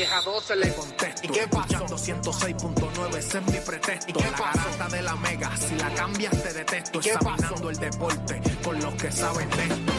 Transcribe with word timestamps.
10 0.00 0.12
a 0.12 0.20
12 0.22 0.56
le 0.56 0.72
contesto. 0.72 1.20
¿Y 1.24 1.28
qué 1.28 1.46
pasó? 1.46 1.86
206.9, 1.86 3.16
ese 3.18 3.36
es 3.38 3.44
mi 3.44 3.58
pretexto. 3.58 4.10
¿Y 4.10 4.12
qué 4.14 4.30
pasó? 4.30 4.78
La 4.78 4.88
de 4.88 5.02
la 5.02 5.14
mega, 5.16 5.54
si 5.58 5.74
la 5.76 5.92
cambias 5.92 6.42
te 6.42 6.54
detesto. 6.54 6.98
¿Y 6.98 7.02
qué 7.02 7.10
Examinando 7.10 7.54
pasó? 7.54 7.70
el 7.70 7.76
deporte 7.76 8.40
con 8.64 8.80
los 8.80 8.94
que 8.94 9.12
saben 9.12 9.50
de 9.50 9.62
esto. 9.62 9.92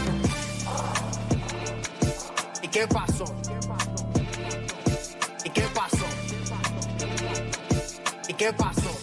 ¿Y 2.63 2.67
qué 2.67 2.87
pasó? 2.87 3.25
¿Y 3.43 3.49
qué 3.51 3.67
pasó? 3.67 4.07
¿Y 5.45 5.49
qué 5.51 5.61
pasó? 5.75 6.05
¿Y 8.27 8.33
qué 8.33 8.53
pasó? 8.53 9.00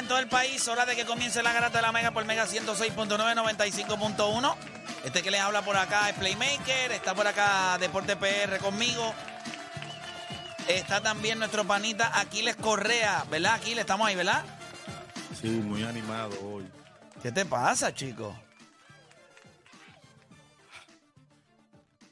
En 0.00 0.08
todo 0.08 0.18
el 0.18 0.28
país, 0.28 0.66
hora 0.66 0.86
de 0.86 0.96
que 0.96 1.04
comience 1.04 1.42
la 1.42 1.52
garata 1.52 1.78
de 1.78 1.82
la 1.82 1.92
Mega 1.92 2.10
por 2.10 2.24
Mega 2.24 2.46
106.9, 2.46 3.08
95.1. 3.16 4.56
Este 5.04 5.22
que 5.22 5.30
les 5.30 5.40
habla 5.40 5.62
por 5.62 5.76
acá 5.76 6.08
es 6.08 6.16
Playmaker, 6.16 6.92
está 6.92 7.14
por 7.14 7.26
acá 7.26 7.76
Deporte 7.78 8.16
PR 8.16 8.58
conmigo. 8.58 9.14
Está 10.68 11.02
también 11.02 11.38
nuestro 11.38 11.66
panita 11.66 12.18
Aquiles 12.18 12.56
Correa, 12.56 13.24
¿verdad? 13.30 13.54
Aquiles, 13.54 13.80
estamos 13.80 14.08
ahí, 14.08 14.16
¿verdad? 14.16 14.42
Sí, 15.38 15.48
muy 15.48 15.82
animado 15.82 16.32
hoy. 16.42 16.66
¿Qué 17.22 17.30
te 17.30 17.44
pasa, 17.44 17.94
chico? 17.94 18.34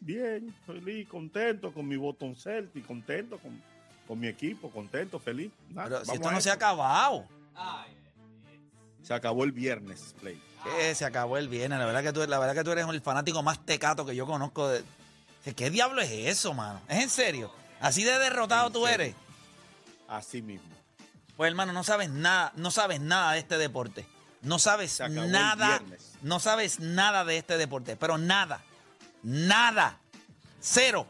Bien, 0.01 0.55
feliz, 0.67 1.09
contento 1.09 1.73
con 1.73 1.89
mi 1.89 1.97
botón 1.97 2.37
Celtic, 2.37 2.87
contento 2.87 3.39
con, 3.39 3.63
con 4.07 4.21
mi 4.21 4.29
equipo, 4.29 4.71
contento, 4.71 5.19
feliz. 5.19 5.51
Pero 5.75 6.05
si 6.05 6.13
esto 6.13 6.31
no 6.31 6.41
se 6.41 6.51
ha 6.51 6.55
acabado. 6.55 7.27
Se 9.03 9.15
acabó 9.15 9.45
el 9.45 9.53
viernes, 9.53 10.15
Play. 10.21 10.43
Se 10.95 11.05
acabó 11.05 11.39
el 11.39 11.49
viernes. 11.49 11.79
La 11.79 11.87
verdad 11.87 12.03
que 12.03 12.13
tú, 12.13 12.27
la 12.27 12.39
verdad 12.39 12.55
que 12.55 12.65
tú 12.65 12.73
eres 12.73 12.87
el 12.87 13.01
fanático 13.01 13.43
más 13.43 13.65
tecato 13.65 14.05
que 14.05 14.15
yo 14.15 14.27
conozco. 14.27 14.69
De... 14.69 14.85
¿Qué 15.57 15.71
diablo 15.71 16.03
es 16.03 16.11
eso, 16.11 16.53
mano? 16.53 16.81
¿Es 16.89 17.03
en 17.03 17.09
serio? 17.09 17.51
¿Así 17.81 18.05
de 18.05 18.19
derrotado 18.19 18.71
tú 18.71 18.87
eres? 18.87 19.15
Así 20.09 20.43
mismo. 20.43 20.69
Pues 21.37 21.49
hermano, 21.49 21.73
no 21.73 21.85
sabes 21.85 22.11
nada, 22.11 22.53
no 22.57 22.71
sabes 22.71 23.01
nada 23.01 23.33
de 23.33 23.39
este 23.39 23.57
deporte. 23.57 24.07
No 24.43 24.59
sabes 24.59 25.01
nada, 25.01 25.83
no 26.23 26.39
sabes 26.39 26.79
nada 26.79 27.25
de 27.25 27.39
este 27.39 27.57
deporte, 27.59 27.97
pero 27.97 28.19
nada, 28.19 28.63
nada, 29.25 29.99
cero. 30.61 31.09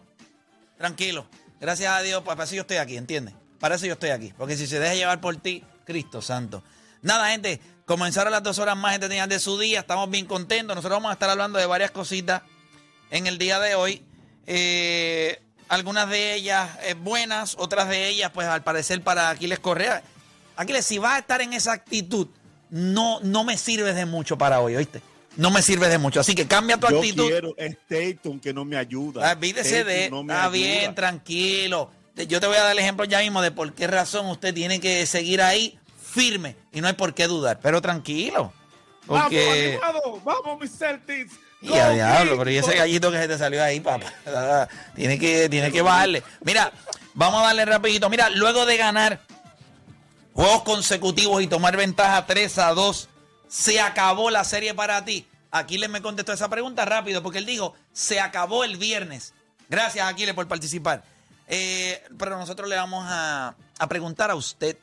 Tranquilo, 0.78 1.26
gracias 1.60 1.92
a 1.92 2.00
Dios, 2.00 2.22
para 2.22 2.44
eso 2.44 2.54
yo 2.54 2.62
estoy 2.62 2.78
aquí, 2.78 2.96
¿entiendes? 2.96 3.34
Para 3.60 3.74
eso 3.74 3.84
yo 3.84 3.92
estoy 3.92 4.10
aquí, 4.10 4.32
porque 4.38 4.56
si 4.56 4.66
se 4.66 4.78
deja 4.78 4.94
llevar 4.94 5.20
por 5.20 5.36
ti, 5.36 5.62
Cristo 5.88 6.20
Santo. 6.20 6.62
Nada, 7.00 7.30
gente, 7.30 7.60
comenzaron 7.86 8.30
las 8.30 8.42
dos 8.42 8.58
horas 8.58 8.76
más 8.76 8.92
entretenidas 8.94 9.30
de 9.30 9.38
su 9.40 9.58
día, 9.58 9.80
estamos 9.80 10.10
bien 10.10 10.26
contentos. 10.26 10.76
Nosotros 10.76 10.96
vamos 10.98 11.08
a 11.08 11.14
estar 11.14 11.30
hablando 11.30 11.58
de 11.58 11.64
varias 11.64 11.90
cositas 11.92 12.42
en 13.10 13.26
el 13.26 13.38
día 13.38 13.58
de 13.58 13.74
hoy. 13.74 14.02
Eh, 14.46 15.40
algunas 15.70 16.10
de 16.10 16.34
ellas 16.34 16.68
eh, 16.82 16.92
buenas, 16.92 17.56
otras 17.58 17.88
de 17.88 18.06
ellas, 18.06 18.30
pues 18.34 18.46
al 18.46 18.62
parecer 18.62 19.00
para 19.02 19.30
Aquiles 19.30 19.60
Correa. 19.60 20.02
Aquiles, 20.56 20.84
si 20.84 20.98
vas 20.98 21.14
a 21.14 21.18
estar 21.20 21.40
en 21.40 21.54
esa 21.54 21.72
actitud, 21.72 22.28
no, 22.68 23.20
no 23.22 23.44
me 23.44 23.56
sirves 23.56 23.94
de 23.96 24.04
mucho 24.04 24.36
para 24.36 24.60
hoy, 24.60 24.76
¿oíste? 24.76 25.00
No 25.36 25.50
me 25.50 25.62
sirves 25.62 25.88
de 25.88 25.96
mucho. 25.96 26.20
Así 26.20 26.34
que 26.34 26.46
cambia 26.46 26.76
tu 26.76 26.88
Yo 26.88 26.98
actitud. 26.98 27.28
quiero 27.28 27.54
Staton 27.56 28.40
que 28.40 28.52
no 28.52 28.66
me 28.66 28.76
ayuda. 28.76 29.30
Ah, 29.30 29.32
Olvídese 29.32 29.84
de. 29.84 30.10
No 30.10 30.22
me 30.22 30.34
está 30.34 30.44
ayuda. 30.44 30.52
bien, 30.52 30.94
tranquilo. 30.94 31.90
Yo 32.26 32.40
te 32.40 32.46
voy 32.46 32.56
a 32.56 32.62
dar 32.62 32.72
el 32.72 32.78
ejemplo 32.78 33.04
ya 33.04 33.20
mismo 33.20 33.42
de 33.42 33.50
por 33.50 33.72
qué 33.72 33.86
razón 33.86 34.26
usted 34.26 34.54
tiene 34.54 34.80
que 34.80 35.06
seguir 35.06 35.42
ahí 35.42 35.78
firme 36.02 36.56
y 36.72 36.80
no 36.80 36.88
hay 36.88 36.94
por 36.94 37.14
qué 37.14 37.26
dudar. 37.26 37.60
Pero 37.62 37.80
tranquilo. 37.80 38.52
Porque. 39.06 39.78
Vamos, 39.80 40.02
animado, 40.02 40.20
vamos, 40.24 40.60
mis 40.60 40.76
Celtics. 40.76 41.32
Y 41.60 41.72
a 41.72 41.90
diablo, 41.90 42.38
pero 42.38 42.50
y 42.50 42.56
ese 42.58 42.76
gallito 42.76 43.10
que 43.10 43.18
se 43.18 43.28
te 43.28 43.38
salió 43.38 43.62
ahí, 43.62 43.80
papá. 43.80 44.06
Tiene 44.94 45.18
que, 45.18 45.48
tiene 45.48 45.72
que 45.72 45.82
bajarle. 45.82 46.22
Mira, 46.42 46.72
vamos 47.14 47.42
a 47.42 47.46
darle 47.46 47.64
rapidito. 47.64 48.08
Mira, 48.08 48.30
luego 48.30 48.64
de 48.64 48.76
ganar 48.76 49.20
juegos 50.34 50.62
consecutivos 50.62 51.42
y 51.42 51.48
tomar 51.48 51.76
ventaja 51.76 52.24
3 52.26 52.58
a 52.58 52.74
2, 52.74 53.08
se 53.48 53.80
acabó 53.80 54.30
la 54.30 54.44
serie 54.44 54.72
para 54.72 55.04
ti. 55.04 55.26
Aquiles 55.50 55.90
me 55.90 56.00
contestó 56.00 56.32
esa 56.32 56.48
pregunta 56.48 56.84
rápido 56.84 57.24
porque 57.24 57.38
él 57.38 57.46
dijo, 57.46 57.74
se 57.92 58.20
acabó 58.20 58.62
el 58.62 58.76
viernes. 58.76 59.34
Gracias, 59.68 60.06
Aquiles, 60.06 60.36
por 60.36 60.46
participar. 60.46 61.02
Eh, 61.48 62.02
pero 62.18 62.38
nosotros 62.38 62.68
le 62.68 62.76
vamos 62.76 63.04
a, 63.08 63.56
a 63.78 63.88
preguntar 63.88 64.30
a 64.30 64.34
usted, 64.34 64.76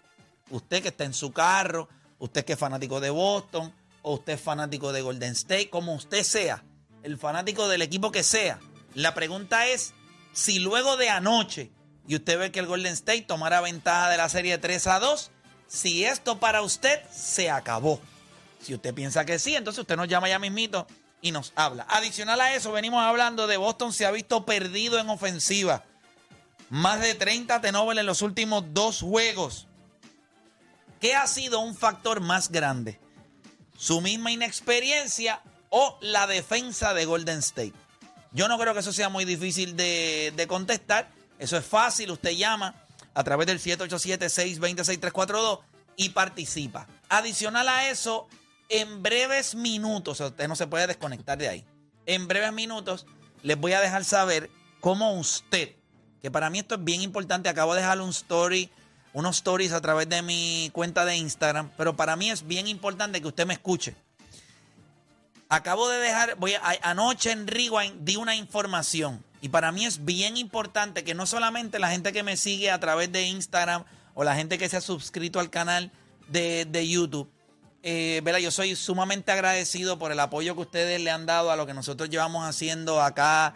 usted 0.50 0.81
que 0.81 0.90
está 0.90 1.03
en 1.03 1.14
su 1.14 1.31
carro, 1.31 1.88
usted 2.20 2.44
que 2.44 2.53
es 2.53 2.59
fanático 2.59 3.00
de 3.00 3.12
Boston, 3.12 3.74
o 4.01 4.16
usted 4.16 4.34
es 4.34 4.42
fanático 4.42 4.92
de 4.92 5.01
Golden 5.01 5.31
State, 5.34 5.69
como 5.69 5.94
usted 5.94 6.24
sea, 6.24 6.63
el 7.04 7.18
fanático 7.18 7.68
del 7.68 7.81
equipo 7.81 8.12
que 8.12 8.24
sea. 8.24 8.60
La 8.94 9.13
pregunta 9.13 9.68
es 9.68 9.94
si 10.34 10.60
luego 10.60 10.98
de 10.98 11.10
anoche 11.10 11.72
y 12.07 12.16
usted 12.16 12.38
ve 12.38 12.51
que 12.51 12.60
el 12.60 12.68
Golden 12.68 12.94
State 12.94 13.24
tomara 13.24 13.62
ventaja 13.62 14.10
de 14.10 14.18
la 14.18 14.30
serie 14.30 14.57
3 14.57 14.88
a 14.88 15.00
2, 15.00 15.31
si 15.68 16.06
esto 16.06 16.39
para 16.39 16.62
usted 16.62 17.00
se 17.12 17.50
acabó. 17.50 18.00
Si 18.62 18.74
usted 18.74 18.94
piensa 18.94 19.25
que 19.25 19.39
sí, 19.39 19.56
entonces 19.56 19.81
usted 19.81 19.98
nos 19.98 20.07
llama 20.07 20.30
ya 20.30 20.39
mismito 20.39 20.88
y 21.22 21.31
nos 21.31 21.54
habla. 21.56 21.86
Adicional 21.89 22.39
a 22.42 22.54
eso, 22.54 22.72
venimos 22.72 23.04
hablando 23.04 23.48
de 23.48 23.57
Boston 23.57 23.94
se 23.94 24.06
ha 24.06 24.12
visto 24.12 24.45
perdido 24.45 25.00
en 25.00 25.10
ofensiva. 25.10 25.84
Más 26.75 27.00
de 27.00 27.16
30 27.16 27.62
turnovers 27.62 28.01
en 28.01 28.06
los 28.06 28.22
últimos 28.22 28.66
dos 28.74 29.00
juegos. 29.00 29.66
¿Qué 31.00 31.16
ha 31.16 31.25
sido 31.25 31.62
un 31.62 31.74
factor 31.74 32.19
más 32.19 32.51
grande? 32.51 33.00
¿Su 33.77 34.01
misma 34.01 34.33
inexperiencia 34.33 35.42
o 35.69 35.98
la 36.01 36.27
defensa 36.27 36.94
de 36.94 37.06
Golden 37.06 37.39
State? 37.39 37.72
Yo 38.33 38.50
no 38.50 38.60
creo 38.60 38.74
que 38.74 38.81
eso 38.81 38.92
sea 38.92 39.07
muy 39.07 39.24
difícil 39.24 39.77
de, 39.77 40.33
de 40.36 40.48
contestar. 40.48 41.10
Eso 41.39 41.56
es 41.56 41.66
fácil. 41.66 42.12
Usted 42.12 42.31
llama 42.31 42.75
a 43.13 43.24
través 43.24 43.48
del 43.48 43.62
787-626-342 43.62 45.62
y 45.95 46.10
participa. 46.10 46.88
Adicional 47.07 47.69
a 47.69 47.89
eso, 47.89 48.27
en 48.68 49.01
breves 49.01 49.56
minutos, 49.56 50.19
usted 50.19 50.50
no 50.50 50.57
se 50.57 50.68
puede 50.68 50.88
desconectar 50.88 51.38
de 51.38 51.48
ahí. 51.48 51.63
En 52.06 52.27
breves 52.27 52.51
minutos 52.51 53.06
les 53.44 53.57
voy 53.57 53.72
a 53.72 53.80
dejar 53.80 54.04
saber 54.04 54.51
cómo 54.81 55.13
usted, 55.13 55.77
que 56.25 56.31
para 56.31 56.50
mí 56.50 56.57
esto 56.57 56.74
es 56.74 56.83
bien 56.83 57.04
importante, 57.04 57.50
acabo 57.50 57.75
de 57.75 57.81
dejar 57.81 58.01
un 58.01 58.10
story, 58.10 58.72
unos 59.13 59.36
stories 59.36 59.74
a 59.74 59.80
través 59.80 60.10
de 60.10 60.24
mi 60.24 60.72
cuenta 60.74 61.06
de 61.06 61.16
Instagram, 61.16 61.69
pero 61.77 61.95
para 61.95 62.16
mí 62.16 62.31
es 62.31 62.48
bien 62.48 62.68
importante 62.68 63.22
que 63.22 63.27
usted 63.27 63.45
me 63.45 63.54
escuche. 63.54 63.95
Acabo 65.50 65.88
de 65.88 66.00
dejar, 66.00 66.36
voy 66.38 66.56
a, 66.56 66.63
anoche 66.81 67.31
en 67.31 67.45
Rewind 67.45 68.04
di 68.04 68.16
una 68.16 68.36
información 68.36 69.24
y 69.39 69.50
para 69.50 69.72
mí 69.72 69.86
es 69.86 70.04
bien 70.04 70.36
importante 70.36 71.04
que 71.04 71.13
no 71.13 71.27
solamente 71.27 71.77
la 71.77 71.92
gente 71.92 72.12
que 72.12 72.24
me 72.24 72.38
sigue 72.38 72.72
a 72.72 72.80
través 72.80 73.12
de 73.12 73.27
Instagram 73.27 73.83
o 74.16 74.24
la 74.24 74.36
gente 74.36 74.57
que 74.57 74.68
se 74.68 74.77
ha 74.77 74.81
suscrito 74.81 75.39
al 75.39 75.51
canal 75.51 75.92
de, 76.30 76.66
de 76.66 76.89
YouTube, 76.89 77.30
eh, 77.83 78.24
yo 78.42 78.50
soy 78.50 78.75
sumamente 78.75 79.31
agradecido 79.31 80.00
por 80.00 80.12
el 80.12 80.19
apoyo 80.19 80.56
que 80.56 80.62
ustedes 80.62 81.00
le 81.00 81.12
han 81.12 81.27
dado 81.27 81.51
a 81.51 81.56
lo 81.56 81.68
que 81.68 81.75
nosotros 81.75 82.10
llevamos 82.10 82.48
haciendo 82.48 83.00
acá 83.00 83.54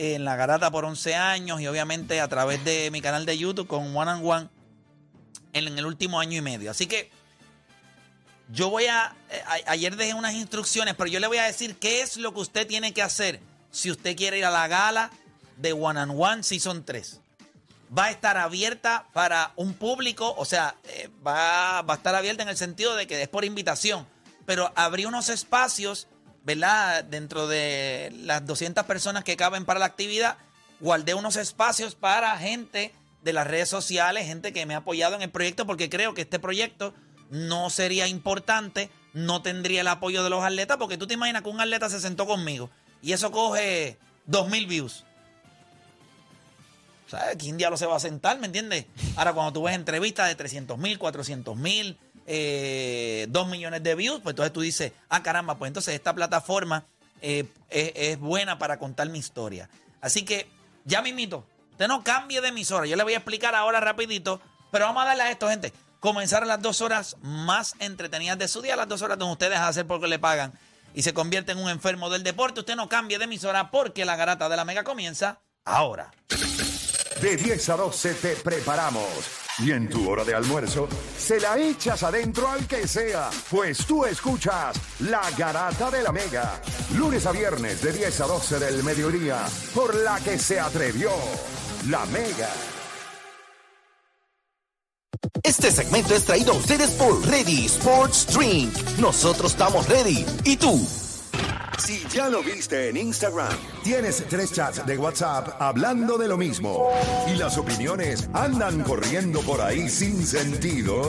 en 0.00 0.24
La 0.24 0.34
Garata 0.34 0.70
por 0.70 0.86
11 0.86 1.14
años 1.14 1.60
y 1.60 1.66
obviamente 1.66 2.22
a 2.22 2.28
través 2.28 2.64
de 2.64 2.90
mi 2.90 3.02
canal 3.02 3.26
de 3.26 3.36
YouTube 3.36 3.66
con 3.66 3.94
One 3.94 4.10
and 4.10 4.24
One 4.24 4.48
en, 5.52 5.78
el 5.78 5.84
último 5.84 6.18
año 6.18 6.38
y 6.38 6.40
medio. 6.40 6.70
Así 6.70 6.86
que 6.86 7.10
yo 8.50 8.70
voy 8.70 8.86
a, 8.86 9.14
eh, 9.30 9.42
ayer 9.66 9.96
dejé 9.96 10.14
unas 10.14 10.32
instrucciones, 10.32 10.94
pero 10.94 11.10
yo 11.10 11.20
le 11.20 11.26
voy 11.26 11.36
a 11.36 11.44
decir 11.44 11.76
qué 11.76 12.00
es 12.00 12.16
lo 12.16 12.32
que 12.32 12.40
usted 12.40 12.66
tiene 12.66 12.94
que 12.94 13.02
hacer 13.02 13.40
si 13.70 13.90
usted 13.90 14.16
quiere 14.16 14.38
ir 14.38 14.46
a 14.46 14.50
la 14.50 14.68
gala 14.68 15.10
de 15.58 15.74
One 15.74 16.00
and 16.00 16.12
One 16.16 16.42
Season 16.44 16.82
3 16.82 17.20
va 17.96 18.04
a 18.04 18.10
estar 18.10 18.38
abierta 18.38 19.08
para 19.12 19.52
un 19.56 19.74
público, 19.74 20.32
o 20.38 20.44
sea, 20.44 20.76
eh, 20.84 21.10
va, 21.26 21.82
va, 21.82 21.94
a 21.94 21.96
estar 21.96 22.14
abierta 22.14 22.44
en 22.44 22.48
el 22.48 22.56
sentido 22.56 22.94
de 22.94 23.08
que 23.08 23.20
es 23.20 23.28
por 23.28 23.44
invitación, 23.44 24.06
pero 24.46 24.72
abrí 24.76 25.06
unos 25.06 25.28
espacios, 25.28 26.06
¿verdad? 26.44 27.04
Dentro 27.04 27.46
de 27.46 28.10
las 28.22 28.46
200 28.46 28.84
personas 28.84 29.24
que 29.24 29.36
caben 29.36 29.64
para 29.64 29.80
la 29.80 29.86
actividad, 29.86 30.38
guardé 30.80 31.14
unos 31.14 31.36
espacios 31.36 31.94
para 31.94 32.36
gente 32.38 32.94
de 33.22 33.32
las 33.32 33.46
redes 33.46 33.68
sociales, 33.68 34.26
gente 34.26 34.52
que 34.52 34.66
me 34.66 34.74
ha 34.74 34.78
apoyado 34.78 35.14
en 35.14 35.22
el 35.22 35.30
proyecto, 35.30 35.66
porque 35.66 35.90
creo 35.90 36.14
que 36.14 36.22
este 36.22 36.38
proyecto 36.38 36.94
no 37.30 37.70
sería 37.70 38.06
importante, 38.06 38.90
no 39.12 39.42
tendría 39.42 39.82
el 39.82 39.88
apoyo 39.88 40.24
de 40.24 40.30
los 40.30 40.42
atletas, 40.42 40.78
porque 40.78 40.96
tú 40.96 41.06
te 41.06 41.14
imaginas 41.14 41.42
que 41.42 41.48
un 41.48 41.60
atleta 41.60 41.88
se 41.90 42.00
sentó 42.00 42.26
conmigo 42.26 42.70
y 43.02 43.12
eso 43.12 43.30
coge 43.30 43.98
2.000 44.28 44.68
views. 44.68 45.04
¿Sabes? 47.06 47.36
¿Quién 47.38 47.56
diablo 47.56 47.76
se 47.76 47.86
va 47.86 47.96
a 47.96 48.00
sentar? 48.00 48.38
¿Me 48.38 48.46
entiendes? 48.46 48.86
Ahora, 49.16 49.32
cuando 49.32 49.52
tú 49.52 49.62
ves 49.64 49.74
entrevistas 49.74 50.28
de 50.28 50.36
300 50.36 50.78
mil, 50.78 50.96
400 50.96 51.56
mil, 51.56 51.98
2 52.30 52.36
eh, 52.36 53.50
millones 53.50 53.82
de 53.82 53.94
views, 53.96 54.20
pues 54.22 54.34
entonces 54.34 54.52
tú 54.52 54.60
dices, 54.60 54.92
ah, 55.08 55.20
caramba, 55.20 55.58
pues 55.58 55.68
entonces 55.68 55.94
esta 55.94 56.14
plataforma 56.14 56.84
eh, 57.20 57.44
es, 57.68 58.20
buena 58.20 58.56
para 58.56 58.78
contar 58.78 59.08
mi 59.08 59.18
historia. 59.18 59.68
Así 60.00 60.24
que, 60.24 60.48
ya 60.84 61.02
mismito, 61.02 61.44
usted 61.72 61.88
no 61.88 62.04
cambie 62.04 62.40
de 62.40 62.48
emisora. 62.48 62.86
Yo 62.86 62.94
le 62.94 63.02
voy 63.02 63.14
a 63.14 63.16
explicar 63.16 63.56
ahora 63.56 63.80
rapidito, 63.80 64.40
pero 64.70 64.84
vamos 64.84 65.02
a 65.02 65.06
darle 65.06 65.24
a 65.24 65.30
esto, 65.32 65.48
gente. 65.48 65.72
Comenzar 65.98 66.46
las 66.46 66.62
dos 66.62 66.80
horas 66.82 67.16
más 67.20 67.74
entretenidas 67.80 68.38
de 68.38 68.46
su 68.46 68.62
día, 68.62 68.76
las 68.76 68.88
dos 68.88 69.02
horas 69.02 69.18
donde 69.18 69.32
ustedes 69.32 69.58
hacer 69.58 69.86
porque 69.86 70.06
le 70.06 70.20
pagan 70.20 70.52
y 70.94 71.02
se 71.02 71.12
convierte 71.12 71.50
en 71.52 71.58
un 71.58 71.68
enfermo 71.68 72.10
del 72.10 72.22
deporte. 72.22 72.60
Usted 72.60 72.76
no 72.76 72.88
cambie 72.88 73.18
de 73.18 73.24
emisora 73.24 73.72
porque 73.72 74.04
la 74.04 74.14
garata 74.14 74.48
de 74.48 74.56
la 74.56 74.64
mega 74.64 74.84
comienza 74.84 75.40
ahora. 75.64 76.12
De 77.20 77.36
10 77.36 77.68
a 77.70 77.76
12 77.76 78.14
te 78.14 78.36
preparamos. 78.36 79.49
Y 79.62 79.72
en 79.72 79.88
tu 79.88 80.08
hora 80.08 80.24
de 80.24 80.34
almuerzo, 80.34 80.88
se 81.18 81.38
la 81.38 81.58
echas 81.58 82.02
adentro 82.02 82.48
al 82.48 82.66
que 82.66 82.88
sea, 82.88 83.28
pues 83.50 83.84
tú 83.86 84.04
escuchas 84.06 84.76
La 85.00 85.22
Garata 85.36 85.90
de 85.90 86.02
la 86.02 86.12
Mega. 86.12 86.60
Lunes 86.96 87.26
a 87.26 87.32
viernes 87.32 87.82
de 87.82 87.92
10 87.92 88.20
a 88.22 88.26
12 88.26 88.58
del 88.58 88.82
mediodía, 88.82 89.44
por 89.74 89.94
la 89.94 90.18
que 90.20 90.38
se 90.38 90.58
atrevió 90.58 91.10
La 91.88 92.06
Mega. 92.06 92.48
Este 95.42 95.70
segmento 95.70 96.14
es 96.14 96.24
traído 96.24 96.52
a 96.52 96.56
ustedes 96.56 96.90
por 96.92 97.26
Ready 97.26 97.66
Sports 97.66 98.28
Drink. 98.32 98.74
Nosotros 98.98 99.52
estamos 99.52 99.86
ready. 99.88 100.24
¿Y 100.44 100.56
tú? 100.56 100.80
Si 101.80 102.06
ya 102.10 102.28
lo 102.28 102.42
viste 102.42 102.90
en 102.90 102.98
Instagram, 102.98 103.56
tienes 103.82 104.22
tres 104.28 104.52
chats 104.52 104.84
de 104.84 104.98
WhatsApp 104.98 105.56
hablando 105.60 106.18
de 106.18 106.28
lo 106.28 106.36
mismo 106.36 106.90
y 107.26 107.36
las 107.36 107.56
opiniones 107.56 108.28
andan 108.34 108.82
corriendo 108.82 109.40
por 109.40 109.62
ahí 109.62 109.88
sin 109.88 110.26
sentido, 110.26 111.08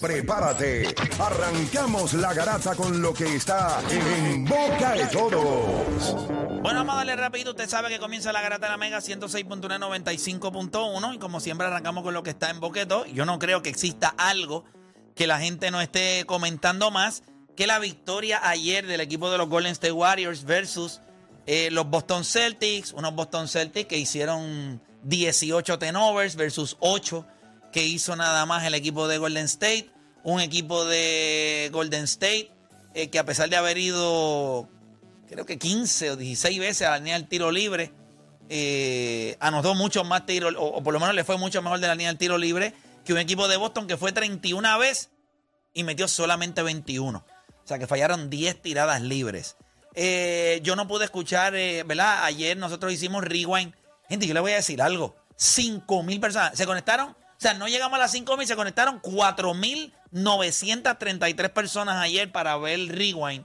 prepárate. 0.00 0.94
Arrancamos 1.18 2.14
la 2.14 2.32
garata 2.34 2.76
con 2.76 3.02
lo 3.02 3.12
que 3.12 3.34
está 3.34 3.80
en 3.90 4.44
boca 4.44 4.92
de 4.92 5.06
todos. 5.06 6.28
Bueno, 6.62 6.78
vamos 6.78 6.94
a 6.94 6.98
darle 6.98 7.16
rápido. 7.16 7.50
Usted 7.50 7.68
sabe 7.68 7.88
que 7.88 7.98
comienza 7.98 8.32
la 8.32 8.42
garata 8.42 8.66
de 8.66 8.72
la 8.72 8.76
Mega 8.76 8.98
106.195.1 8.98 11.14
y 11.14 11.18
como 11.18 11.40
siempre 11.40 11.66
arrancamos 11.66 12.04
con 12.04 12.14
lo 12.14 12.22
que 12.22 12.30
está 12.30 12.48
en 12.50 12.60
boqueto. 12.60 13.06
Yo 13.06 13.26
no 13.26 13.40
creo 13.40 13.62
que 13.62 13.70
exista 13.70 14.14
algo 14.16 14.62
que 15.16 15.26
la 15.26 15.40
gente 15.40 15.72
no 15.72 15.80
esté 15.80 16.24
comentando 16.26 16.92
más 16.92 17.24
que 17.56 17.66
la 17.66 17.78
victoria 17.78 18.40
ayer 18.42 18.86
del 18.86 19.00
equipo 19.00 19.30
de 19.30 19.38
los 19.38 19.48
Golden 19.48 19.72
State 19.72 19.92
Warriors 19.92 20.44
versus 20.44 21.00
eh, 21.46 21.70
los 21.70 21.88
Boston 21.88 22.24
Celtics, 22.24 22.92
unos 22.92 23.14
Boston 23.14 23.48
Celtics 23.48 23.88
que 23.88 23.98
hicieron 23.98 24.80
18 25.04 25.78
tenovers 25.78 26.36
versus 26.36 26.76
8 26.80 27.26
que 27.72 27.84
hizo 27.84 28.16
nada 28.16 28.46
más 28.46 28.64
el 28.64 28.74
equipo 28.74 29.08
de 29.08 29.18
Golden 29.18 29.46
State, 29.46 29.90
un 30.22 30.40
equipo 30.40 30.84
de 30.84 31.70
Golden 31.72 32.04
State 32.04 32.50
eh, 32.94 33.08
que 33.08 33.18
a 33.18 33.24
pesar 33.24 33.48
de 33.48 33.56
haber 33.56 33.78
ido 33.78 34.68
creo 35.28 35.46
que 35.46 35.58
15 35.58 36.10
o 36.10 36.16
16 36.16 36.58
veces 36.58 36.86
a 36.86 36.90
la 36.90 36.98
línea 36.98 37.14
del 37.14 37.26
tiro 37.26 37.50
libre, 37.50 37.92
eh, 38.48 39.36
anotó 39.40 39.74
muchos 39.74 40.06
más 40.06 40.26
tiros, 40.26 40.54
o, 40.58 40.64
o, 40.64 40.82
por 40.82 40.92
lo 40.92 41.00
menos 41.00 41.14
le 41.14 41.24
fue 41.24 41.38
mucho 41.38 41.62
mejor 41.62 41.80
de 41.80 41.86
la 41.86 41.94
línea 41.94 42.08
del 42.08 42.18
tiro 42.18 42.36
libre 42.36 42.74
que 43.04 43.14
un 43.14 43.18
equipo 43.18 43.48
de 43.48 43.56
Boston 43.56 43.86
que 43.86 43.96
fue 43.96 44.12
31 44.12 44.78
veces 44.78 45.10
y 45.72 45.84
metió 45.84 46.06
solamente 46.06 46.62
21. 46.62 47.24
O 47.64 47.68
sea, 47.68 47.78
que 47.78 47.86
fallaron 47.86 48.30
10 48.30 48.62
tiradas 48.62 49.02
libres. 49.02 49.56
Eh, 49.94 50.60
yo 50.62 50.76
no 50.76 50.88
pude 50.88 51.04
escuchar, 51.04 51.54
eh, 51.54 51.82
¿verdad? 51.84 52.24
Ayer 52.24 52.56
nosotros 52.56 52.92
hicimos 52.92 53.24
rewind. 53.24 53.74
Gente, 54.08 54.26
yo 54.26 54.34
le 54.34 54.40
voy 54.40 54.52
a 54.52 54.56
decir 54.56 54.82
algo. 54.82 55.16
5 55.36 56.02
mil 56.02 56.20
personas 56.20 56.56
se 56.56 56.66
conectaron. 56.66 57.10
O 57.10 57.42
sea, 57.42 57.54
no 57.54 57.68
llegamos 57.68 57.96
a 57.96 58.02
las 58.02 58.12
5 58.12 58.36
mil, 58.36 58.46
se 58.46 58.56
conectaron 58.56 59.00
4 59.00 59.54
mil 59.54 59.92
933 60.12 61.50
personas 61.50 61.96
ayer 61.96 62.30
para 62.30 62.56
ver 62.56 62.74
el 62.74 62.88
rewind. 62.88 63.44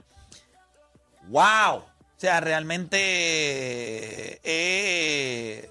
¡Wow! 1.28 1.78
O 1.78 2.20
sea, 2.20 2.40
realmente. 2.40 4.40
Eh, 4.42 5.70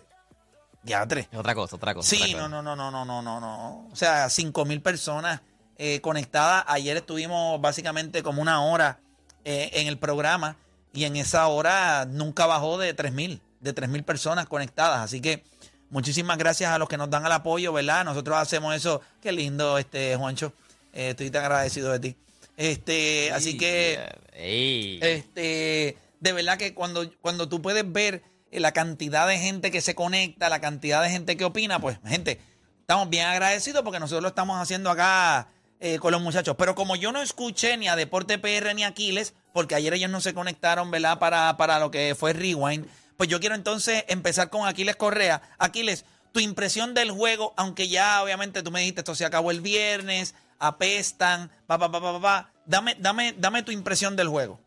tres. 1.07 1.27
Otra 1.33 1.55
cosa, 1.55 1.75
otra 1.75 1.93
cosa. 1.93 2.09
Sí, 2.09 2.33
no, 2.33 2.47
no, 2.47 2.61
no, 2.61 2.75
no, 2.75 2.91
no, 2.91 3.05
no, 3.05 3.21
no. 3.21 3.87
O 3.91 3.95
sea, 3.95 4.29
5 4.29 4.65
mil 4.65 4.81
personas 4.81 5.41
eh, 5.79 6.01
conectada. 6.01 6.65
Ayer 6.67 6.97
estuvimos 6.97 7.61
básicamente 7.61 8.23
como 8.23 8.41
una 8.41 8.63
hora 8.63 8.99
eh, 9.45 9.69
en 9.73 9.87
el 9.87 9.99
programa 9.99 10.57
y 10.91 11.03
en 11.03 11.15
esa 11.15 11.47
hora 11.47 12.05
nunca 12.05 12.47
bajó 12.47 12.79
de 12.79 12.95
3.000, 12.95 13.39
de 13.59 13.75
3.000 13.75 14.03
personas 14.03 14.47
conectadas. 14.47 15.01
Así 15.01 15.21
que 15.21 15.43
muchísimas 15.91 16.39
gracias 16.39 16.71
a 16.71 16.79
los 16.79 16.89
que 16.89 16.97
nos 16.97 17.11
dan 17.11 17.25
el 17.27 17.31
apoyo, 17.31 17.71
¿verdad? 17.73 18.05
Nosotros 18.05 18.37
hacemos 18.37 18.75
eso. 18.75 19.01
Qué 19.21 19.31
lindo, 19.31 19.77
este 19.77 20.15
Juancho. 20.15 20.51
Eh, 20.93 21.11
estoy 21.11 21.29
tan 21.29 21.43
agradecido 21.43 21.91
de 21.91 21.99
ti. 21.99 22.15
Este, 22.57 23.31
así 23.31 23.55
que, 23.55 23.99
este, 24.33 25.95
de 26.19 26.33
verdad 26.33 26.57
que 26.57 26.73
cuando, 26.73 27.07
cuando 27.21 27.47
tú 27.47 27.61
puedes 27.61 27.89
ver 27.91 28.23
la 28.51 28.71
cantidad 28.71 29.27
de 29.27 29.37
gente 29.37 29.69
que 29.69 29.81
se 29.81 29.93
conecta, 29.93 30.49
la 30.49 30.59
cantidad 30.59 31.03
de 31.03 31.11
gente 31.11 31.37
que 31.37 31.45
opina, 31.45 31.79
pues, 31.79 31.99
gente, 32.03 32.39
estamos 32.81 33.11
bien 33.11 33.27
agradecidos 33.27 33.83
porque 33.83 33.99
nosotros 33.99 34.23
lo 34.23 34.29
estamos 34.29 34.59
haciendo 34.59 34.89
acá 34.89 35.47
eh, 35.79 35.99
con 35.99 36.11
los 36.11 36.21
muchachos. 36.21 36.55
Pero 36.57 36.75
como 36.75 36.95
yo 36.95 37.11
no 37.11 37.21
escuché 37.21 37.77
ni 37.77 37.87
a 37.87 37.95
Deporte 37.95 38.39
PR 38.39 38.73
ni 38.73 38.83
a 38.83 38.87
Aquiles, 38.87 39.33
porque 39.53 39.75
ayer 39.75 39.93
ellos 39.93 40.09
no 40.09 40.21
se 40.21 40.33
conectaron, 40.33 40.89
¿verdad? 40.91 41.19
Para, 41.19 41.55
para 41.57 41.79
lo 41.79 41.91
que 41.91 42.15
fue 42.17 42.33
Rewind, 42.33 42.87
pues 43.15 43.29
yo 43.29 43.39
quiero 43.39 43.55
entonces 43.55 44.03
empezar 44.07 44.49
con 44.49 44.67
Aquiles 44.67 44.95
Correa. 44.95 45.41
Aquiles, 45.57 46.05
tu 46.31 46.39
impresión 46.39 46.93
del 46.93 47.11
juego, 47.11 47.53
aunque 47.57 47.87
ya 47.87 48.23
obviamente 48.23 48.63
tú 48.63 48.71
me 48.71 48.79
dijiste 48.79 49.01
esto 49.01 49.15
se 49.15 49.25
acabó 49.25 49.51
el 49.51 49.61
viernes, 49.61 50.35
apestan, 50.59 51.49
pa, 51.65 51.77
pa, 51.77 51.91
pa, 51.91 52.01
pa, 52.01 52.21
pa. 52.21 52.51
Dame, 52.65 52.95
dame, 52.99 53.33
dame 53.37 53.63
tu 53.63 53.71
impresión 53.71 54.15
del 54.15 54.27
juego. 54.27 54.59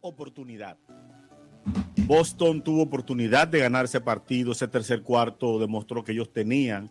Oportunidad. 0.00 0.76
Boston 2.06 2.62
tuvo 2.62 2.82
oportunidad 2.82 3.48
de 3.48 3.60
ganar 3.60 3.86
ese 3.86 4.00
partido, 4.00 4.52
ese 4.52 4.68
tercer 4.68 5.02
cuarto 5.02 5.58
demostró 5.58 6.04
que 6.04 6.12
ellos 6.12 6.30
tenían 6.32 6.90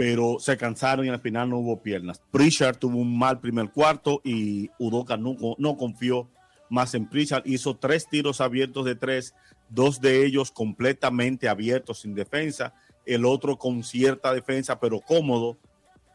pero 0.00 0.38
se 0.40 0.56
cansaron 0.56 1.04
y 1.04 1.10
al 1.10 1.20
final 1.20 1.50
no 1.50 1.58
hubo 1.58 1.82
piernas. 1.82 2.22
Pritchard 2.30 2.78
tuvo 2.78 2.96
un 2.96 3.18
mal 3.18 3.38
primer 3.38 3.70
cuarto 3.70 4.22
y 4.24 4.70
Udoka 4.78 5.18
no, 5.18 5.76
confió 5.76 6.26
más 6.70 6.94
en 6.94 7.06
Pritchard. 7.06 7.42
Hizo 7.44 7.76
tres 7.76 8.08
tiros 8.08 8.40
abiertos 8.40 8.86
de 8.86 8.94
tres, 8.94 9.34
dos 9.68 10.00
de 10.00 10.24
ellos 10.24 10.52
completamente 10.52 11.50
abiertos 11.50 12.00
sin 12.00 12.14
defensa, 12.14 12.72
el 13.04 13.26
otro 13.26 13.58
con 13.58 13.84
cierta 13.84 14.32
defensa 14.32 14.80
pero 14.80 15.00
cómodo. 15.00 15.58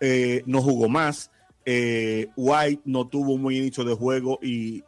Eh, 0.01 0.41
no 0.47 0.63
jugó 0.63 0.89
más. 0.89 1.29
Eh, 1.63 2.29
White 2.35 2.81
no 2.85 3.07
tuvo 3.07 3.33
un 3.33 3.43
buen 3.43 3.55
inicio 3.55 3.83
de 3.83 3.93
juego 3.93 4.39
y 4.41 4.83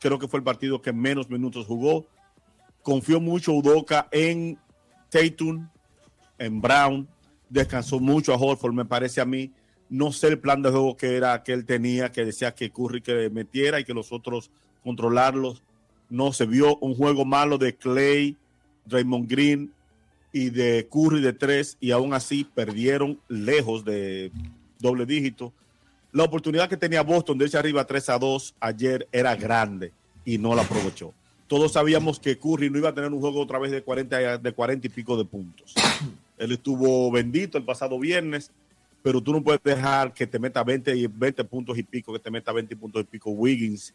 creo 0.00 0.18
que 0.18 0.28
fue 0.28 0.40
el 0.40 0.44
partido 0.44 0.82
que 0.82 0.92
menos 0.92 1.30
minutos 1.30 1.64
jugó. 1.64 2.06
Confió 2.82 3.22
mucho 3.22 3.54
Udoka 3.54 4.06
en 4.12 4.58
Tatum, 5.08 5.70
en 6.38 6.60
Brown, 6.60 7.08
descansó 7.50 8.00
mucho 8.00 8.32
a 8.32 8.36
Horford, 8.36 8.74
me 8.74 8.84
parece 8.84 9.20
a 9.20 9.24
mí. 9.24 9.52
No 9.88 10.12
sé 10.12 10.28
el 10.28 10.38
plan 10.38 10.62
de 10.62 10.70
juego 10.70 10.96
que 10.96 11.16
era 11.16 11.42
que 11.42 11.52
él 11.52 11.64
tenía, 11.64 12.12
que 12.12 12.24
decía 12.24 12.54
que 12.54 12.70
Curry 12.70 13.00
que 13.00 13.30
metiera 13.30 13.80
y 13.80 13.84
que 13.84 13.94
los 13.94 14.12
otros 14.12 14.50
controlarlos. 14.84 15.62
No 16.10 16.32
se 16.32 16.46
vio 16.46 16.76
un 16.78 16.94
juego 16.94 17.24
malo 17.24 17.58
de 17.58 17.74
Clay, 17.74 18.36
Raymond 18.86 19.30
Green 19.30 19.72
y 20.32 20.50
de 20.50 20.88
Curry 20.90 21.20
de 21.20 21.32
tres 21.32 21.76
y 21.80 21.90
aún 21.90 22.12
así 22.12 22.44
perdieron 22.44 23.18
lejos 23.28 23.84
de 23.84 24.30
doble 24.78 25.06
dígito. 25.06 25.52
La 26.12 26.24
oportunidad 26.24 26.68
que 26.68 26.76
tenía 26.76 27.02
Boston 27.02 27.36
de 27.36 27.44
irse 27.44 27.58
arriba 27.58 27.86
3 27.86 28.08
a 28.08 28.18
2 28.18 28.54
ayer 28.60 29.06
era 29.12 29.36
grande 29.36 29.92
y 30.24 30.38
no 30.38 30.54
la 30.54 30.62
aprovechó. 30.62 31.12
Todos 31.46 31.72
sabíamos 31.72 32.18
que 32.18 32.38
Curry 32.38 32.70
no 32.70 32.78
iba 32.78 32.90
a 32.90 32.94
tener 32.94 33.12
un 33.12 33.20
juego 33.20 33.40
otra 33.40 33.58
vez 33.58 33.70
de 33.70 33.82
40, 33.82 34.38
de 34.38 34.52
40 34.52 34.86
y 34.86 34.90
pico 34.90 35.16
de 35.16 35.24
puntos. 35.24 35.74
Él 36.38 36.52
estuvo 36.52 37.10
bendito 37.10 37.58
el 37.58 37.64
pasado 37.64 37.98
viernes, 37.98 38.50
pero 39.02 39.22
tú 39.22 39.32
no 39.32 39.42
puedes 39.42 39.62
dejar 39.62 40.12
que 40.12 40.26
te 40.26 40.38
meta 40.38 40.62
20, 40.62 41.08
20 41.08 41.44
puntos 41.44 41.78
y 41.78 41.82
pico, 41.82 42.12
que 42.12 42.18
te 42.18 42.30
meta 42.30 42.52
20 42.52 42.76
puntos 42.76 43.02
y 43.02 43.04
pico 43.04 43.30
Wiggins, 43.30 43.94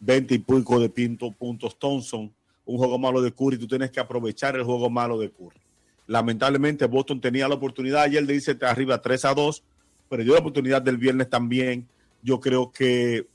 20 0.00 0.34
y 0.34 0.38
pico 0.38 0.80
de 0.80 0.88
pinto, 0.88 1.30
puntos 1.30 1.78
Thompson, 1.78 2.32
un 2.64 2.78
juego 2.78 2.98
malo 2.98 3.20
de 3.20 3.32
Curry, 3.32 3.58
tú 3.58 3.66
tienes 3.66 3.90
que 3.90 4.00
aprovechar 4.00 4.56
el 4.56 4.62
juego 4.62 4.88
malo 4.88 5.18
de 5.18 5.30
Curry. 5.30 5.60
Lamentablemente 6.06 6.86
Boston 6.86 7.20
tenía 7.20 7.48
la 7.48 7.54
oportunidad 7.54 8.02
ayer 8.02 8.26
de 8.26 8.34
irse 8.34 8.56
arriba 8.62 9.00
3 9.00 9.24
a 9.24 9.34
2, 9.34 9.62
perdió 10.08 10.34
la 10.34 10.40
oportunidad 10.40 10.82
del 10.82 10.98
viernes 10.98 11.30
también. 11.30 11.88
Yo 12.22 12.40
creo 12.40 12.70
que 12.70 13.26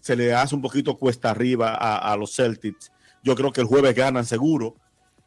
se 0.00 0.16
le 0.16 0.34
hace 0.34 0.54
un 0.54 0.62
poquito 0.62 0.96
cuesta 0.96 1.30
arriba 1.30 1.74
a, 1.74 2.12
a 2.12 2.16
los 2.16 2.34
Celtics. 2.34 2.92
Yo 3.22 3.34
creo 3.34 3.52
que 3.52 3.60
el 3.60 3.66
jueves 3.66 3.94
ganan 3.94 4.24
seguro 4.24 4.74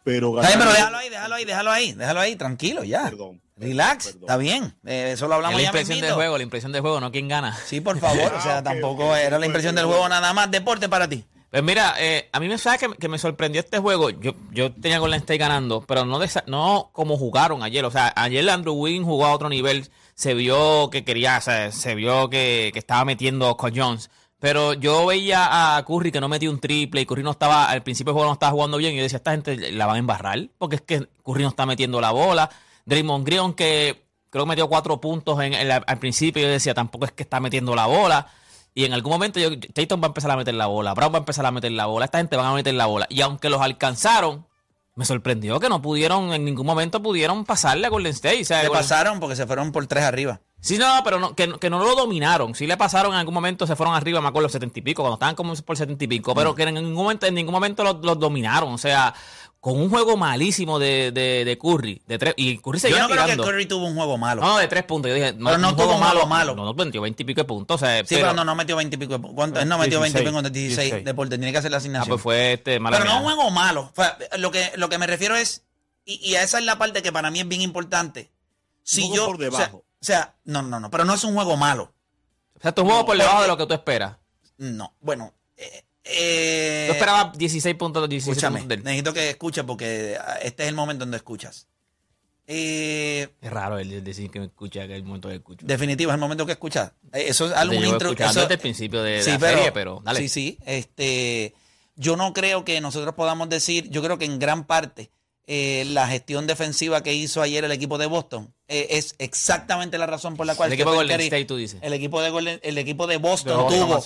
pero, 0.04 0.36
pero 0.36 0.72
déjalo 0.72 0.98
ahí, 0.98 1.10
déjalo 1.10 1.36
ahí, 1.36 1.46
déjalo 1.46 1.72
ahí, 1.72 1.94
déjalo 1.94 2.20
ahí, 2.20 2.36
tranquilo, 2.36 2.84
ya. 2.84 3.04
Perdón. 3.04 3.42
Relax, 3.56 4.08
está 4.08 4.38
bien. 4.38 4.76
Eh, 4.86 5.12
eso 5.14 5.28
lo 5.28 5.36
hablamos 5.36 5.62
la 5.62 5.68
impresión 5.68 6.02
del 6.02 6.14
juego, 6.14 6.38
la 6.38 6.44
impresión 6.44 6.72
del 6.72 6.82
juego, 6.82 7.00
no 7.00 7.12
quién 7.12 7.28
gana. 7.28 7.56
Sí, 7.66 7.82
por 7.82 8.00
favor. 8.00 8.34
o 8.34 8.42
sea, 8.44 8.58
ah, 8.58 8.64
tampoco 8.64 9.16
era 9.16 9.38
la 9.40 9.46
impresión 9.46 9.76
del 9.76 9.86
juego 9.86 10.08
nada 10.10 10.34
más. 10.34 10.50
Deporte 10.50 10.90
para 10.90 11.08
ti. 11.08 11.24
Pues 11.52 11.62
mira, 11.62 11.94
eh, 12.00 12.30
a 12.32 12.40
mí 12.40 12.48
me 12.48 12.58
sabe 12.58 12.80
que, 12.80 12.90
que, 12.96 13.08
me 13.08 13.20
sorprendió 13.20 13.62
este 13.62 13.78
juego. 13.78 14.10
Yo, 14.10 14.34
yo 14.52 14.74
tenía 14.74 14.98
Golden 14.98 15.20
State 15.20 15.38
ganando, 15.38 15.82
pero 15.82 16.04
no, 16.04 16.20
no 16.48 16.90
como 16.94 17.16
jugaron 17.16 17.62
ayer. 17.62 17.86
O 17.86 17.92
sea, 17.92 18.12
ayer 18.16 18.50
Andrew 18.50 18.74
Wiggins 18.74 19.06
jugó 19.06 19.28
a 19.28 19.34
otro 19.34 19.50
nivel. 19.50 19.88
Se 20.16 20.34
vio 20.34 20.90
que 20.90 21.04
quería, 21.04 21.38
o 21.38 21.42
sea, 21.42 21.72
se 21.72 21.94
vio 21.94 22.28
que, 22.32 22.72
que 22.74 22.80
estaba 22.80 23.06
metiendo 23.06 23.56
con 23.56 23.76
Jones. 23.76 24.10
Pero 24.44 24.74
yo 24.74 25.06
veía 25.06 25.78
a 25.78 25.86
Curry 25.86 26.12
que 26.12 26.20
no 26.20 26.28
metió 26.28 26.52
un 26.52 26.60
triple 26.60 27.00
y 27.00 27.06
Curry 27.06 27.24
no 27.24 27.32
estaba, 27.32 27.70
al 27.70 27.82
principio 27.82 28.12
del 28.12 28.16
juego 28.16 28.28
no 28.28 28.34
estaba 28.34 28.52
jugando 28.52 28.76
bien. 28.76 28.92
Y 28.94 28.98
yo 28.98 29.04
decía, 29.04 29.16
esta 29.16 29.32
gente 29.32 29.72
la 29.72 29.86
van 29.86 29.96
a 29.96 30.00
embarrar 30.00 30.50
porque 30.58 30.76
es 30.76 30.82
que 30.82 31.08
Curry 31.24 31.44
no 31.44 31.48
está 31.48 31.66
metiendo 31.66 32.02
la 32.02 32.12
bola. 32.12 32.50
Draymond 32.84 33.26
Green, 33.26 33.54
que 33.54 34.04
creo 34.30 34.44
que 34.44 34.50
metió 34.50 34.68
cuatro 34.68 35.00
puntos 35.00 35.42
en, 35.42 35.54
al 35.72 35.98
principio, 35.98 36.44
yo 36.44 36.50
decía, 36.50 36.74
tampoco 36.74 37.06
es 37.06 37.14
que 37.14 37.24
está 37.24 37.40
metiendo 37.40 37.74
la 37.74 37.86
bola. 37.86 38.28
Y 38.76 38.84
en 38.84 38.92
algún 38.92 39.14
momento 39.14 39.40
yo, 39.40 39.58
Tatum 39.58 40.02
va 40.02 40.08
a 40.08 40.10
empezar 40.10 40.32
a 40.32 40.36
meter 40.36 40.56
la 40.56 40.66
bola, 40.66 40.94
Brown 40.94 41.14
va 41.14 41.20
a 41.20 41.20
empezar 41.20 41.46
a 41.46 41.52
meter 41.52 41.72
la 41.72 41.86
bola, 41.86 42.04
esta 42.04 42.18
gente 42.18 42.36
va 42.36 42.50
a 42.50 42.54
meter 42.54 42.74
la 42.74 42.88
bola. 42.88 43.08
Y 43.10 43.22
aunque 43.22 43.50
los 43.50 43.62
alcanzaron, 43.62 44.46
me 44.96 45.06
sorprendió 45.06 45.62
que 45.62 45.70
no 45.70 45.82
pudieron, 45.82 46.34
en 46.34 46.44
ningún 46.44 46.66
momento 46.66 47.02
pudieron 47.02 47.46
pasarle 47.46 47.88
a 47.88 47.90
Golden 47.90 48.12
State. 48.12 48.44
se 48.44 48.70
pasaron 48.70 49.22
porque 49.22 49.38
se 49.38 49.48
fueron 49.48 49.72
por 49.72 49.88
tres 49.88 50.04
arriba. 50.04 50.42
Sí, 50.64 50.78
no, 50.78 51.02
pero 51.04 51.20
no, 51.20 51.36
que, 51.36 51.60
que, 51.60 51.70
no 51.70 51.78
lo 51.80 51.94
dominaron. 51.94 52.56
Sí 52.56 52.66
le 52.66 52.78
pasaron 52.78 53.12
en 53.12 53.20
algún 53.20 53.34
momento, 53.34 53.68
se 53.68 53.76
fueron 53.76 53.96
arriba, 53.96 54.22
me 54.22 54.30
acuerdo, 54.30 54.44
los 54.44 54.52
setenta 54.54 54.80
y 54.80 54.82
pico, 54.82 55.02
cuando 55.02 55.16
estaban 55.16 55.36
como 55.36 55.54
por 55.56 55.76
setenta 55.76 56.06
y 56.06 56.08
pico, 56.08 56.34
pero 56.34 56.54
mm. 56.54 56.56
que 56.56 56.64
en 56.64 56.76
ningún 56.76 56.94
momento, 56.94 57.26
en 57.26 57.36
ningún 57.36 57.52
momento 57.52 57.84
los, 57.84 58.18
dominaron. 58.18 58.72
O 58.72 58.78
sea, 58.78 59.14
con 59.60 59.78
un 59.78 59.90
juego 59.90 60.16
malísimo 60.16 60.80
de, 60.80 61.12
de, 61.12 61.44
de 61.44 61.58
Curry. 61.58 62.02
De 62.08 62.18
tres, 62.18 62.34
y 62.38 62.60
Curry 62.60 62.80
seguía 62.80 63.00
Yo 63.00 63.10
no 63.10 63.14
creo 63.14 63.26
que 63.26 63.36
Curry 63.36 63.66
tuvo 63.66 63.88
un 63.88 63.96
juego 63.96 64.18
malo. 64.18 64.42
No, 64.42 64.58
de 64.58 64.70
tres 64.70 64.86
puntos. 64.86 65.10
Yo 65.10 65.16
dije, 65.16 65.34
no, 65.34 65.48
pero 65.48 65.58
no 65.58 65.76
tuvo 65.76 65.98
malo, 65.98 66.28
malo. 66.28 66.56
No, 66.56 66.64
no 66.64 66.74
metió 66.74 67.02
veintipico 67.02 67.42
de 67.42 67.46
puntos. 67.46 67.76
O 67.76 67.86
sea, 67.86 67.98
sí, 68.06 68.16
pero, 68.16 68.32
no, 68.32 68.46
no 68.46 68.56
metió 68.56 68.78
veintipico 68.78 69.12
de 69.12 69.20
puntos. 69.20 69.62
Él 69.62 69.68
no 69.68 69.78
metió 69.78 70.00
veintipico 70.00 70.42
de 70.42 70.50
16, 70.50 71.04
deporte. 71.04 71.38
Tiene 71.38 71.52
que 71.52 71.58
hacer 71.58 71.72
la 71.72 71.78
asignación. 71.78 72.08
Ah, 72.08 72.10
pues 72.10 72.22
fue 72.22 72.54
este, 72.54 72.80
Pero 72.80 73.04
no 73.04 73.18
un 73.18 73.24
juego 73.24 73.52
malo. 73.52 73.92
lo, 74.38 74.50
que, 74.50 74.72
lo 74.78 74.88
que 74.88 74.98
me 74.98 75.08
refiero 75.08 75.36
es, 75.36 75.66
y, 76.06 76.22
y, 76.24 76.36
esa 76.36 76.58
es 76.58 76.64
la 76.64 76.78
parte 76.78 77.04
que 77.04 77.12
para 77.12 77.32
mí 77.32 77.42
es 77.42 77.48
bien 77.50 77.60
importante. 77.60 78.32
Si 78.82 79.14
yo, 79.14 79.26
por 79.26 79.38
debajo. 79.38 79.78
O 79.78 79.82
sea, 79.82 79.93
no, 80.46 80.62
no, 80.62 80.80
no, 80.80 80.90
pero 80.90 81.06
no 81.06 81.14
es 81.14 81.24
un 81.24 81.34
juego 81.34 81.58
malo. 81.58 81.94
O 82.58 82.62
sea, 82.62 82.74
tu 82.74 82.84
juego 82.84 83.06
por 83.06 83.18
debajo 83.18 83.42
de 83.42 83.48
lo 83.48 83.58
que 83.58 83.66
tú 83.66 83.74
esperas. 83.74 84.18
No, 84.58 84.96
bueno. 85.02 85.34
Eh, 85.58 85.84
eh, 86.04 86.86
yo 86.88 86.94
esperaba 86.94 87.32
16 87.36 87.76
puntos. 87.76 88.08
16 88.08 88.38
escúchame, 88.38 88.78
necesito 88.78 89.14
que 89.14 89.32
escuches 89.32 89.64
porque 89.64 90.18
este 90.42 90.64
es 90.64 90.70
el 90.70 90.76
momento 90.76 91.06
donde 91.06 91.18
escuchas. 91.18 91.68
Eh, 92.46 93.30
es 93.42 93.52
raro 93.52 93.80
el 93.80 94.04
decir 94.04 94.30
que 94.30 94.40
me 94.40 94.48
escucha, 94.48 94.86
que 94.86 94.96
hay 94.96 95.02
un 95.02 95.08
momento 95.08 95.30
que 95.30 95.36
escucho. 95.36 95.66
Definitivo, 95.66 96.12
es 96.12 96.16
el 96.16 96.20
momento 96.20 96.46
que 96.46 96.52
escuchas. 96.52 96.92
Eh, 97.14 97.26
eso 97.28 97.46
es 97.46 97.54
algo 97.54 97.76
intro. 97.76 98.12
Eso, 98.12 98.42
desde 98.42 98.56
el 98.56 98.60
principio 98.60 99.02
de, 99.02 99.18
la 99.18 99.40
serie, 99.40 99.72
pero 99.72 100.02
dale. 100.04 100.20
Sí, 100.20 100.30
sí. 100.30 100.58
Este, 100.66 101.54
yo 101.96 102.18
no 102.18 102.34
creo 102.34 102.66
que 102.66 102.82
nosotros 102.82 103.16
podamos 103.16 103.48
decir, 103.48 103.90
yo 103.90 104.02
creo 104.04 104.18
que 104.18 104.26
en 104.26 104.40
gran 104.40 104.66
parte 104.66 105.10
eh, 105.46 105.84
la 105.88 106.08
gestión 106.08 106.48
defensiva 106.48 107.04
que 107.04 107.14
hizo 107.14 107.42
ayer 107.42 107.66
el 107.66 107.72
equipo 107.72 107.98
de 107.98 108.06
Boston 108.06 108.54
eh, 108.70 108.88
es 108.92 109.16
exactamente 109.18 109.98
la 109.98 110.06
razón 110.06 110.38
por 110.38 110.46
la 110.46 110.56
cual 110.56 110.70
el 110.70 110.74
equipo 110.74 110.92
de 110.92 110.98
Golden 110.98 111.20
State, 111.20 111.46
tú 111.46 111.58
dices. 111.58 111.80
El 111.82 111.92
equipo 111.92 112.22
de, 112.22 112.60
el 112.64 112.78
equipo 112.78 113.08
de 113.08 113.18
Boston 113.18 113.68
tuvo 113.68 114.04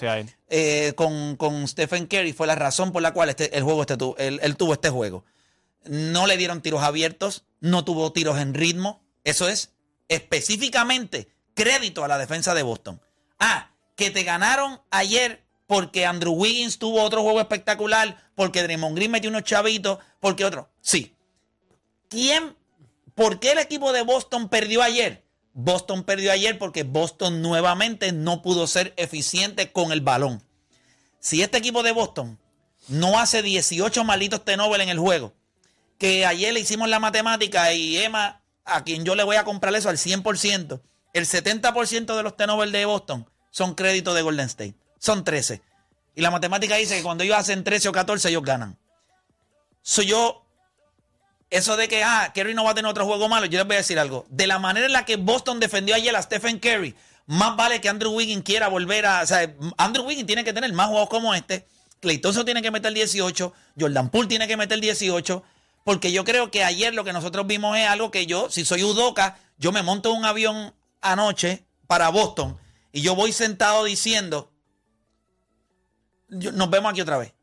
eh, 0.50 0.94
con, 0.96 1.36
con, 1.36 1.67
Stephen 1.67 2.08
Curry 2.08 2.34
fue 2.34 2.48
la 2.48 2.56
razón 2.56 2.91
por 2.91 3.03
la 3.03 3.13
cual 3.13 3.29
este, 3.29 3.56
el 3.56 3.63
juego 3.63 3.82
este, 3.82 3.96
él, 4.17 4.39
él 4.41 4.58
tuvo 4.58 4.74
este 4.74 4.89
juego. 4.89 5.25
No 5.86 6.25
le 6.25 6.38
dieron 6.38 6.62
tiros 6.62 6.82
abiertos, 6.82 7.46
no 7.60 7.86
tuvo 7.86 8.12
tiros 8.12 8.39
en 8.39 8.56
ritmo. 8.56 9.03
Eso 9.24 9.48
es 9.48 9.74
específicamente 10.08 11.27
crédito 11.53 12.03
a 12.03 12.08
la 12.08 12.17
defensa 12.17 12.53
de 12.56 12.63
Boston. 12.63 13.00
Ah, 13.39 13.72
que 13.96 14.10
te 14.10 14.24
ganaron 14.24 14.82
ayer 14.89 15.44
porque 15.67 16.06
Andrew 16.06 16.34
Wiggins 16.34 16.79
tuvo 16.79 17.03
otro 17.03 17.22
juego 17.22 17.39
espectacular, 17.41 18.17
porque 18.36 18.63
Draymond 18.63 18.96
Green 18.96 19.12
metió 19.12 19.29
unos 19.29 19.44
chavitos, 19.44 20.00
porque 20.20 20.46
otro. 20.46 20.70
Sí, 20.82 21.16
¿Quién? 22.09 22.55
¿Por 23.15 23.39
qué 23.39 23.53
el 23.53 23.59
equipo 23.59 23.91
de 23.93 24.03
Boston 24.03 24.49
perdió 24.49 24.81
ayer? 24.83 25.23
Boston 25.53 26.03
perdió 26.03 26.31
ayer 26.31 26.59
porque 26.59 26.83
Boston 26.83 27.41
nuevamente 27.41 28.11
no 28.11 28.41
pudo 28.41 28.67
ser 28.67 28.93
eficiente 28.95 29.71
con 29.71 29.91
el 29.91 30.01
balón. 30.01 30.43
Si 31.19 31.41
este 31.41 31.57
equipo 31.57 31.81
de 31.81 31.91
Boston 31.91 32.39
no 32.89 33.19
hace 33.19 33.41
18 33.41 34.03
malditos 34.03 34.45
tenovel 34.45 34.81
en 34.81 34.89
el 34.89 34.99
juego, 34.99 35.33
que 35.97 36.25
ayer 36.25 36.53
le 36.53 36.59
hicimos 36.59 36.87
la 36.89 36.99
matemática 36.99 37.73
y 37.73 37.97
Emma, 37.97 38.43
a 38.65 38.83
quien 38.83 39.03
yo 39.03 39.15
le 39.15 39.23
voy 39.23 39.37
a 39.37 39.43
comprar 39.43 39.73
eso 39.73 39.89
al 39.89 39.97
100%, 39.97 40.81
el 41.13 41.25
70% 41.25 42.15
de 42.15 42.23
los 42.23 42.37
tenovel 42.37 42.71
de 42.71 42.85
Boston 42.85 43.27
son 43.49 43.73
créditos 43.73 44.13
de 44.13 44.21
Golden 44.21 44.45
State. 44.45 44.75
Son 44.99 45.23
13. 45.23 45.61
Y 46.15 46.21
la 46.21 46.29
matemática 46.29 46.75
dice 46.75 46.97
que 46.97 47.03
cuando 47.03 47.23
ellos 47.23 47.37
hacen 47.37 47.63
13 47.63 47.89
o 47.89 47.91
14, 47.91 48.29
ellos 48.29 48.43
ganan. 48.43 48.77
Soy 49.81 50.05
yo 50.05 50.46
eso 51.49 51.77
de 51.77 51.87
que, 51.87 52.03
ah, 52.03 52.31
Kerry 52.33 52.53
no 52.53 52.63
va 52.63 52.71
a 52.71 52.75
tener 52.75 52.89
otro 52.89 53.05
juego 53.05 53.29
malo, 53.29 53.45
yo 53.45 53.57
les 53.59 53.67
voy 53.67 53.75
a 53.75 53.79
decir 53.79 53.99
algo. 53.99 54.25
De 54.29 54.47
la 54.47 54.59
manera 54.59 54.85
en 54.85 54.93
la 54.93 55.05
que 55.05 55.15
Boston 55.15 55.59
defendió 55.59 55.95
ayer 55.95 56.15
a 56.15 56.21
Stephen 56.21 56.59
Curry, 56.59 56.95
más 57.25 57.55
vale 57.55 57.81
que 57.81 57.89
Andrew 57.89 58.11
Wiggins 58.11 58.43
quiera 58.43 58.67
volver 58.67 59.05
a. 59.05 59.21
O 59.21 59.27
sea, 59.27 59.53
Andrew 59.77 60.05
Wiggins 60.05 60.27
tiene 60.27 60.43
que 60.43 60.53
tener 60.53 60.71
más 60.73 60.87
juegos 60.87 61.09
como 61.09 61.33
este. 61.33 61.67
Clay 61.99 62.19
tiene 62.19 62.61
que 62.61 62.71
meter 62.71 62.93
18. 62.93 63.53
Jordan 63.79 64.09
Poole 64.09 64.27
tiene 64.27 64.47
que 64.47 64.55
meter 64.55 64.79
18. 64.79 65.43
Porque 65.83 66.11
yo 66.11 66.23
creo 66.23 66.51
que 66.51 66.63
ayer 66.63 66.93
lo 66.93 67.03
que 67.03 67.13
nosotros 67.13 67.47
vimos 67.47 67.77
es 67.77 67.87
algo 67.87 68.11
que 68.11 68.25
yo, 68.25 68.49
si 68.49 68.65
soy 68.65 68.83
Udoca, 68.83 69.39
yo 69.57 69.71
me 69.71 69.83
monto 69.83 70.11
un 70.11 70.25
avión 70.25 70.73
anoche 71.01 71.65
para 71.87 72.09
Boston 72.09 72.57
y 72.91 73.01
yo 73.01 73.15
voy 73.15 73.31
sentado 73.31 73.83
diciendo, 73.83 74.51
nos 76.29 76.69
vemos 76.69 76.91
aquí 76.91 77.01
otra 77.01 77.17
vez. 77.17 77.33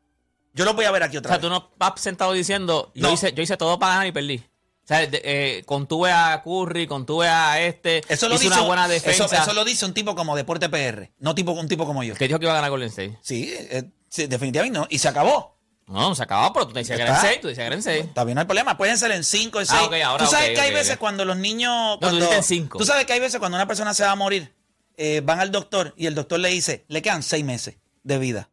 Yo 0.55 0.63
lo 0.63 0.73
voy 0.73 0.85
a 0.85 0.91
ver 0.91 1.03
aquí 1.03 1.17
otra 1.17 1.31
vez. 1.31 1.39
O 1.39 1.41
sea, 1.41 1.49
tú 1.49 1.53
no 1.53 1.71
vas 1.77 1.99
sentado 1.99 2.31
diciendo, 2.31 2.91
yo, 2.95 3.11
hice, 3.11 3.33
yo 3.33 3.43
hice 3.43 3.57
todo 3.57 3.77
para 3.77 3.93
ganar 3.93 4.07
y 4.07 4.11
perdí. 4.13 4.37
O 4.37 4.87
sea, 4.87 5.01
eh, 5.01 5.63
contuve 5.65 6.11
a 6.11 6.41
Curry, 6.43 6.87
contuve 6.87 7.27
a 7.27 7.59
este, 7.59 8.03
eso 8.07 8.29
lo 8.29 8.35
hice 8.35 8.47
una 8.47 8.61
buena 8.61 8.87
defensa. 8.87 9.25
Eso, 9.25 9.53
lo 9.53 9.65
dice 9.65 9.85
un 9.85 9.93
tipo 9.93 10.15
como 10.15 10.35
Deporte 10.35 10.69
PR, 10.69 11.11
no 11.19 11.35
tipo 11.35 11.51
un 11.51 11.67
tipo 11.67 11.85
como 11.85 12.03
yo. 12.03 12.15
Que 12.15 12.27
dijo 12.27 12.39
que 12.39 12.45
iba 12.45 12.53
a 12.53 12.55
ganar 12.55 12.69
Golden 12.69 12.89
State. 12.89 13.17
Sí, 13.21 13.51
eh, 13.51 13.83
definitivamente 14.27 14.79
no. 14.79 14.87
Y 14.89 14.99
se 14.99 15.09
acabó. 15.09 15.59
No, 15.87 16.15
se 16.15 16.23
acabó, 16.23 16.53
pero 16.53 16.67
tú 16.67 16.73
te 16.73 16.79
decías 16.79 16.97
que 16.97 17.03
era 17.03 17.15
en 17.15 17.21
6, 17.21 17.41
tú 17.41 17.47
decías 17.47 17.63
que 17.63 17.67
era 17.67 17.75
en 17.75 17.83
6. 17.83 18.05
Está 18.05 18.23
bien, 18.23 18.35
no 18.35 18.41
hay 18.41 18.47
problema, 18.47 18.77
pueden 18.77 18.97
ser 18.97 19.11
en 19.11 19.23
5, 19.23 19.59
en 19.59 19.65
6. 19.65 19.79
Ah, 19.81 19.85
okay, 19.85 20.01
ahora, 20.01 20.23
tú 20.23 20.31
sabes 20.31 20.51
que 20.51 20.61
hay 20.61 20.73
veces 20.73 20.97
cuando 20.97 21.25
los 21.25 21.37
niños... 21.37 21.97
Cuando, 21.99 22.19
no, 22.19 22.27
tú 22.27 22.33
en 22.33 22.43
5. 22.43 22.77
Tú 22.77 22.85
sabes 22.85 23.05
que 23.05 23.13
hay 23.13 23.19
veces 23.19 23.39
cuando 23.39 23.57
una 23.57 23.67
persona 23.67 23.93
se 23.93 24.03
va 24.03 24.11
a 24.11 24.15
morir, 24.15 24.55
eh, 24.97 25.21
van 25.23 25.39
al 25.39 25.51
doctor 25.51 25.93
y 25.97 26.07
el 26.07 26.15
doctor 26.15 26.39
le 26.39 26.49
dice, 26.49 26.85
le 26.87 27.01
quedan 27.01 27.21
6 27.21 27.43
meses 27.43 27.77
de 28.03 28.17
vida 28.17 28.49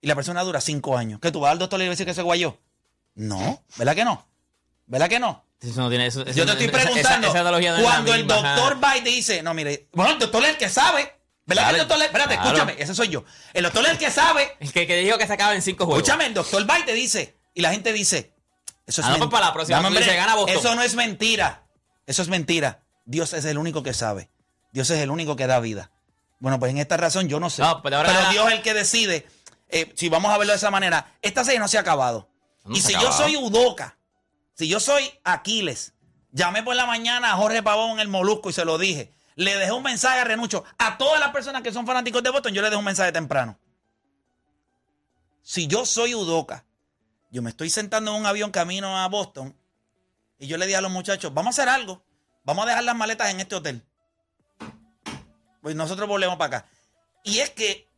y 0.00 0.06
la 0.06 0.14
persona 0.14 0.42
dura 0.42 0.60
cinco 0.60 0.96
años, 0.96 1.20
¿qué 1.20 1.30
tú 1.30 1.40
vas 1.40 1.52
al 1.52 1.58
doctor 1.58 1.80
y 1.80 1.84
le 1.84 1.90
dices 1.90 2.06
que 2.06 2.14
se 2.14 2.22
guayó? 2.22 2.58
No, 3.14 3.62
¿verdad 3.76 3.94
que 3.94 4.04
no? 4.04 4.26
¿Verdad 4.86 5.08
que 5.08 5.18
no? 5.20 5.44
Eso 5.60 5.80
no 5.82 5.88
tiene 5.90 6.06
eso. 6.06 6.22
eso 6.22 6.32
Yo 6.32 6.46
te 6.46 6.52
estoy 6.52 6.66
esa- 6.66 6.78
esa- 6.78 6.84
preguntando, 6.90 7.26
esa 7.28 7.42
no 7.78 7.82
cuando 7.82 8.14
el 8.14 8.26
doctor 8.26 8.72
ajá. 8.72 8.80
va 8.82 8.96
y 8.96 9.02
te 9.02 9.10
dice, 9.10 9.42
no, 9.42 9.52
mire, 9.52 9.88
bueno, 9.92 10.12
el 10.12 10.18
doctor 10.18 10.42
es 10.44 10.50
el 10.50 10.56
que 10.56 10.68
sabe, 10.70 11.12
¿verdad? 11.44 11.66
Que 11.68 11.72
el 11.74 11.78
doctor, 11.80 11.98
es- 11.98 12.04
espérate, 12.04 12.34
claro. 12.36 12.48
escúchame, 12.56 12.76
ese 12.82 12.94
soy 12.94 13.08
yo. 13.08 13.24
El 13.52 13.64
doctor 13.64 13.84
es 13.84 13.90
el 13.90 13.98
que 13.98 14.10
sabe, 14.10 14.56
El 14.60 14.72
que, 14.72 14.86
que 14.86 14.96
dijo 14.96 15.18
que 15.18 15.26
se 15.26 15.32
acaba 15.34 15.54
en 15.54 15.60
cinco 15.62 15.84
juegos. 15.84 16.02
escúchame, 16.02 16.26
el 16.26 16.34
doctor 16.34 16.68
va 16.68 16.78
y 16.78 16.84
te 16.84 16.94
dice, 16.94 17.36
y 17.52 17.60
la 17.60 17.72
gente 17.72 17.92
dice, 17.92 18.32
eso 18.86 19.02
es 19.02 19.06
Ah, 19.06 19.10
no, 19.12 19.18
pues 19.18 19.30
para 19.30 19.46
la 19.46 19.52
próxima 19.52 19.76
Dame, 19.82 19.88
hombre, 19.88 20.16
gana. 20.16 20.34
Eso 20.48 20.74
no 20.74 20.82
es 20.82 20.94
mentira, 20.94 21.64
eso 22.06 22.22
es 22.22 22.28
mentira. 22.28 22.80
Dios 23.04 23.32
es 23.34 23.44
el 23.44 23.58
único 23.58 23.82
que 23.82 23.92
sabe, 23.92 24.30
Dios 24.72 24.88
es 24.90 25.00
el 25.00 25.10
único 25.10 25.36
que 25.36 25.46
da 25.46 25.60
vida. 25.60 25.90
Bueno, 26.38 26.58
pues 26.58 26.70
en 26.70 26.78
esta 26.78 26.96
razón 26.96 27.28
yo 27.28 27.38
no 27.38 27.50
sé, 27.50 27.60
No, 27.60 27.82
pero 27.82 27.98
ahora 27.98 28.14
pero 28.16 28.30
Dios 28.30 28.46
es 28.48 28.52
el 28.54 28.62
que 28.62 28.72
decide. 28.72 29.26
Eh, 29.72 29.92
si 29.94 30.08
vamos 30.08 30.32
a 30.32 30.38
verlo 30.38 30.52
de 30.52 30.56
esa 30.56 30.70
manera, 30.70 31.14
esta 31.22 31.44
serie 31.44 31.60
no 31.60 31.68
se 31.68 31.78
ha 31.78 31.80
acabado. 31.80 32.28
No 32.64 32.76
y 32.76 32.80
si 32.80 32.92
yo 32.94 33.12
soy 33.12 33.36
Udoca, 33.36 33.96
si 34.54 34.68
yo 34.68 34.80
soy 34.80 35.10
Aquiles, 35.24 35.94
llamé 36.32 36.62
por 36.62 36.74
la 36.76 36.86
mañana 36.86 37.32
a 37.32 37.36
Jorge 37.36 37.62
Pavón 37.62 37.92
en 37.92 38.00
el 38.00 38.08
Molusco 38.08 38.50
y 38.50 38.52
se 38.52 38.64
lo 38.64 38.78
dije. 38.78 39.12
Le 39.36 39.56
dejé 39.56 39.72
un 39.72 39.82
mensaje 39.82 40.18
a 40.18 40.24
Renucho. 40.24 40.64
A 40.76 40.98
todas 40.98 41.20
las 41.20 41.30
personas 41.30 41.62
que 41.62 41.72
son 41.72 41.86
fanáticos 41.86 42.22
de 42.22 42.30
Boston, 42.30 42.52
yo 42.52 42.62
le 42.62 42.68
dejo 42.68 42.80
un 42.80 42.84
mensaje 42.84 43.12
temprano. 43.12 43.58
Si 45.42 45.66
yo 45.66 45.86
soy 45.86 46.14
Udoca, 46.14 46.64
yo 47.30 47.40
me 47.40 47.50
estoy 47.50 47.70
sentando 47.70 48.10
en 48.10 48.20
un 48.20 48.26
avión 48.26 48.50
camino 48.50 48.98
a 48.98 49.08
Boston 49.08 49.56
y 50.38 50.46
yo 50.46 50.56
le 50.56 50.66
dije 50.66 50.78
a 50.78 50.80
los 50.82 50.90
muchachos, 50.90 51.32
vamos 51.32 51.58
a 51.58 51.62
hacer 51.62 51.68
algo. 51.68 52.02
Vamos 52.44 52.64
a 52.64 52.68
dejar 52.68 52.84
las 52.84 52.96
maletas 52.96 53.30
en 53.30 53.40
este 53.40 53.54
hotel. 53.54 53.84
Pues 55.62 55.76
nosotros 55.76 56.08
volvemos 56.08 56.36
para 56.36 56.58
acá. 56.58 56.68
Y 57.22 57.38
es 57.38 57.50
que 57.50 57.89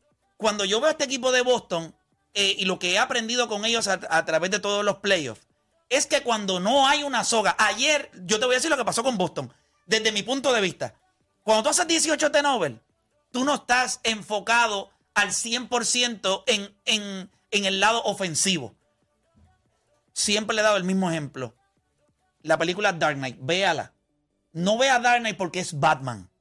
cuando 0.43 0.67
yo 0.67 0.81
veo 0.81 0.89
a 0.89 0.93
este 0.93 1.05
equipo 1.05 1.33
de 1.33 1.41
Boston 1.41 1.95
eh, 2.35 2.57
y 2.59 2.67
lo 2.67 2.79
que 2.79 2.93
he 2.93 2.99
aprendido 2.99 3.49
con 3.49 3.65
ellos 3.65 3.89
a, 3.89 4.25
través 4.27 4.51
de 4.51 4.59
todos 4.59 4.85
los 4.85 4.99
playoffs, 4.99 5.47
es 5.89 6.07
que 6.07 6.23
cuando 6.23 6.61
no 6.61 6.87
hay 6.87 7.03
una 7.05 7.25
soga, 7.25 7.55
ayer 7.59 8.11
yo 8.25 8.39
te 8.39 8.47
voy 8.47 8.55
a 8.55 8.59
decir 8.59 8.71
lo 8.71 8.77
que 8.77 8.85
pasó 8.85 9.03
con 9.03 9.17
Boston, 9.17 9.53
desde 9.87 10.13
mi 10.13 10.23
punto 10.23 10.53
de 10.53 10.61
vista. 10.61 10.95
Cuando 11.45 11.63
tú 11.63 11.69
haces 11.71 11.87
18 11.87 12.33
turnovers, 12.33 12.77
tú 13.31 13.45
no 13.45 13.55
estás 13.55 14.01
enfocado 14.03 14.91
al 15.15 15.29
100% 15.29 16.45
en, 16.47 16.77
en, 16.87 17.31
en 17.51 17.65
el 17.65 17.81
lado 17.81 18.03
ofensivo. 18.03 18.75
Siempre 20.13 20.55
le 20.55 20.63
he 20.63 20.65
dado 20.65 20.77
el 20.77 20.85
mismo 20.85 21.11
ejemplo. 21.11 21.55
La 22.43 22.59
película 22.59 22.93
Dark 22.93 23.17
Knight, 23.17 23.39
véala. 23.41 23.95
No 24.53 24.77
vea 24.77 24.99
Dark 24.99 25.21
Knight 25.21 25.37
porque 25.37 25.61
es 25.61 25.79
Batman. 25.79 26.32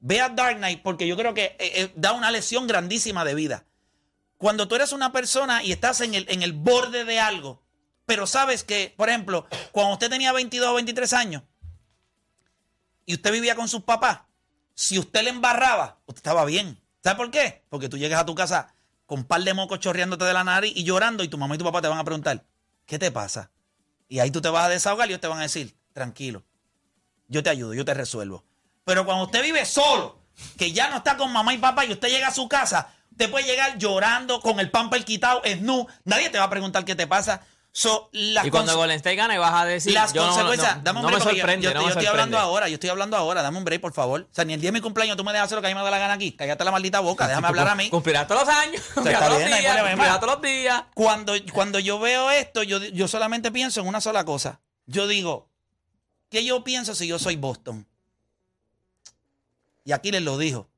Ve 0.00 0.20
a 0.20 0.30
Dark 0.30 0.56
Knight 0.56 0.82
porque 0.82 1.06
yo 1.06 1.16
creo 1.16 1.34
que 1.34 1.44
eh, 1.44 1.56
eh, 1.58 1.92
da 1.94 2.12
una 2.12 2.30
lección 2.30 2.66
grandísima 2.66 3.24
de 3.24 3.34
vida. 3.34 3.64
Cuando 4.38 4.66
tú 4.66 4.74
eres 4.74 4.92
una 4.92 5.12
persona 5.12 5.62
y 5.62 5.72
estás 5.72 6.00
en 6.00 6.14
el, 6.14 6.26
en 6.28 6.42
el 6.42 6.54
borde 6.54 7.04
de 7.04 7.20
algo, 7.20 7.62
pero 8.06 8.26
sabes 8.26 8.64
que, 8.64 8.94
por 8.96 9.08
ejemplo, 9.08 9.46
cuando 9.72 9.92
usted 9.92 10.08
tenía 10.08 10.32
22 10.32 10.68
o 10.68 10.74
23 10.74 11.12
años 11.12 11.42
y 13.04 13.14
usted 13.14 13.30
vivía 13.32 13.54
con 13.54 13.68
sus 13.68 13.82
papás, 13.82 14.20
si 14.74 14.98
usted 14.98 15.22
le 15.22 15.30
embarraba, 15.30 15.98
usted 16.06 16.20
estaba 16.20 16.44
bien. 16.46 16.80
¿Sabe 17.04 17.16
por 17.16 17.30
qué? 17.30 17.64
Porque 17.68 17.88
tú 17.88 17.98
llegas 17.98 18.20
a 18.20 18.26
tu 18.26 18.34
casa 18.34 18.74
con 19.04 19.20
un 19.20 19.24
par 19.26 19.42
de 19.42 19.52
mocos 19.52 19.80
chorreándote 19.80 20.24
de 20.24 20.32
la 20.32 20.44
nariz 20.44 20.72
y 20.74 20.84
llorando 20.84 21.22
y 21.22 21.28
tu 21.28 21.36
mamá 21.36 21.54
y 21.54 21.58
tu 21.58 21.64
papá 21.64 21.82
te 21.82 21.88
van 21.88 21.98
a 21.98 22.04
preguntar, 22.04 22.46
¿qué 22.86 22.98
te 22.98 23.10
pasa? 23.10 23.50
Y 24.08 24.20
ahí 24.20 24.30
tú 24.30 24.40
te 24.40 24.48
vas 24.48 24.64
a 24.64 24.68
desahogar 24.68 25.08
y 25.08 25.12
ellos 25.12 25.20
te 25.20 25.28
van 25.28 25.38
a 25.38 25.42
decir, 25.42 25.76
tranquilo, 25.92 26.44
yo 27.28 27.42
te 27.42 27.50
ayudo, 27.50 27.74
yo 27.74 27.84
te 27.84 27.94
resuelvo. 27.94 28.44
Pero 28.84 29.04
cuando 29.04 29.24
usted 29.24 29.42
vive 29.42 29.64
solo, 29.64 30.18
que 30.58 30.72
ya 30.72 30.88
no 30.90 30.98
está 30.98 31.16
con 31.16 31.32
mamá 31.32 31.52
y 31.54 31.58
papá 31.58 31.84
y 31.84 31.92
usted 31.92 32.08
llega 32.08 32.28
a 32.28 32.34
su 32.34 32.48
casa, 32.48 32.88
usted 33.10 33.30
puede 33.30 33.44
llegar 33.46 33.76
llorando 33.78 34.40
con 34.40 34.58
el 34.60 34.70
pamper 34.70 35.04
quitado, 35.04 35.42
nu, 35.60 35.86
nadie 36.04 36.30
te 36.30 36.38
va 36.38 36.44
a 36.44 36.50
preguntar 36.50 36.84
qué 36.84 36.94
te 36.94 37.06
pasa. 37.06 37.42
So, 37.72 38.08
las 38.10 38.44
Y 38.46 38.50
cuando 38.50 38.76
Golden 38.76 38.96
State 38.96 39.14
gane, 39.14 39.38
vas 39.38 39.54
a 39.54 39.64
decir. 39.64 39.92
las 39.94 40.12
yo 40.12 40.24
consecuencias, 40.26 40.78
no, 40.78 40.82
dame 40.82 40.98
un 40.98 41.04
no 41.04 41.10
me 41.12 41.16
break 41.18 41.28
yo- 41.36 41.38
sorprende. 41.40 41.64
yo, 41.64 41.70
me 41.70 41.74
estoy 41.76 41.84
sorprende. 41.92 42.08
hablando 42.08 42.38
ahora, 42.40 42.66
yo 42.68 42.74
estoy 42.74 42.90
hablando 42.90 43.16
ahora, 43.16 43.42
dame 43.42 43.58
un 43.58 43.64
break, 43.64 43.80
por 43.80 43.92
favor. 43.92 44.22
O 44.22 44.34
sea, 44.34 44.44
ni 44.44 44.54
el 44.54 44.60
día 44.60 44.68
de 44.68 44.72
mi 44.72 44.80
cumpleaños 44.80 45.16
tú 45.16 45.22
me 45.22 45.30
dejas 45.30 45.44
hacer 45.46 45.54
lo 45.54 45.62
que 45.62 45.68
a 45.68 45.70
mí 45.70 45.76
me 45.76 45.84
da 45.84 45.88
la 45.90 45.98
gana 46.00 46.14
aquí. 46.14 46.32
Cállate 46.32 46.64
la 46.64 46.72
maldita 46.72 46.98
boca, 46.98 47.28
déjame 47.28 47.46
hablar 47.46 47.68
a 47.68 47.76
mí. 47.76 47.88
Cumplirás 47.88 48.26
todos 48.26 48.44
los 48.44 48.52
años. 48.52 48.82
Todos 48.94 49.04
bien, 49.04 49.50
los 49.50 49.60
días. 49.60 49.82
Cumplirás 49.88 50.18
todos 50.20 50.32
los 50.34 50.42
días. 50.42 50.82
Cuando, 50.94 51.32
cuando 51.52 51.78
yo 51.78 52.00
veo 52.00 52.28
esto, 52.32 52.64
yo, 52.64 52.78
yo 52.78 53.06
solamente 53.06 53.52
pienso 53.52 53.80
en 53.80 53.86
una 53.86 54.00
sola 54.00 54.24
cosa. 54.24 54.58
Yo 54.86 55.06
digo, 55.06 55.48
¿qué 56.28 56.44
yo 56.44 56.64
pienso 56.64 56.96
si 56.96 57.06
yo 57.06 57.20
soy 57.20 57.36
Boston? 57.36 57.86
Y 59.84 59.92
aquí 59.92 60.10
les 60.10 60.22
lo 60.22 60.38
dijo. 60.38 60.68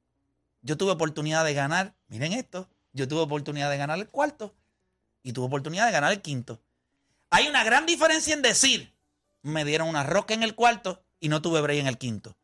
Yo 0.62 0.76
tuve 0.76 0.92
oportunidad 0.92 1.44
de 1.44 1.54
ganar, 1.54 1.94
miren 2.08 2.32
esto, 2.32 2.68
yo 2.92 3.08
tuve 3.08 3.20
oportunidad 3.20 3.70
de 3.70 3.78
ganar 3.78 3.98
el 3.98 4.08
cuarto 4.08 4.54
y 5.22 5.32
tuve 5.32 5.46
oportunidad 5.46 5.86
de 5.86 5.92
ganar 5.92 6.12
el 6.12 6.22
quinto. 6.22 6.60
Hay 7.30 7.48
una 7.48 7.64
gran 7.64 7.86
diferencia 7.86 8.34
en 8.34 8.42
decir, 8.42 8.92
me 9.42 9.64
dieron 9.64 9.88
una 9.88 10.04
rosca 10.04 10.34
en 10.34 10.42
el 10.42 10.54
cuarto 10.54 11.02
y 11.18 11.28
no 11.28 11.42
tuve 11.42 11.60
break 11.60 11.80
en 11.80 11.86
el 11.86 11.98
quinto. 11.98 12.36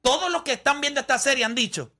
Todos 0.00 0.30
los 0.30 0.42
que 0.42 0.52
están 0.52 0.80
viendo 0.80 1.00
esta 1.00 1.18
serie 1.18 1.44
han 1.44 1.54
dicho, 1.54 1.92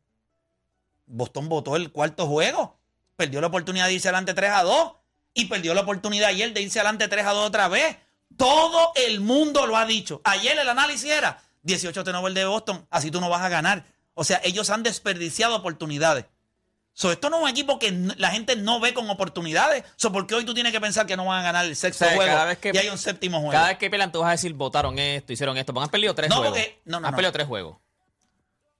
Boston 1.06 1.48
votó 1.48 1.76
el 1.76 1.90
cuarto 1.90 2.26
juego, 2.26 2.78
perdió 3.16 3.40
la 3.40 3.48
oportunidad 3.48 3.86
de 3.86 3.94
irse 3.94 4.08
adelante 4.08 4.34
3 4.34 4.50
a 4.50 4.62
2 4.62 4.92
y 5.34 5.46
perdió 5.46 5.74
la 5.74 5.82
oportunidad 5.82 6.28
ayer 6.28 6.52
de 6.52 6.62
irse 6.62 6.78
adelante 6.78 7.08
3 7.08 7.26
a 7.26 7.32
2 7.32 7.46
otra 7.48 7.68
vez. 7.68 7.96
Todo 8.36 8.92
el 8.94 9.20
mundo 9.20 9.66
lo 9.66 9.76
ha 9.76 9.86
dicho. 9.86 10.20
Ayer 10.24 10.58
el 10.58 10.68
análisis 10.68 11.10
era 11.10 11.42
18 11.62 12.04
turnovers 12.04 12.34
de 12.34 12.44
Boston, 12.44 12.86
así 12.90 13.10
tú 13.10 13.20
no 13.20 13.28
vas 13.28 13.42
a 13.42 13.48
ganar. 13.48 13.84
O 14.18 14.24
sea, 14.24 14.40
ellos 14.44 14.70
han 14.70 14.82
desperdiciado 14.82 15.54
oportunidades. 15.54 16.24
So, 16.94 17.12
esto 17.12 17.28
no 17.28 17.36
es 17.36 17.42
un 17.42 17.48
equipo 17.50 17.78
que 17.78 17.92
la 18.16 18.30
gente 18.30 18.56
no 18.56 18.80
ve 18.80 18.94
con 18.94 19.08
oportunidades. 19.10 19.84
So, 19.96 20.10
porque 20.10 20.34
hoy 20.34 20.46
tú 20.46 20.54
tienes 20.54 20.72
que 20.72 20.80
pensar 20.80 21.04
que 21.04 21.14
no 21.18 21.26
van 21.26 21.40
a 21.40 21.42
ganar 21.42 21.66
el 21.66 21.76
sexto 21.76 22.06
O 22.06 22.08
sea, 22.08 22.16
juego 22.16 22.32
cada 22.32 22.46
vez 22.46 22.56
que- 22.58 22.70
y 22.72 22.78
hay 22.78 22.88
un 22.88 22.96
séptimo 22.96 23.36
juego. 23.40 23.52
Cada 23.52 23.68
vez 23.68 23.76
que 23.76 23.90
pelean, 23.90 24.10
tú 24.10 24.20
vas 24.20 24.28
a 24.28 24.32
decir, 24.32 24.54
votaron 24.54 24.98
esto, 24.98 25.30
hicieron 25.34 25.58
esto. 25.58 25.74
Porque 25.74 25.84
han 25.84 25.90
perdido 25.90 26.14
tres 26.14 26.30
No, 26.30 26.36
juegos. 26.36 26.56
porque- 26.58 26.80
no, 26.86 26.98
no, 26.98 27.06
Han 27.08 27.12
no. 27.12 27.16
perdido 27.16 27.32
tres 27.32 27.46
juegos. 27.46 27.76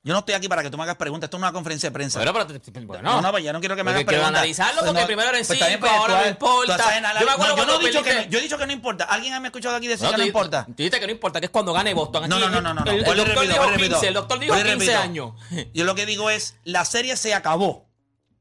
Yo 0.06 0.12
no 0.12 0.20
estoy 0.20 0.34
aquí 0.36 0.46
para 0.48 0.62
que 0.62 0.70
tú 0.70 0.76
me 0.76 0.84
hagas 0.84 0.94
preguntas. 0.94 1.26
Esto 1.26 1.36
es 1.36 1.42
una 1.42 1.52
conferencia 1.52 1.88
de 1.90 1.92
prensa. 1.92 2.20
Bueno, 2.20 2.32
pero, 2.32 2.46
te- 2.60 2.80
bueno, 2.80 3.02
No, 3.02 3.20
no, 3.20 3.30
pues 3.32 3.42
ya 3.42 3.52
no 3.52 3.58
quiero 3.58 3.74
que 3.74 3.82
me 3.82 3.90
hagas 3.90 4.04
quiero 4.04 4.18
preguntas. 4.22 4.38
analizarlo 4.38 4.80
Pues 4.80 4.86
porque 4.86 5.00
no, 5.00 5.06
primero 5.08 5.28
eran 5.30 5.42
pues 5.44 5.58
cinco, 5.58 5.80
pues 5.80 5.92
ahora 5.92 6.20
no 6.22 6.28
importa. 6.28 6.76
Yo 7.18 7.26
me 7.26 7.32
acuerdo 7.32 7.56
No, 7.56 7.62
yo 7.62 7.66
no 7.66 7.80
he 7.80 7.86
dicho 7.86 8.02
que 8.04 8.14
no, 8.14 8.20
perdiste- 8.20 8.28
yo 8.30 8.38
he 8.38 8.42
dicho 8.42 8.56
que 8.58 8.66
no 8.68 8.72
importa. 8.72 9.04
¿Alguien 9.04 9.32
me 9.42 9.46
ha 9.46 9.50
escuchado 9.50 9.74
aquí 9.74 9.88
decir 9.88 10.04
No, 10.06 10.12
que 10.12 10.18
no 10.18 10.24
importa? 10.24 10.64
Tú 10.64 10.74
dices 10.76 11.00
que 11.00 11.06
no 11.06 11.12
importa, 11.12 11.40
que 11.40 11.46
es 11.46 11.50
cuando 11.50 11.72
gane 11.72 11.92
Boston. 11.92 12.22
Aquí, 12.24 12.30
No, 12.30 12.38
no, 12.38 12.48
no, 12.48 12.60
no, 12.60 12.72
no. 12.72 12.84
no. 12.84 12.90
El, 12.90 12.98
doctor 13.04 13.16
repito, 13.26 13.40
dijo 13.42 13.56
vuelvo 13.56 13.74
y 13.74 13.76
15, 13.78 13.88
repito. 13.88 14.06
el 14.08 14.14
doctor 14.14 14.38
dijo 14.38 14.52
Vuelvo 14.54 14.68
y 14.68 14.72
15 14.76 14.86
repito. 14.86 15.02
años. 15.02 15.32
Yo 15.74 15.84
lo 15.84 15.94
que 15.96 16.06
digo 16.06 16.30
es, 16.30 16.54
la 16.62 16.84
serie 16.84 17.16
se 17.16 17.34
acabó. 17.34 17.86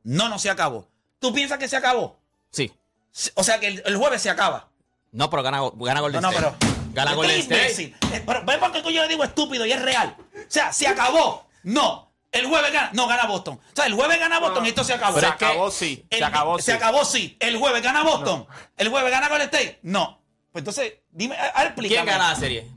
No, 0.03 0.29
no 0.29 0.37
se 0.37 0.51
acabó. 0.51 0.87
¿Tú 1.19 1.33
piensas 1.33 1.57
que 1.57 1.67
se 1.67 1.75
acabó? 1.77 2.19
Sí. 2.51 2.71
O 3.33 3.43
sea, 3.43 3.59
que 3.59 3.67
el, 3.67 3.81
el 3.87 3.97
jueves 3.97 4.21
se 4.21 4.29
acaba. 4.29 4.67
No, 5.11 5.31
pero 5.31 5.41
gana, 5.41 5.61
gana 5.79 5.99
Golden 6.01 6.21
No, 6.21 6.29
no, 6.29 6.37
State. 6.37 6.55
pero... 6.59 6.75
Gana 6.93 7.13
Golden 7.13 7.39
State. 7.39 7.61
imbécil. 7.61 7.95
Eh, 8.13 8.23
Pero 8.25 8.45
ven 8.45 8.59
porque 8.59 8.81
yo 8.81 9.01
le 9.01 9.07
digo 9.09 9.23
estúpido 9.25 9.65
y 9.65 9.71
es 9.73 9.81
real. 9.81 10.15
O 10.19 10.37
sea, 10.47 10.71
se 10.71 10.87
acabó. 10.87 11.44
No. 11.65 12.13
El 12.31 12.47
jueves 12.47 12.71
gana. 12.73 12.89
No, 12.93 13.07
gana 13.07 13.25
Boston. 13.27 13.55
O 13.55 13.75
sea, 13.75 13.85
el 13.85 13.93
jueves 13.93 14.19
gana 14.19 14.39
Boston 14.39 14.65
y 14.65 14.69
esto 14.69 14.83
se 14.83 14.93
acabó. 14.93 15.15
Se 15.15 15.21
Pero 15.21 15.31
es 15.33 15.37
que- 15.39 15.45
acabó, 15.45 15.71
sí. 15.71 16.05
El- 16.09 16.17
Se 16.19 16.23
acabó, 16.25 16.57
se 16.59 16.63
sí. 16.63 16.71
acabó, 16.71 17.05
sí. 17.05 17.37
El 17.39 17.57
jueves 17.57 17.81
gana 17.81 18.03
Boston. 18.03 18.45
El 18.75 18.89
jueves 18.89 19.11
gana 19.11 19.29
Golden 19.29 19.45
State. 19.47 19.79
No. 19.83 20.21
Pues 20.51 20.61
entonces, 20.61 20.93
dime, 21.11 21.35
explícame. 21.35 21.87
¿Quién 21.87 22.05
gana 22.05 22.29
la 22.29 22.35
serie? 22.35 22.67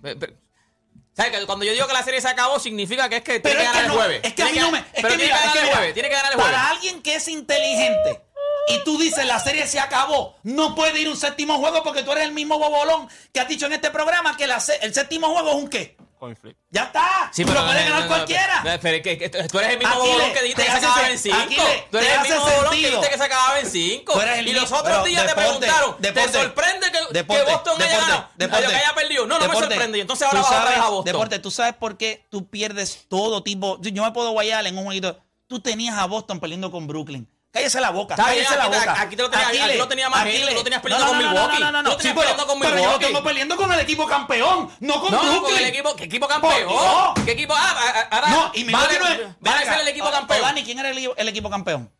¿Sabes 1.16 1.33
que 1.37 1.46
cuando 1.46 1.64
yo 1.64 1.72
digo 1.72 1.87
que 1.88 1.92
la 1.92 2.05
serie 2.05 2.20
se 2.20 2.29
acabó, 2.29 2.61
significa 2.61 3.09
que 3.09 3.16
es 3.16 3.22
que 3.22 3.40
Pero 3.40 3.57
tiene 3.59 3.64
es 3.64 3.70
que 3.70 3.72
que 3.72 3.83
ganar 3.83 3.88
no, 3.88 3.92
el 3.94 3.98
jueves? 3.98 4.20
es 4.24 4.35
que 4.35 4.42
a 4.42 4.44
mí 4.46 4.53
Tiene 4.53 4.66
no 4.66 4.72
me. 4.72 4.79
Es 4.79 4.85
que 4.87 5.01
tiene 5.03 5.16
mira, 5.16 5.27
que 5.27 5.35
es 5.35 5.40
ganar 5.40 5.53
que 5.53 5.59
el 5.59 5.64
mira, 5.64 5.77
jueves. 5.77 5.94
Tiene 5.94 6.09
que 6.09 6.14
ganar 6.14 6.33
el 6.33 6.38
jueves. 6.38 6.57
Para 6.57 6.70
alguien 6.70 7.03
que 7.03 7.14
es 7.16 7.29
inteligente 7.29 8.22
y 8.68 8.85
tú 8.85 8.98
dices 8.98 9.27
la 9.27 9.40
serie 9.40 9.66
se 9.66 9.81
acabó, 9.81 10.37
no 10.44 10.77
puede 10.77 11.01
ir 11.01 11.09
un 11.09 11.16
séptimo 11.16 11.59
juego 11.59 11.83
porque 11.83 12.05
tú 12.05 12.12
eres 12.12 12.22
el 12.24 12.33
mismo 12.33 12.59
bobolón 12.61 13.09
que 13.33 13.40
has 13.40 13.48
dicho 13.48 13.66
en 13.66 13.72
este 13.72 13.90
programa 13.90 14.37
que 14.37 14.46
la 14.46 14.61
se- 14.61 14.77
el 14.85 14.94
séptimo 14.94 15.29
juego 15.33 15.51
es 15.51 15.57
un 15.57 15.68
qué. 15.68 15.96
Coin 16.19 16.37
flip. 16.37 16.57
Ya 16.71 16.85
está. 16.85 17.31
Sí, 17.33 17.45
pero 17.45 17.61
lo 17.61 17.67
no, 17.67 17.73
ganar 17.73 17.89
no, 17.91 18.01
no, 18.01 18.07
cualquiera. 18.09 18.63
no, 18.65 18.71
pero 18.81 18.97
es 18.97 19.03
que, 19.03 19.19
que 19.19 19.29
tú 19.29 19.59
eres 19.59 19.71
el 19.73 19.79
mismo 19.79 19.95
Aquiles, 19.95 20.13
bobolón 20.13 20.33
que 20.33 20.43
dijiste 20.43 20.63
te 20.63 20.69
que 20.69 20.73
se 20.73 20.79
acababa 20.87 21.11
en 21.11 21.19
5. 21.19 21.37
Aquiles, 21.39 21.91
Tú 21.91 21.99
eres 21.99 22.09
te 22.11 22.15
el 22.15 22.21
mismo 22.23 22.41
bobolón 22.41 22.55
que 22.63 22.69
sentido. 22.69 22.91
dijiste 22.91 23.11
que 23.11 23.19
se 23.19 23.25
acababa 23.25 23.61
en 23.61 23.71
5. 23.71 24.13
Tú 24.13 24.21
eres 24.21 24.39
el 24.39 24.49
Y 24.49 24.53
los 24.53 24.73
otros 24.73 25.05
días 25.05 25.23
te 25.23 25.29
deporte, 25.29 25.49
preguntaron, 25.59 25.97
¿te 26.01 26.13
deporte, 26.13 26.33
sorprende 26.39 26.87
que, 26.93 26.99
deporte, 27.13 27.45
que 27.45 27.53
Boston 27.53 27.83
haya 27.83 27.99
ganado? 28.01 28.29
deporte, 28.37 28.67
que 28.67 28.75
haya 28.77 28.95
perdido. 28.95 29.27
No, 29.27 29.39
no 29.39 29.49
me 29.49 29.55
sorprende. 29.55 29.99
Y 29.99 30.01
entonces 30.01 30.27
ahora 30.27 30.41
vas 30.41 30.49
sabes- 30.51 30.77
a 30.79 30.89
Boston. 30.89 31.05
Deporte, 31.05 31.39
tú 31.39 31.51
sabes 31.51 31.75
por 31.75 31.97
qué 31.97 32.27
tú 32.31 32.49
pierdes 32.49 33.07
todo 33.09 33.43
tipo. 33.43 33.79
Yo 33.81 34.03
me 34.03 34.13
puedo 34.13 34.31
guayar 34.33 34.67
en 34.67 34.77
un 34.77 34.85
jueguito. 34.85 35.19
Tú 35.47 35.61
tenías 35.61 35.97
a 35.97 36.07
Boston 36.07 36.41
peleando 36.41 36.71
con 36.71 36.87
Brooklyn. 36.87 37.29
Cállese 37.51 37.81
la 37.81 37.91
boca. 37.91 38.15
Cállese 38.15 38.57
la 38.57 38.65
aquí 38.65 38.77
boca. 38.77 39.01
aquí 39.01 39.17
te 39.17 39.23
lo 39.23 39.31
tenía- 39.31 39.49
aquí 39.65 39.79
lo 39.79 39.89
tenía 39.89 40.09
más 40.11 40.25
gente, 40.25 40.49
tú 40.49 40.55
lo 40.55 40.65
tenías 40.65 40.83
peleando 40.83 41.07
con 41.07 41.17
no, 41.19 41.23
no, 41.25 41.31
Milwaukee. 41.31 41.61
No, 41.61 41.73
no, 41.73 41.83
no, 41.83 41.91
no. 41.91 41.91
Sí, 41.93 41.97
pero- 42.09 42.15
peleando 42.21 42.47
con 42.47 42.59
pero 42.61 42.71
yo 42.71 42.77
lo 42.77 42.83
Milwaukee. 42.83 43.05
tengo 43.07 43.23
peleando 43.25 43.57
con 43.57 43.73
el 43.73 43.81
equipo 43.81 44.07
campeón, 44.07 44.71
no 44.81 45.01
con 45.01 45.11
No, 45.13 45.21
Brooklyn. 45.23 45.43
con 45.43 45.59
el 45.59 45.65
equipo, 45.65 45.97
¿qué 45.97 46.05
equipo 46.05 46.29
campeón? 46.29 46.55
Dios. 46.69 47.13
¿Qué 47.25 47.33
equipo? 47.33 47.55
Ah, 47.57 47.75
ah, 47.77 47.93
ah, 47.95 48.09
ahora 48.17 48.29
No, 48.29 48.51
y 48.55 48.65
Milwaukee 48.65 48.99
vale, 48.99 49.17
no 49.19 49.29
es. 49.29 49.37
vale 49.41 49.65
ser 49.65 49.81
el 49.81 49.89
equipo 49.89 50.11
campeón. 50.11 50.43
Dani, 50.43 50.63
¿quién 50.65 50.79
era 50.79 50.91
el, 50.91 51.11
el 51.17 51.29
equipo 51.29 51.49
campeón? 51.51 51.91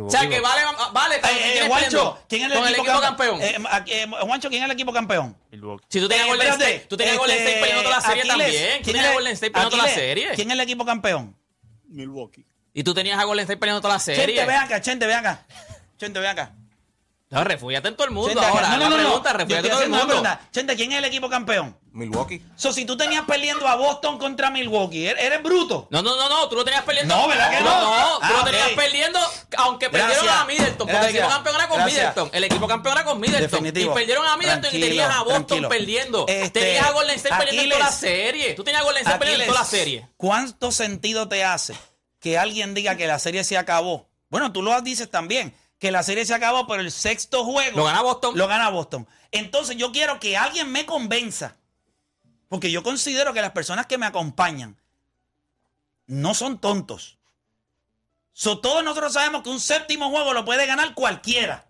O 0.00 0.10
sea, 0.10 0.28
que 0.28 0.40
vale, 0.40 0.62
vale, 0.92 1.18
pero 1.20 1.34
Eh, 1.34 1.38
¿quién 1.38 1.50
eh, 1.56 1.58
es 1.62 1.66
Juancho? 1.68 2.18
¿quién 2.28 2.42
es 2.42 2.52
el 2.52 2.58
Con 2.58 2.68
equipo, 2.68 3.00
campeón? 3.00 3.42
Eh, 3.42 3.56
eh, 3.86 4.06
Juancho, 4.20 4.48
¿quién 4.48 4.62
es 4.62 4.66
el 4.66 4.72
equipo 4.72 4.92
campeón? 4.92 5.36
Milwaukee. 5.50 5.86
Si 5.88 6.00
tú 6.00 6.08
tenías 6.08 6.26
Eh, 6.26 6.30
Golden 6.30 6.48
State, 6.52 6.86
tú 6.88 6.96
tenías 6.96 7.16
Golden 7.18 7.36
State 7.38 7.50
este, 7.50 7.60
peleando 7.62 7.82
toda 7.90 7.96
la 7.96 8.02
serie 8.06 8.24
también. 8.24 8.82
¿quién 8.84 8.96
es- 8.96 9.12
Golden 9.12 9.32
State 9.32 9.50
peleando 9.50 9.76
toda 9.76 9.88
la 9.88 9.94
serie. 9.94 10.28
¿Quién 10.34 10.48
es 10.50 10.54
el 10.54 10.60
equipo 10.60 10.84
campeón? 10.84 11.36
Milwaukee. 11.88 12.46
Y 12.74 12.82
tú 12.84 12.94
tenías 12.94 13.18
a 13.18 13.24
Golden 13.24 13.44
State 13.44 13.58
peleando 13.58 13.80
toda 13.82 13.94
la 13.94 14.00
Chente, 14.00 14.20
serie. 14.20 14.44
ve 14.46 14.54
acá, 14.54 14.80
Chente, 14.80 15.06
ve 15.06 15.14
acá. 15.14 15.44
Chente, 15.98 16.18
ve 16.20 16.28
acá. 16.28 16.52
No, 17.30 17.42
refúgiate 17.44 17.88
en 17.88 17.96
todo 17.96 18.06
el 18.06 18.12
mundo 18.12 18.28
Chente, 18.28 18.44
ahora. 18.46 18.68
no, 18.68 18.76
no, 18.76 18.90
no, 18.90 18.96
no. 18.98 19.22
pregunta, 19.22 19.30
estoy 19.40 19.56
en 19.56 19.68
todo 19.70 19.82
el 19.82 19.88
mundo. 19.88 20.38
Chente, 20.52 20.76
¿quién 20.76 20.92
es 20.92 20.98
el 20.98 21.04
equipo 21.06 21.30
campeón? 21.30 21.78
Milwaukee. 21.92 22.42
So, 22.56 22.72
si 22.74 22.84
tú 22.84 22.94
tenías 22.96 23.24
perdiendo 23.24 23.66
a 23.68 23.74
Boston 23.76 24.18
contra 24.18 24.50
Milwaukee, 24.50 25.06
¿eres, 25.06 25.22
eres 25.24 25.42
bruto? 25.42 25.88
No, 25.90 26.02
no, 26.02 26.14
no, 26.16 26.28
no, 26.28 26.48
tú 26.48 26.56
lo 26.56 26.64
tenías 26.64 26.82
perdiendo. 26.84 27.14
No, 27.14 27.28
¿verdad 27.28 27.50
que 27.50 27.56
Tú 27.58 27.64
no? 27.64 27.80
No, 27.80 28.18
tú 28.18 28.24
Ah, 28.24 28.32
lo 28.38 28.44
tenías 28.44 28.66
ok. 28.68 28.74
perdiendo, 28.76 29.18
aunque 29.58 29.88
perdieron 29.90 30.28
a 30.28 30.44
Middleton. 30.44 30.76
Porque 30.78 30.92
el 30.92 30.98
Gracias. 30.98 31.14
equipo 31.22 31.28
campeón 31.30 31.54
era 31.56 31.68
con 31.68 31.76
Gracias. 31.78 32.00
Middleton. 32.00 32.30
El 32.32 32.44
equipo 32.44 32.68
campeón 32.68 32.96
era 32.98 33.04
con 33.06 33.20
Middleton. 33.20 33.50
Definitivo. 33.50 33.92
Y 33.92 33.94
perdieron 33.94 34.26
a 34.26 34.36
Middleton 34.36 34.70
y 34.76 34.80
tenías 34.80 35.10
a 35.14 35.22
Boston 35.22 35.46
tranquilo. 35.46 35.68
perdiendo. 35.70 36.24
Este, 36.28 36.60
tenías 36.60 36.86
a 36.86 36.90
Golden 36.92 37.16
State 37.16 37.34
perdiendo 37.36 37.62
en 37.62 37.68
toda 37.70 37.78
la 37.80 37.86
Aquiles. 37.86 38.00
serie. 38.16 38.54
Tú 38.54 38.64
tenías 38.64 38.82
a 38.82 38.84
Golden 38.84 39.02
State 39.02 39.18
perdiendo 39.18 39.42
en 39.44 39.48
toda 39.48 39.60
la 39.60 39.66
Aquiles, 39.66 39.84
serie. 39.84 40.08
¿Cuánto 40.18 40.72
sentido 40.72 41.28
te 41.28 41.44
hace 41.44 41.74
que 42.22 42.38
alguien 42.38 42.72
diga 42.72 42.96
que 42.96 43.06
la 43.06 43.18
serie 43.18 43.44
se 43.44 43.58
acabó? 43.58 44.08
Bueno, 44.30 44.52
tú 44.52 44.62
lo 44.62 44.80
dices 44.80 45.10
también, 45.10 45.54
que 45.78 45.90
la 45.90 46.04
serie 46.04 46.24
se 46.24 46.32
acabó, 46.32 46.66
pero 46.66 46.80
el 46.80 46.92
sexto 46.92 47.44
juego 47.44 47.76
Lo 47.76 47.84
gana 47.84 48.00
Boston. 48.00 48.38
lo 48.38 48.46
gana 48.46 48.70
Boston. 48.70 49.06
Entonces 49.32 49.76
yo 49.76 49.90
quiero 49.92 50.20
que 50.20 50.36
alguien 50.36 50.70
me 50.70 50.86
convenza, 50.86 51.56
porque 52.48 52.70
yo 52.70 52.82
considero 52.82 53.34
que 53.34 53.42
las 53.42 53.50
personas 53.50 53.86
que 53.86 53.98
me 53.98 54.06
acompañan 54.06 54.78
no 56.06 56.32
son 56.32 56.60
tontos. 56.60 57.18
So, 58.32 58.60
todos 58.60 58.84
nosotros 58.84 59.12
sabemos 59.12 59.42
que 59.42 59.50
un 59.50 59.60
séptimo 59.60 60.08
juego 60.10 60.32
lo 60.32 60.44
puede 60.44 60.64
ganar 60.66 60.94
cualquiera. 60.94 61.66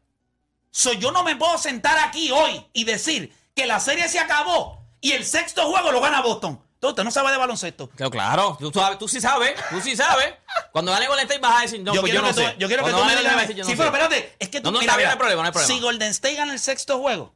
So, 0.71 0.93
yo 0.93 1.11
no 1.11 1.25
me 1.25 1.35
puedo 1.35 1.57
sentar 1.59 1.99
aquí 1.99 2.31
hoy 2.31 2.65
y 2.75 2.85
decir 2.85 3.35
que 3.55 3.67
la 3.67 3.81
serie 3.81 4.09
se 4.09 4.19
acabó 4.21 4.87
y 5.01 5.13
el 5.13 5.25
sexto 5.25 5.67
juego 5.67 5.91
lo 5.91 6.01
gana 6.01 6.21
Boston. 6.21 6.63
Entonces, 6.83 6.95
usted 6.95 7.05
no 7.05 7.11
sabe 7.13 7.31
de 7.31 7.39
baloncesto. 7.39 7.89
Claro, 7.91 8.11
claro. 8.11 8.57
Tú, 8.59 8.73
sabes- 8.73 8.99
tú 8.99 9.07
sí 9.07 9.21
sabes, 9.21 9.55
tú 9.71 9.81
sí 9.81 9.95
sabes. 9.97 10.35
Cuando 10.73 10.91
gane 10.91 11.07
Golden 11.07 11.25
State 11.27 11.41
vas 11.41 11.59
a 11.59 11.63
decir, 11.63 11.81
no, 11.81 11.95
yo, 11.95 12.01
pues 12.01 12.11
quiero 12.11 12.27
yo 12.27 12.33
no 12.33 12.35
que 12.37 12.43
tú, 12.43 12.49
sé. 12.51 12.57
yo 12.59 12.67
quiero 12.67 12.85
que 12.85 12.91
tú 12.91 13.05
me 13.05 13.17
digas. 13.17 13.35
no 13.35 13.41
sí, 13.65 13.71
sé. 13.71 13.77
pero 13.77 13.85
espérate, 13.85 14.37
es 14.41 14.49
que 14.49 14.61
tú 14.61 14.65
No, 14.67 14.73
no, 14.73 14.81
mira, 14.81 14.97
mira, 14.97 15.07
no 15.09 15.13
hay 15.13 15.19
problema, 15.19 15.43
no 15.43 15.47
hay 15.47 15.53
problema. 15.53 15.75
Si 15.75 15.81
Golden 15.81 16.11
State 16.11 16.35
gana 16.35 16.53
el 16.53 16.59
sexto 16.59 16.99
juego, 16.99 17.33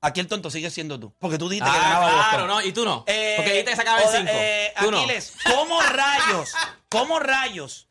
aquí 0.00 0.20
el 0.20 0.28
tonto 0.28 0.48
sigue 0.50 0.70
siendo 0.70 0.98
tú. 1.00 1.12
Porque 1.18 1.38
tú 1.38 1.48
dijiste 1.48 1.68
Ah, 1.68 1.74
que 1.74 1.80
ganaba 1.80 2.06
claro, 2.08 2.22
Boston. 2.30 2.46
no, 2.48 2.62
y 2.62 2.72
tú 2.72 2.84
no. 2.84 3.04
Eh, 3.08 3.34
Porque 3.36 3.50
dijiste 3.50 3.70
que 3.70 3.76
se 3.76 3.82
acaba 3.82 4.00
en 4.00 4.06
o- 4.08 4.12
cinco. 4.12 4.30
eh, 4.32 4.72
tú 4.80 4.90
no. 4.92 4.98
Aquiles, 4.98 5.32
¿cómo 5.44 5.80
rayos? 5.82 6.52
¿Cómo 6.88 7.18
rayos? 7.18 7.88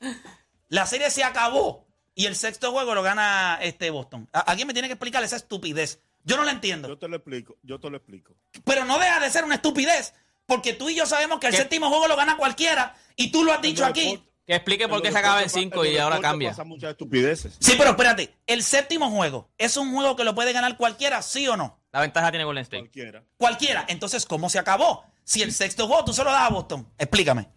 La 0.69 0.85
serie 0.85 1.09
se 1.11 1.23
acabó 1.23 1.85
y 2.15 2.27
el 2.27 2.35
sexto 2.35 2.71
juego 2.71 2.95
lo 2.95 3.03
gana 3.03 3.59
este 3.61 3.89
Boston. 3.89 4.29
A- 4.33 4.39
Alguien 4.39 4.67
me 4.67 4.73
tiene 4.73 4.87
que 4.87 4.93
explicar 4.93 5.21
esa 5.23 5.35
estupidez. 5.35 5.99
Yo 6.23 6.35
no 6.37 6.43
la 6.43 6.51
entiendo. 6.51 6.87
Yo 6.87 6.97
te 6.97 7.07
lo 7.07 7.15
explico, 7.15 7.57
yo 7.63 7.79
te 7.79 7.89
lo 7.89 7.97
explico. 7.97 8.35
Pero 8.65 8.85
no 8.85 8.99
deja 8.99 9.19
de 9.19 9.29
ser 9.29 9.43
una 9.45 9.55
estupidez. 9.55 10.13
Porque 10.49 10.73
tú 10.73 10.89
y 10.89 10.95
yo 10.95 11.05
sabemos 11.05 11.39
que 11.39 11.47
el 11.47 11.51
¿Qué? 11.53 11.59
séptimo 11.59 11.87
juego 11.87 12.07
lo 12.09 12.17
gana 12.17 12.35
cualquiera. 12.35 12.95
Y 13.15 13.31
tú 13.31 13.45
lo 13.45 13.53
has 13.53 13.61
dicho 13.61 13.85
aquí. 13.85 14.21
Que 14.45 14.55
explique 14.55 14.87
por 14.89 15.01
qué 15.01 15.11
se 15.11 15.17
acaba 15.19 15.43
en 15.43 15.47
deportes 15.47 15.69
pa- 15.69 15.75
5 15.77 15.85
en 15.85 15.93
y 15.93 15.97
ahora 15.99 16.19
cambia. 16.19 16.55
Muchas 16.65 16.89
estupideces. 16.91 17.55
Sí, 17.59 17.75
pero 17.77 17.91
espérate. 17.91 18.35
El 18.47 18.63
séptimo 18.63 19.09
juego 19.11 19.51
es 19.59 19.77
un 19.77 19.93
juego 19.93 20.15
que 20.15 20.23
lo 20.23 20.33
puede 20.35 20.51
ganar 20.53 20.75
cualquiera, 20.75 21.21
¿sí 21.21 21.47
o 21.47 21.55
no? 21.55 21.79
La 21.91 22.01
ventaja 22.01 22.31
tiene 22.31 22.43
Golden 22.45 22.63
State. 22.63 22.81
Cualquiera. 22.81 23.23
Cualquiera. 23.37 23.85
Entonces, 23.87 24.25
¿cómo 24.25 24.49
se 24.49 24.57
acabó? 24.59 25.05
Si 25.23 25.43
el 25.43 25.53
sexto 25.53 25.85
juego 25.87 26.03
tú 26.03 26.13
se 26.13 26.23
lo 26.23 26.31
das 26.31 26.41
a 26.41 26.49
Boston. 26.49 26.87
Explícame. 26.97 27.47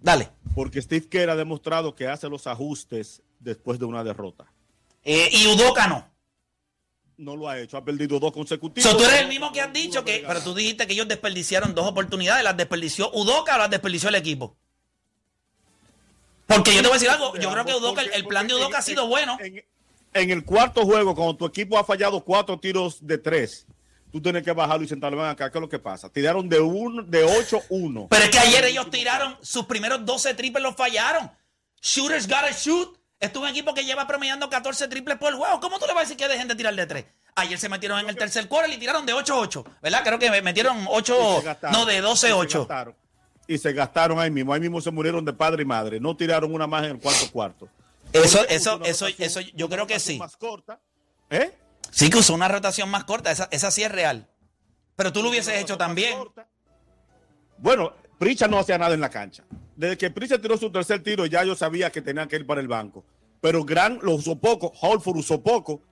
Dale. 0.00 0.28
Porque 0.54 0.82
Steve 0.82 1.08
Kerr 1.08 1.30
ha 1.30 1.36
demostrado 1.36 1.94
que 1.94 2.08
hace 2.08 2.28
los 2.28 2.46
ajustes 2.48 3.22
después 3.38 3.78
de 3.78 3.84
una 3.84 4.02
derrota. 4.02 4.52
Eh, 5.04 5.28
y 5.32 5.46
Udoka 5.46 5.86
no. 5.86 6.10
No 7.18 7.34
lo 7.34 7.48
ha 7.48 7.58
hecho, 7.58 7.78
ha 7.78 7.84
perdido 7.84 8.18
dos 8.20 8.32
consecutivos. 8.32 8.90
So, 8.90 8.96
tú 8.96 9.04
eres 9.04 9.20
el 9.20 9.28
mismo 9.28 9.50
que 9.50 9.62
has 9.62 9.72
dicho 9.72 10.04
que. 10.04 10.24
Pero 10.26 10.42
tú 10.42 10.54
dijiste 10.54 10.86
que 10.86 10.92
ellos 10.92 11.08
desperdiciaron 11.08 11.74
dos 11.74 11.86
oportunidades. 11.86 12.44
¿Las 12.44 12.56
desperdició 12.56 13.10
Udoka 13.12 13.54
o 13.54 13.58
las 13.58 13.70
desperdició 13.70 14.10
el 14.10 14.16
equipo? 14.16 14.56
Porque 16.46 16.74
yo 16.74 16.82
te 16.82 16.88
voy 16.88 16.96
a 16.96 16.98
decir 16.98 17.10
algo. 17.10 17.34
Yo 17.36 17.50
creo 17.50 17.64
que 17.64 17.74
Udoka, 17.74 18.02
el, 18.02 18.12
el 18.12 18.26
plan 18.26 18.46
de 18.46 18.54
Udoka 18.54 18.78
ha 18.78 18.82
sido 18.82 19.06
bueno. 19.06 19.38
En, 19.40 19.64
en 20.12 20.30
el 20.30 20.44
cuarto 20.44 20.84
juego, 20.84 21.14
cuando 21.14 21.36
tu 21.36 21.46
equipo 21.46 21.78
ha 21.78 21.84
fallado 21.84 22.22
cuatro 22.22 22.58
tiros 22.58 23.04
de 23.04 23.18
tres, 23.18 23.66
tú 24.12 24.20
tienes 24.20 24.42
que 24.42 24.52
bajarlo 24.52 24.84
y 24.84 24.88
sentarlo. 24.88 25.24
Acá, 25.24 25.50
¿qué 25.50 25.58
es 25.58 25.62
lo 25.62 25.68
que 25.68 25.78
pasa? 25.78 26.10
Tiraron 26.10 26.48
de 26.48 26.60
uno, 26.60 27.02
de 27.02 27.24
8-1. 27.26 28.08
Pero 28.10 28.24
es 28.24 28.30
que 28.30 28.38
ayer 28.38 28.64
ellos 28.66 28.90
tiraron 28.90 29.36
sus 29.42 29.64
primeros 29.66 30.04
12 30.04 30.34
triples, 30.34 30.62
los 30.62 30.76
fallaron. 30.76 31.30
Shooters 31.80 32.26
gotta 32.26 32.50
shoot. 32.52 32.96
Es 33.18 33.34
un 33.34 33.46
equipo 33.48 33.72
que 33.72 33.84
lleva 33.84 34.06
promediando 34.06 34.50
14 34.50 34.88
triples 34.88 35.16
por 35.18 35.34
juego. 35.34 35.58
¿Cómo 35.60 35.78
tú 35.78 35.86
le 35.86 35.92
vas 35.94 36.00
a 36.02 36.04
decir 36.04 36.16
que 36.16 36.28
dejen 36.28 36.48
de 36.48 36.54
tirar 36.54 36.74
de 36.74 36.86
3? 36.86 37.04
Ayer 37.36 37.58
se 37.58 37.68
metieron 37.68 37.98
en 38.00 38.08
el 38.08 38.16
tercer 38.16 38.46
quarter 38.48 38.72
y 38.72 38.78
tiraron 38.78 39.06
de 39.06 39.14
8-8. 39.14 39.64
¿Verdad? 39.82 40.02
Creo 40.04 40.18
que 40.18 40.42
metieron 40.42 40.82
Y 40.82 40.86
8, 40.88 41.36
se 41.40 41.44
gastaron. 41.46 41.78
no, 41.80 41.86
de 41.86 41.94
Y 41.94 42.16
se 42.16 42.28
12-8. 42.32 42.58
gastaron. 42.58 42.94
Y 43.48 43.58
se 43.58 43.72
gastaron 43.72 44.18
ahí 44.18 44.30
mismo. 44.30 44.52
Ahí 44.52 44.60
mismo 44.60 44.80
se 44.80 44.90
murieron 44.90 45.24
de 45.24 45.32
padre 45.32 45.62
y 45.62 45.66
madre. 45.66 46.00
No 46.00 46.16
tiraron 46.16 46.52
una 46.52 46.66
más 46.66 46.84
en 46.84 46.92
el 46.92 46.98
cuarto 47.00 47.30
cuarto. 47.32 47.68
Eso, 48.12 48.38
Porque 48.38 48.54
eso, 48.54 48.80
eso, 48.84 49.06
rotación- 49.08 49.14
eso, 49.24 49.40
yo 49.54 49.68
creo 49.68 49.86
que 49.86 49.98
sí. 49.98 50.18
Más 50.18 50.36
corta. 50.36 50.78
¿Eh? 51.30 51.52
Sí 51.90 52.10
que 52.10 52.18
usó 52.18 52.34
una 52.34 52.48
rotación 52.48 52.88
más 52.90 53.04
corta. 53.04 53.30
Esa, 53.30 53.48
esa 53.50 53.70
sí 53.70 53.82
es 53.82 53.90
real. 53.92 54.26
Pero 54.96 55.12
tú 55.12 55.22
lo 55.22 55.30
hubieses 55.30 55.54
hecho 55.60 55.76
también. 55.78 56.16
corta. 56.18 56.46
Bueno, 57.58 57.92
Pritchard 58.18 58.50
no 58.50 58.58
hacía 58.58 58.78
nada 58.78 58.94
en 58.94 59.00
la 59.00 59.08
cancha. 59.10 59.42
Desde 59.76 59.96
que 59.98 60.10
Pritchard 60.10 60.40
tiró 60.40 60.56
su 60.56 60.70
tercer 60.70 61.02
tiro, 61.02 61.26
ya 61.26 61.44
yo 61.44 61.54
sabía 61.54 61.90
que 61.90 62.00
tenía 62.02 62.26
que 62.26 62.36
ir 62.36 62.46
para 62.46 62.60
el 62.60 62.68
banco. 62.68 63.04
Pero 63.40 63.64
Grant 63.64 64.02
lo 64.02 64.14
usó 64.14 64.36
poco, 64.36 64.72
Holford 64.80 65.18
usó 65.18 65.42
poco. 65.42 65.82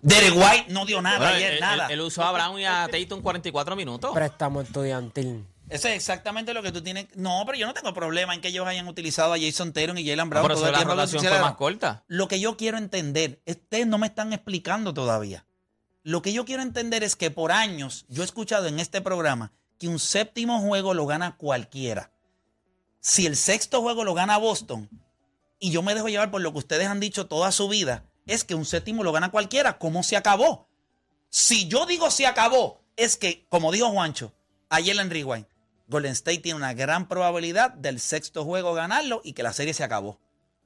Derek 0.00 0.34
White 0.34 0.66
no 0.72 0.84
dio 0.86 1.00
nada 1.02 1.18
Bueno, 1.18 1.34
ayer, 1.34 1.52
él, 1.54 1.60
nada. 1.60 1.86
él- 1.86 1.92
él 1.92 2.00
usó 2.00 2.22
a 2.22 2.32
Brown 2.32 2.58
y 2.58 2.64
a 2.64 2.88
Tatum 2.90 3.22
44 3.22 3.76
minutos. 3.76 4.12
Préstamo 4.14 4.60
estudiantil. 4.60 5.44
Eso 5.68 5.88
es 5.88 5.96
exactamente 5.96 6.54
lo 6.54 6.62
que 6.62 6.70
tú 6.70 6.80
tienes. 6.82 7.06
No, 7.16 7.42
pero 7.44 7.58
yo 7.58 7.66
no 7.66 7.74
tengo 7.74 7.92
problema 7.92 8.32
en 8.34 8.40
que 8.40 8.48
ellos 8.48 8.66
hayan 8.66 8.86
utilizado 8.86 9.32
a 9.32 9.38
Jason 9.38 9.72
Tatum 9.72 9.98
y 9.98 10.08
Jalen 10.08 10.30
Brown. 10.30 10.50
Eso 10.50 10.66
el 10.66 10.72
la 10.72 10.84
rotación 10.84 11.22
fue 11.24 11.40
más 11.40 11.56
corta. 11.56 12.04
Lo 12.06 12.28
que 12.28 12.38
yo 12.38 12.56
quiero 12.56 12.78
entender, 12.78 13.40
ustedes 13.46 13.86
no 13.86 13.98
me 13.98 14.06
están 14.06 14.32
explicando 14.32 14.94
todavía. 14.94 15.44
Lo 16.04 16.22
que 16.22 16.32
yo 16.32 16.44
quiero 16.44 16.62
entender 16.62 17.02
es 17.02 17.16
que 17.16 17.32
por 17.32 17.50
años 17.50 18.04
yo 18.08 18.22
he 18.22 18.24
escuchado 18.24 18.66
en 18.68 18.78
este 18.78 19.00
programa 19.00 19.52
que 19.78 19.88
un 19.88 19.98
séptimo 19.98 20.60
juego 20.60 20.94
lo 20.94 21.04
gana 21.06 21.36
cualquiera. 21.36 22.12
Si 23.08 23.24
el 23.24 23.36
sexto 23.36 23.82
juego 23.82 24.02
lo 24.02 24.14
gana 24.14 24.36
Boston, 24.36 24.90
y 25.60 25.70
yo 25.70 25.80
me 25.80 25.94
dejo 25.94 26.08
llevar 26.08 26.32
por 26.32 26.40
lo 26.40 26.50
que 26.50 26.58
ustedes 26.58 26.88
han 26.88 26.98
dicho 26.98 27.28
toda 27.28 27.52
su 27.52 27.68
vida, 27.68 28.02
es 28.26 28.42
que 28.42 28.56
un 28.56 28.64
séptimo 28.64 29.04
lo 29.04 29.12
gana 29.12 29.30
cualquiera. 29.30 29.78
¿Cómo 29.78 30.02
se 30.02 30.16
acabó? 30.16 30.66
Si 31.30 31.68
yo 31.68 31.86
digo 31.86 32.10
se 32.10 32.26
acabó, 32.26 32.82
es 32.96 33.16
que, 33.16 33.46
como 33.48 33.70
dijo 33.70 33.90
Juancho, 33.90 34.34
ayer 34.70 34.98
en 34.98 35.08
Rewind, 35.08 35.46
Golden 35.86 36.10
State 36.14 36.40
tiene 36.40 36.56
una 36.56 36.74
gran 36.74 37.06
probabilidad 37.06 37.70
del 37.70 38.00
sexto 38.00 38.44
juego 38.44 38.74
ganarlo 38.74 39.20
y 39.22 39.34
que 39.34 39.44
la 39.44 39.52
serie 39.52 39.72
se 39.72 39.84
acabó. 39.84 40.18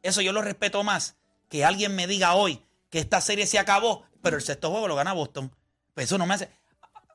Eso 0.02 0.22
yo 0.22 0.32
lo 0.32 0.40
respeto 0.40 0.82
más 0.82 1.16
que 1.50 1.66
alguien 1.66 1.94
me 1.94 2.06
diga 2.06 2.36
hoy 2.36 2.64
que 2.88 3.00
esta 3.00 3.20
serie 3.20 3.46
se 3.46 3.58
acabó, 3.58 4.04
pero 4.22 4.38
el 4.38 4.42
sexto 4.42 4.70
juego 4.70 4.88
lo 4.88 4.96
gana 4.96 5.12
Boston. 5.12 5.54
Pues 5.92 6.06
eso 6.06 6.16
no 6.16 6.24
me 6.24 6.32
hace. 6.32 6.48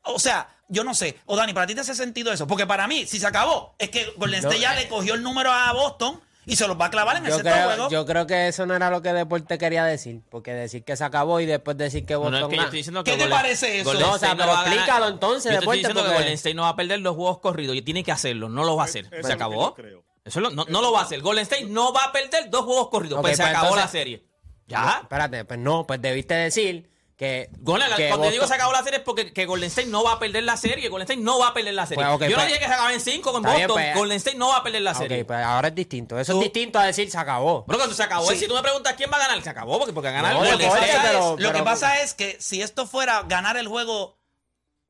O 0.07 0.19
sea, 0.19 0.47
yo 0.67 0.83
no 0.83 0.93
sé. 0.93 1.17
O 1.25 1.35
Dani, 1.35 1.53
¿para 1.53 1.67
ti 1.67 1.75
te 1.75 1.81
hace 1.81 1.95
sentido 1.95 2.31
eso? 2.31 2.47
Porque 2.47 2.65
para 2.65 2.87
mí, 2.87 3.05
si 3.05 3.19
se 3.19 3.27
acabó, 3.27 3.75
es 3.77 3.89
que 3.89 4.05
Golden 4.17 4.41
No, 4.41 4.49
State 4.49 4.61
ya 4.61 4.73
eh. 4.77 4.83
le 4.83 4.87
cogió 4.89 5.13
el 5.15 5.23
número 5.23 5.51
a 5.51 5.71
Boston 5.73 6.19
y 6.47 6.55
se 6.57 6.67
los 6.67 6.79
va 6.79 6.85
a 6.85 6.89
clavar 6.91 7.17
en 7.17 7.25
el 7.25 7.31
sexto 7.31 7.49
creo, 7.51 7.65
juego. 7.65 7.89
yo 7.89 8.05
creo 8.05 8.27
que 8.27 8.47
eso 8.49 8.67
no 8.67 8.75
era 8.75 8.91
lo 8.91 9.01
que 9.01 9.11
Deporte 9.13 9.57
quería 9.57 9.83
decir. 9.83 10.21
Porque 10.29 10.53
decir 10.53 10.83
que 10.83 10.95
se 10.95 11.03
acabó 11.03 11.39
y 11.39 11.45
después 11.47 11.75
decir 11.77 12.05
que 12.05 12.13
No, 12.13 12.19
Boston... 12.19 12.39
no, 12.41 12.45
es 12.47 12.49
que 12.51 12.55
yo 12.57 12.61
estoy 12.63 12.77
diciendo 12.79 13.03
que 13.03 13.11
¿Qué 13.11 13.17
te 13.17 13.23
Golden- 13.23 13.35
parece 13.37 13.79
eso? 13.79 13.89
Golden 13.89 14.07
No, 14.07 14.13
o 14.13 14.19
sea, 14.19 14.29
State 14.33 14.43
pero 14.43 14.61
explícalo 14.61 15.07
entonces, 15.07 15.51
Yo 15.53 15.59
te 15.59 15.65
estoy 15.65 15.81
que 15.81 15.87
porque- 15.93 16.13
Golden 16.13 16.33
State 16.33 16.53
no 16.55 16.61
va 16.63 16.69
a 16.69 16.75
perder 16.75 16.99
los 16.99 17.15
juegos 17.15 17.39
corridos 17.39 17.75
y 17.75 17.81
tiene 17.81 18.03
que 18.03 18.11
hacerlo. 18.11 18.47
No 18.49 18.63
lo 18.63 18.75
va 18.75 18.83
a 18.83 18.85
hacer. 18.85 19.09
Se 19.23 19.33
acabó. 19.33 19.73
creo. 19.73 20.03
Eso 20.23 20.39
es 20.39 20.43
lo- 20.43 20.51
no, 20.51 20.65
no 20.69 20.81
lo 20.81 20.91
va 20.91 21.01
a 21.01 21.03
hacer. 21.03 21.21
Golden 21.21 21.43
State 21.43 21.65
no 21.65 21.93
va 21.93 22.03
a 22.05 22.11
perder 22.11 22.49
dos 22.51 22.65
juegos 22.65 22.89
corridos. 22.89 23.17
Ok, 23.19 23.21
pues 23.23 23.37
se 23.37 23.43
pues 23.43 23.55
acabó 23.55 23.75
la 23.75 23.87
serie. 23.87 24.23
Ya. 24.67 24.99
Espérate, 25.03 25.45
pues 25.45 25.59
no, 25.59 25.85
pues 25.85 26.01
debiste 26.01 26.33
decir 26.35 26.89
que... 27.17 27.49
Golden- 27.59 27.95
que 27.95 28.09
cuando 28.09 28.25
yo 28.25 28.31
digo 28.33 28.47
se 28.47 28.53
acabó 28.55 28.73
la 28.73 28.83
serie 28.83 28.97
es 28.99 29.03
porque 29.05 29.31
que 29.31 29.45
Golden 29.45 29.67
State 29.69 29.87
no 29.87 30.03
va 30.03 30.13
a 30.13 30.19
perder 30.19 30.43
la 30.43 30.57
serie. 30.57 30.89
Golden 30.89 31.05
State 31.05 31.21
no 31.21 31.39
va 31.39 31.47
a 31.49 31.53
perder 31.53 31.73
la 31.73 31.85
serie. 31.85 32.03
Pues, 32.03 32.15
ok, 32.15 32.21
yo 32.23 32.29
no 32.31 32.35
pues- 32.35 32.47
dije 32.47 32.59
que 32.59 32.65
se 32.65 32.73
acabe 32.73 32.93
en 32.93 32.99
5 32.99 33.31
con 33.31 33.41
bien, 33.43 33.53
Boston. 33.55 33.73
pues- 33.75 33.95
Golden 33.95 34.17
State 34.17 34.37
no 34.37 34.47
va 34.49 34.57
a 34.57 34.63
perder 34.63 34.81
la 34.81 34.93
serie. 34.93 35.21
Ok, 35.21 35.27
pues 35.27 35.39
ahora 35.45 35.67
es 35.69 35.75
distinto. 35.75 36.19
Eso 36.19 36.33
Tú- 36.33 36.39
es 36.39 36.43
distinto 36.43 36.77
a 36.79 36.85
decir 36.85 37.09
se 37.09 37.17
acabó. 37.17 37.63
Bueno, 37.65 37.77
cuando 37.79 37.95
se 37.95 38.03
acabó, 38.03 38.29
Sí. 38.31 38.37
si 38.37 38.47
tú 38.47 38.53
me 38.53 38.61
preguntas 38.61 38.93
quién 38.97 39.09
va 39.11 39.15
a 39.17 39.19
ganar, 39.27 39.41
se 39.41 39.49
acabó 39.49 39.77
porque, 39.77 39.93
porque 39.93 40.11
ganar 40.11 40.33
No, 40.33 40.39
Golden 40.39 40.61
State. 40.61 40.99
pero- 41.03 41.31
lo 41.39 41.47
que 41.49 41.53
pero- 41.53 41.63
pasa 41.63 42.01
es 42.01 42.13
que 42.13 42.37
si 42.41 42.61
esto 42.61 42.85
fuera 42.85 43.23
ganar 43.23 43.55
el 43.57 43.67
juego 43.67 44.17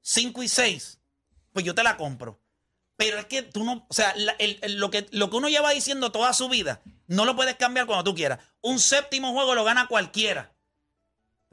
5 0.02 0.42
y 0.44 0.48
6, 0.48 1.00
pues 1.54 1.64
yo 1.66 1.76
te 1.76 1.84
la 1.84 1.96
compro. 1.98 2.40
Pero 2.98 3.20
es 3.20 3.26
que 3.26 3.42
tú 3.44 3.64
no, 3.66 3.86
o 3.90 3.94
sea, 3.94 4.14
la- 4.16 4.36
el- 4.40 4.58
el- 4.62 4.76
lo, 4.80 4.90
que, 4.90 5.06
lo 5.12 5.30
que 5.30 5.36
uno 5.36 5.50
lleva 5.50 5.72
diciendo 5.72 6.12
toda 6.14 6.32
su 6.34 6.48
vida, 6.50 6.82
no 7.08 7.26
lo 7.26 7.36
puedes 7.36 7.56
cambiar 7.56 7.86
cuando 7.88 8.04
tú 8.06 8.16
quieras. 8.16 8.40
Un 8.62 8.80
séptimo 8.80 9.34
juego 9.34 9.54
lo 9.54 9.64
gana 9.66 9.88
cualquiera. 9.88 10.54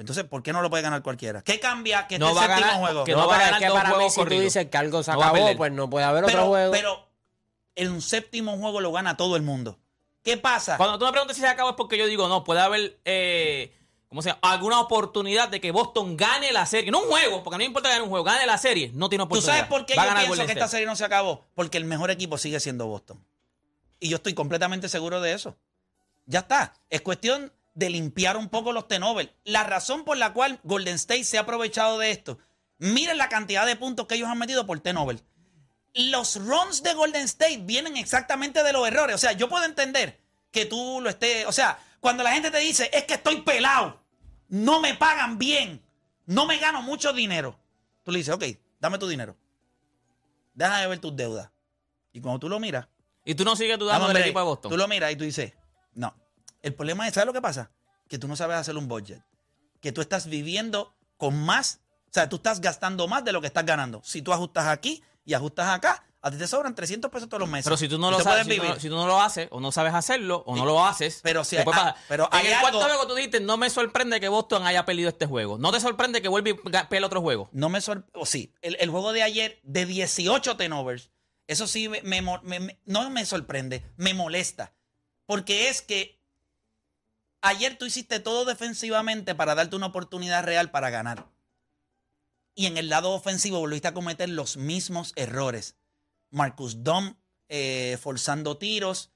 Entonces, 0.03 0.25
¿por 0.25 0.43
qué 0.43 0.53
no 0.53 0.61
lo 0.63 0.69
puede 0.71 0.83
ganar 0.83 1.03
cualquiera? 1.03 1.43
¿Qué 1.43 1.59
cambia 1.59 2.07
que 2.07 2.19
No 2.19 2.29
este 2.29 2.39
va 2.39 2.45
a 2.45 2.49
séptimo 2.49 2.67
ganar, 2.67 2.81
juego? 2.83 3.05
que 3.05 3.13
no, 3.13 3.19
no 3.23 3.29
va 3.29 3.37
a 3.37 3.39
ganar 3.41 3.61
que 3.61 3.67
dos 3.67 3.75
para 3.83 3.97
mí 3.97 4.11
si 4.11 4.25
tú 4.25 4.29
dices 4.29 4.67
que 4.69 4.77
algo 4.79 5.03
se 5.03 5.13
No 5.13 5.23
acabó, 5.23 5.57
pues 5.57 5.73
no 5.73 5.89
puede 5.89 6.05
haber 6.05 6.25
otro 6.25 6.47
juego. 6.47 6.73
pero 6.73 7.09
en 7.75 7.91
un 7.91 8.03
séptimo 8.03 8.57
juego 8.59 8.81
lo 8.81 8.93
gana 8.93 9.17
todo 9.17 9.37
el 9.37 9.43
mundo. 9.43 9.79
¿Qué 10.23 10.37
pasa? 10.37 10.77
Cuando 10.77 10.99
tú 10.99 11.05
me 11.07 11.11
preguntas 11.13 11.37
si 11.37 11.43
se 11.43 11.49
acabó 11.49 11.71
es 11.71 11.77
porque 11.77 11.97
yo 11.99 12.07
digo, 12.07 12.29
no, 12.29 12.45
puede 12.45 12.61
haber, 12.61 12.99
eh, 13.05 13.73
¿cómo 14.09 14.23
se 14.23 14.29
llama? 14.29 14.39
Alguna 14.43 14.81
oportunidad 14.81 15.49
de 15.49 15.61
que 15.61 15.71
Boston 15.73 16.17
gane 16.17 16.53
la 16.53 16.65
serie. 16.67 16.91
No 16.91 17.01
un 17.01 17.09
juego, 17.09 17.43
porque 17.43 17.59
no 17.59 17.65
importa 17.65 17.89
ganar 17.89 18.03
un 18.05 18.09
juego, 18.11 18.25
gane 18.25 18.47
la 18.47 18.59
serie. 18.59 18.93
No 18.95 19.09
tiene 19.09 19.23
¿Tú 19.23 19.27
oportunidad. 19.27 19.55
sabes 19.55 19.69
por 19.69 19.85
qué 19.87 19.95
Va 19.95 20.03
yo 20.05 20.09
ganar 20.09 20.23
pienso 20.23 20.31
Golden 20.33 20.47
que 20.47 20.53
esta 20.53 20.69
serie 20.69 20.87
no 20.87 20.95
se 20.97 21.05
acabó? 21.05 21.45
Porque 21.55 21.79
el 21.79 21.85
mejor 21.87 22.11
equipo 22.11 22.39
sigue 22.39 22.61
siendo 22.61 22.87
Boston. 22.87 23.25
Y 23.99 24.09
yo 24.11 24.17
estoy 24.17 24.35
completamente 24.35 24.89
seguro 24.89 25.21
de 25.21 25.33
eso. 25.33 25.57
Ya 26.27 26.41
está. 26.41 26.75
Es 26.89 27.01
cuestión 27.01 27.53
de 27.75 27.91
limpiar 27.91 28.37
un 28.37 28.49
poco 28.49 28.73
los 28.73 28.89
turnovers. 28.89 29.31
La 29.45 29.65
razón 29.65 30.05
por 30.05 30.17
la 30.17 30.33
cual 30.33 30.61
Golden 30.63 30.97
State 30.97 31.25
se 31.25 31.39
ha 31.39 31.43
aprovechado 31.43 31.99
de 31.99 32.11
esto, 32.11 32.39
miren 32.79 33.19
la 33.19 33.29
cantidad 33.29 33.67
de 33.67 33.77
puntos 33.77 34.07
que 34.07 34.17
ellos 34.17 34.29
han 34.29 34.39
metido 34.39 34.67
por 34.67 34.81
turnover. 34.81 35.23
Los 35.95 36.37
runs 36.37 36.83
de 36.83 36.95
Golden 36.95 37.25
State 37.25 37.59
vienen 37.65 37.97
exactamente 37.97 38.63
de 38.63 38.73
los 38.73 38.87
errores. 38.87 39.15
O 39.15 39.19
sea, 39.19 39.33
yo 39.33 39.49
puedo 39.49 39.65
entender 39.65 40.19
que 40.51 40.65
tú 40.65 41.01
lo 41.03 41.11
estés. 41.11 41.47
O 41.47 41.53
sea, 41.53 41.79
cuando 42.01 42.23
la 42.23 42.33
gente 42.33 42.51
te 42.51 42.59
dice, 42.59 42.91
es 42.93 43.05
que 43.05 43.15
estoy 43.15 43.43
pelado, 43.43 44.01
no 44.49 44.81
me 44.81 44.95
pagan 44.95 45.39
bien, 45.39 45.83
no 46.27 46.47
me 46.47 46.59
gano 46.59 46.83
mucho 46.83 47.13
dinero. 47.13 47.59
Tú 48.03 48.11
le 48.11 48.19
dices, 48.19 48.35
ok, 48.35 48.45
dame 48.81 48.99
tu 48.99 49.07
dinero. 49.07 49.37
Deja 50.55 50.81
de 50.81 50.87
ver 50.87 50.99
tus 50.99 51.15
deudas. 51.15 51.51
Y 52.13 52.21
cuando 52.21 52.41
tú 52.41 52.49
lo 52.49 52.59
miras, 52.59 52.89
Y 53.25 53.35
tú 53.35 53.45
no 53.45 53.55
sigues 53.55 53.79
dudando 53.79 54.09
del 54.09 54.17
equipo 54.19 54.39
de 54.41 54.45
Boston. 54.45 54.71
Tú 54.71 54.77
lo 54.77 54.89
miras 54.89 55.13
y 55.13 55.17
tú 55.17 55.25
dices, 55.25 55.53
no. 55.95 56.15
El 56.63 56.75
problema 56.75 57.07
es, 57.09 57.15
¿sabes 57.15 57.27
lo 57.27 57.33
que 57.33 57.43
pasa? 57.43 57.71
Que 58.09 58.19
tú 58.19 58.29
no 58.29 58.37
sabes 58.37 58.57
hacer 58.57 58.77
un 58.77 58.89
budget. 58.89 59.23
Que 59.81 59.93
tú 59.93 60.01
estás 60.01 60.27
viviendo 60.29 60.95
con 61.17 61.37
más, 61.37 61.81
o 62.07 62.11
sea, 62.13 62.29
tú 62.29 62.37
estás 62.37 62.61
gastando 62.61 63.09
más 63.09 63.25
de 63.25 63.33
lo 63.33 63.41
que 63.41 63.47
estás 63.49 63.65
ganando. 63.67 64.01
Si 64.05 64.23
tú 64.23 64.33
ajustas 64.33 64.67
aquí 64.69 65.03
y 65.25 65.35
ajustas 65.35 65.69
acá, 65.69 66.05
a 66.25 66.31
ti 66.31 66.37
te 66.37 66.47
sobran 66.47 66.73
300 66.75 67.11
pesos 67.11 67.29
todos 67.29 67.41
los 67.41 67.49
meses. 67.49 67.65
Pero 67.65 67.77
si 67.77 67.89
tú 67.89 67.99
no 67.99 68.09
lo 68.11 68.21
sabes, 68.21 68.47
si 68.47 68.57
tú 68.57 68.63
no, 68.65 68.81
si 68.81 68.89
tú 68.89 68.95
no 68.95 69.07
lo 69.09 69.21
haces, 69.21 69.49
o 69.51 69.59
no 69.61 69.73
sabes 69.73 69.93
hacerlo, 69.93 70.45
o 70.47 70.55
no 70.55 70.65
lo 70.65 70.85
haces, 70.85 71.19
Pero 71.25 71.43
si 71.43 71.57
hay- 71.57 71.65
ah, 71.73 71.97
pero 72.07 72.29
en 72.31 72.39
hay 72.39 72.47
el 72.53 72.61
cuarto 72.61 72.81
juego 72.81 73.09
tú 73.09 73.15
dijiste, 73.17 73.41
no 73.41 73.57
me 73.57 73.69
sorprende 73.71 74.21
que 74.21 74.29
Boston 74.29 74.65
haya 74.65 74.85
perdido 74.85 75.09
este 75.09 75.27
juego. 75.27 75.59
No 75.59 75.73
te 75.73 75.81
sorprende 75.81 76.23
que 76.23 76.29
vuelva 76.29 76.51
y 76.51 76.55
pelee 76.89 77.05
otro 77.07 77.21
juego. 77.23 77.49
No 77.53 77.69
me 77.71 77.81
sorprende. 77.81 78.13
O 78.15 78.25
sí, 78.25 78.55
el, 78.63 78.77
el 78.79 78.89
juego 78.91 79.13
de 79.13 79.25
ayer 79.25 79.59
de 79.65 79.85
18 79.85 80.57
turnovers, 80.57 81.11
eso 81.49 81.67
sí 81.67 81.89
me- 81.89 82.23
no 82.85 83.11
me 83.11 83.27
sorprende, 83.27 83.85
me 83.97 84.15
molesta. 84.15 84.73
Porque 85.27 85.71
es 85.71 85.83
que 85.83 86.22
ayer 87.43 87.77
tú 87.77 87.85
hiciste 87.87 88.21
todo 88.21 88.45
defensivamente 88.45 89.35
para 89.35 89.55
darte 89.55 89.77
una 89.77 89.87
oportunidad 89.87 90.45
real 90.45 90.71
para 90.71 90.91
ganar. 90.91 91.29
Y 92.55 92.67
en 92.67 92.77
el 92.77 92.89
lado 92.89 93.11
ofensivo 93.13 93.59
volviste 93.59 93.89
a 93.89 93.95
cometer 93.95 94.29
los 94.29 94.57
mismos 94.57 95.13
errores. 95.17 95.77
Marcus 96.31 96.83
Dom 96.83 97.15
eh, 97.49 97.99
forzando 98.01 98.57
tiros. 98.59 99.11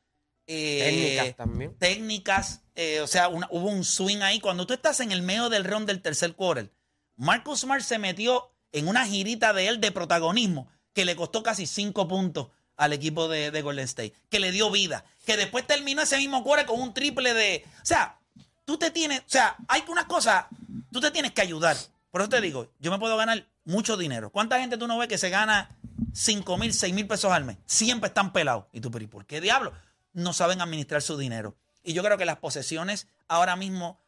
eh, 0.49 0.79
Técnicas 0.85 1.37
también. 1.37 1.79
técnicas, 1.79 2.63
eh, 2.77 3.01
o 3.01 3.07
sea, 3.09 3.27
una- 3.29 3.49
hubo 3.51 3.69
un 3.69 3.83
swing 3.85 4.19
ahí. 4.23 4.39
Cuando 4.41 4.65
tú 4.67 4.75
estás 4.75 5.01
en 5.01 5.11
el 5.11 5.23
medio 5.23 5.49
del 5.49 5.65
round 5.65 5.87
del 5.89 6.03
tercer 6.03 6.35
quarter, 6.37 6.73
Marcus 7.17 7.61
Smart 7.63 7.83
se 7.83 7.99
metió 7.99 8.55
en 8.73 8.87
una 8.89 9.05
girita 9.07 9.53
de 9.53 9.67
él 9.69 9.81
de 9.81 9.91
protagonismo 9.91 10.69
que 10.93 11.05
le 11.05 11.17
costó 11.17 11.43
casi 11.43 11.67
cinco 11.67 12.07
puntos 12.07 12.49
al 12.77 12.93
equipo 12.93 13.29
de, 13.29 13.51
de 13.51 13.63
Golden 13.63 13.85
State, 13.85 14.15
que 14.29 14.41
le 14.41 14.53
dio 14.53 14.71
vida, 14.71 15.05
que 15.25 15.37
después 15.37 15.67
terminó 15.67 16.03
ese 16.03 16.19
mismo 16.19 16.43
quarter 16.45 16.67
con 16.67 16.81
un 16.81 16.93
triple 16.95 17.35
de... 17.35 17.65
O 17.83 17.87
sea, 17.87 18.19
tú 18.65 18.77
te 18.77 18.91
tienes, 18.91 19.21
o 19.21 19.29
sea, 19.29 19.57
hay 19.69 19.83
unas 19.89 20.05
cosas, 20.05 20.47
tú 20.93 21.01
te 21.01 21.11
tienes 21.11 21.33
que 21.33 21.41
ayudar. 21.41 21.77
Por 22.11 22.21
eso 22.21 22.29
te 22.29 22.41
digo, 22.41 22.71
yo 22.79 22.91
me 22.91 22.99
puedo 22.99 23.17
ganar 23.17 23.47
mucho 23.65 23.97
dinero. 23.97 24.31
¿Cuánta 24.31 24.59
gente 24.59 24.79
tú 24.79 24.87
no 24.87 24.99
ves 24.99 25.09
que 25.09 25.19
se 25.19 25.31
gana 25.31 25.71
5 26.13 26.57
mil, 26.59 26.73
6 26.73 26.95
mil 26.95 27.07
pesos 27.07 27.33
al 27.33 27.45
mes? 27.45 27.59
Siempre 27.67 28.09
están 28.09 28.33
pelados. 28.33 28.67
Y 28.73 28.81
tú, 28.81 28.91
pero 28.91 29.05
¿y 29.05 29.09
por 29.09 29.27
qué 29.27 29.41
diablo? 29.41 29.73
No 30.13 30.33
saben 30.33 30.61
administrar 30.61 31.03
su 31.03 31.17
dinero. 31.17 31.57
Y 31.83 31.93
yo 31.93 32.03
creo 32.03 32.19
que 32.19 32.25
las 32.25 32.39
posesiones 32.39 33.07
ahora 33.29 33.57
mismo 33.57 34.01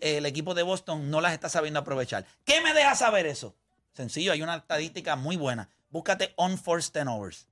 el 0.00 0.26
equipo 0.26 0.54
de 0.54 0.62
Boston 0.62 1.10
no 1.10 1.20
las 1.20 1.32
está 1.32 1.48
sabiendo 1.48 1.80
aprovechar. 1.80 2.24
¿Qué 2.44 2.60
me 2.62 2.72
deja 2.72 2.94
saber 2.94 3.26
eso? 3.26 3.54
Sencillo, 3.92 4.32
hay 4.32 4.42
una 4.42 4.56
estadística 4.56 5.16
muy 5.16 5.36
buena. 5.36 5.68
Búscate 5.90 6.32
on-forced 6.36 6.92
turnovers. 6.92 7.46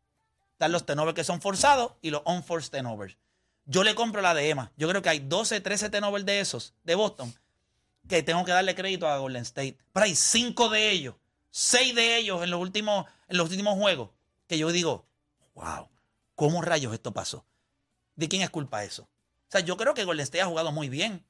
Están 0.54 0.70
los 0.70 0.86
turnovers 0.86 1.14
que 1.14 1.24
son 1.24 1.40
forzados 1.40 1.94
y 2.00 2.10
los 2.10 2.22
on-forced 2.24 2.70
turnovers. 2.70 3.16
Yo 3.66 3.82
le 3.82 3.94
compro 3.94 4.22
la 4.22 4.34
de 4.34 4.48
Emma. 4.48 4.72
Yo 4.76 4.88
creo 4.88 5.02
que 5.02 5.08
hay 5.08 5.18
12, 5.18 5.60
13 5.60 5.90
turnovers 5.90 6.24
de 6.24 6.38
esos, 6.38 6.74
de 6.84 6.94
Boston, 6.94 7.34
que 8.08 8.22
tengo 8.22 8.44
que 8.44 8.52
darle 8.52 8.74
crédito 8.74 9.08
a 9.08 9.18
Golden 9.18 9.42
State. 9.42 9.78
Pero 9.92 10.04
hay 10.04 10.14
cinco 10.14 10.68
de 10.68 10.90
ellos, 10.90 11.16
seis 11.50 11.94
de 11.94 12.18
ellos 12.18 12.42
en 12.44 12.50
los 12.50 12.60
últimos, 12.60 13.06
en 13.28 13.36
los 13.36 13.50
últimos 13.50 13.76
juegos, 13.76 14.10
que 14.46 14.56
yo 14.56 14.70
digo, 14.70 15.06
wow, 15.54 15.88
¿cómo 16.36 16.62
rayos 16.62 16.94
esto 16.94 17.12
pasó? 17.12 17.44
¿De 18.14 18.28
quién 18.28 18.42
es 18.42 18.50
culpa 18.50 18.84
eso? 18.84 19.02
O 19.02 19.48
sea, 19.48 19.60
yo 19.60 19.76
creo 19.76 19.94
que 19.94 20.04
Golden 20.04 20.22
State 20.22 20.42
ha 20.42 20.46
jugado 20.46 20.70
muy 20.70 20.88
bien. 20.88 21.24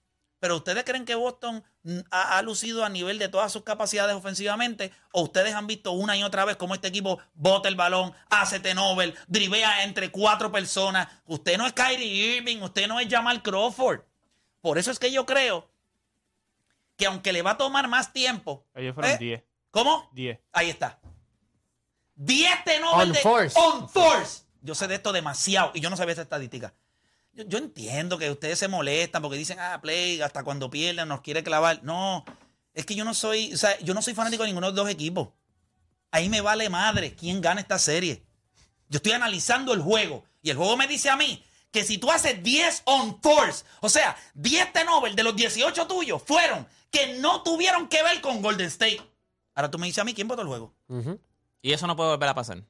Pero 0.45 0.57
¿ustedes 0.57 0.85
creen 0.85 1.07
que 1.07 1.15
Boston 1.15 1.65
mm, 1.85 2.01
ha, 2.11 2.37
ha 2.37 2.43
lucido 2.43 2.85
a 2.85 2.91
nivel 2.91 3.19
de 3.19 3.31
todas 3.31 3.51
sus 3.51 3.63
capacidades 3.63 4.15
ofensivamente? 4.15 4.93
¿O 5.11 5.23
ustedes 5.23 5.55
han 5.55 5.67
visto 5.67 5.93
una 5.93 6.19
y 6.19 6.23
otra 6.23 6.45
vez 6.45 6.57
cómo 6.57 6.75
este 6.75 6.89
equipo 6.89 7.19
bota 7.33 7.67
el 7.71 7.77
balón, 7.77 8.13
hace 8.29 8.61
tenover, 8.61 9.15
drivea 9.27 9.85
entre 9.85 10.11
cuatro 10.11 10.53
personas? 10.53 11.09
Usted 11.25 11.57
no 11.57 11.67
es 11.67 11.73
Kyrie 11.73 12.37
Irving, 12.37 12.61
usted 12.61 12.87
no 12.89 13.01
es 13.01 13.09
Jamal 13.09 13.43
Crawford. 13.43 14.03
Por 14.61 14.77
eso 14.77 14.91
es 14.91 14.99
que 14.99 15.11
yo 15.11 15.25
creo 15.25 15.67
que 16.99 17.07
aunque 17.07 17.33
le 17.33 17.41
va 17.41 17.53
a 17.53 17.57
tomar 17.57 17.89
más 17.89 18.13
tiempo. 18.13 18.67
Ayer 18.75 18.93
fueron 18.93 19.13
¿eh? 19.13 19.19
10. 19.19 19.43
¿Cómo? 19.71 20.11
10. 20.13 20.41
Ahí 20.53 20.69
está. 20.69 21.01
10 22.17 22.65
tenover 22.65 23.07
On 23.07 23.13
de 23.15 23.21
force. 23.21 23.59
on 23.59 23.89
force. 23.89 24.43
Yo 24.61 24.75
sé 24.75 24.89
de 24.89 24.97
esto 24.97 25.11
demasiado 25.11 25.71
y 25.73 25.81
yo 25.81 25.89
no 25.89 25.97
sabía 25.97 26.13
esta 26.13 26.23
estadística. 26.25 26.75
Yo, 27.35 27.45
yo 27.45 27.59
entiendo 27.59 28.19
que 28.19 28.31
ustedes 28.31 28.59
se 28.59 28.69
molestan 28.69 29.23
porque 29.23 29.37
dicen, 29.37 29.59
ah, 29.61 29.81
Play, 29.81 30.21
hasta 30.21 30.45
cuando 30.45 30.71
pierden 30.71 31.09
nos 31.09 31.21
quiere 31.21 31.43
clavar. 31.43 31.83
No, 31.83 32.25
es 32.73 32.87
que 32.87 32.95
yo 32.95 33.05
no 33.05 33.15
soy, 33.15 33.53
o 33.53 33.57
sea, 33.57 33.79
yo 33.81 33.95
no 33.95 34.03
soy 34.03 34.15
fanático 34.15 34.43
de 34.43 34.49
ninguno 34.49 34.67
de 34.67 34.73
los 34.73 34.85
dos 34.85 34.91
equipos. 34.91 35.29
Ahí 36.11 36.29
me 36.29 36.41
vale 36.41 36.69
madre 36.69 37.15
quién 37.15 37.41
gana 37.41 37.61
esta 37.61 37.79
serie. 37.79 38.25
Yo 38.89 38.99
estoy 38.99 39.13
analizando 39.13 39.73
el 39.73 39.81
juego 39.81 40.25
y 40.43 40.51
el 40.51 40.57
juego 40.57 40.77
me 40.77 40.87
dice 40.87 41.11
a 41.11 41.17
mí 41.17 41.43
que 41.71 41.83
si 41.83 41.99
tú 41.99 42.11
haces 42.11 42.41
10 42.41 42.83
on 42.85 43.21
force, 43.21 43.65
o 43.81 43.89
sea, 43.89 44.17
10 44.35 44.69
Nobel 44.87 45.17
de 45.17 45.25
los 45.25 45.35
18 45.35 45.87
tuyos 45.89 46.23
fueron 46.25 46.69
que 46.91 47.19
no 47.19 47.43
tuvieron 47.43 47.89
que 47.89 48.03
ver 48.03 48.21
con 48.21 48.41
Golden 48.43 48.69
State. 48.69 49.01
Ahora 49.55 49.71
tú 49.71 49.79
me 49.79 49.87
dices 49.87 49.99
a 50.01 50.05
mí 50.05 50.15
quién 50.15 50.29
votó 50.29 50.43
el 50.43 50.49
juego. 50.49 50.73
Y 51.63 51.73
eso 51.73 51.87
no 51.89 51.97
puede 51.97 52.11
volver 52.11 52.29
a 52.29 52.35
pasar. 52.35 52.63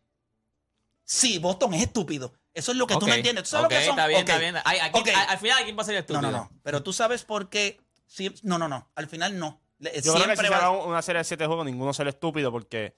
Sí, 1.04 1.38
Boston 1.38 1.74
es 1.74 1.82
estúpido. 1.82 2.32
Eso 2.54 2.72
es 2.72 2.78
lo 2.78 2.86
que 2.86 2.94
tú 2.96 3.06
no 3.06 3.14
entiendes. 3.14 3.44
¿Tú 3.44 3.50
sabes 3.50 3.64
lo 3.64 3.68
que 3.68 3.80
son? 3.84 3.90
está 3.90 4.06
bien, 4.06 4.20
está 4.20 4.38
bien. 4.38 4.54
Ay, 4.64 4.78
aquí- 4.78 5.00
ok. 5.00 5.08
al, 5.08 5.28
al 5.30 5.38
final, 5.38 5.64
¿quién 5.64 5.76
va 5.76 5.82
a 5.82 5.84
ser 5.84 5.94
el 5.96 5.98
No, 6.08 6.14
estúpido? 6.14 6.30
no, 6.30 6.38
no. 6.38 6.50
Pero 6.62 6.82
tú 6.82 6.92
sabes 6.92 7.24
por 7.24 7.48
qué. 7.48 7.80
Sí, 8.06 8.32
no, 8.42 8.58
no, 8.58 8.68
no. 8.68 8.88
Al 8.94 9.08
final 9.08 9.38
no. 9.38 9.60
Le- 9.78 9.90
Yo 9.96 10.12
creo 10.12 10.14
que 10.14 10.18
Siempre 10.20 10.36
si 10.36 10.42
se 10.44 10.50
va- 10.50 10.56
haga 10.58 10.70
una 10.70 11.02
serie 11.02 11.18
de 11.18 11.24
7 11.24 11.46
juegos, 11.46 11.66
ninguno 11.66 11.92
será 11.92 12.10
estúpido 12.10 12.52
porque 12.52 12.96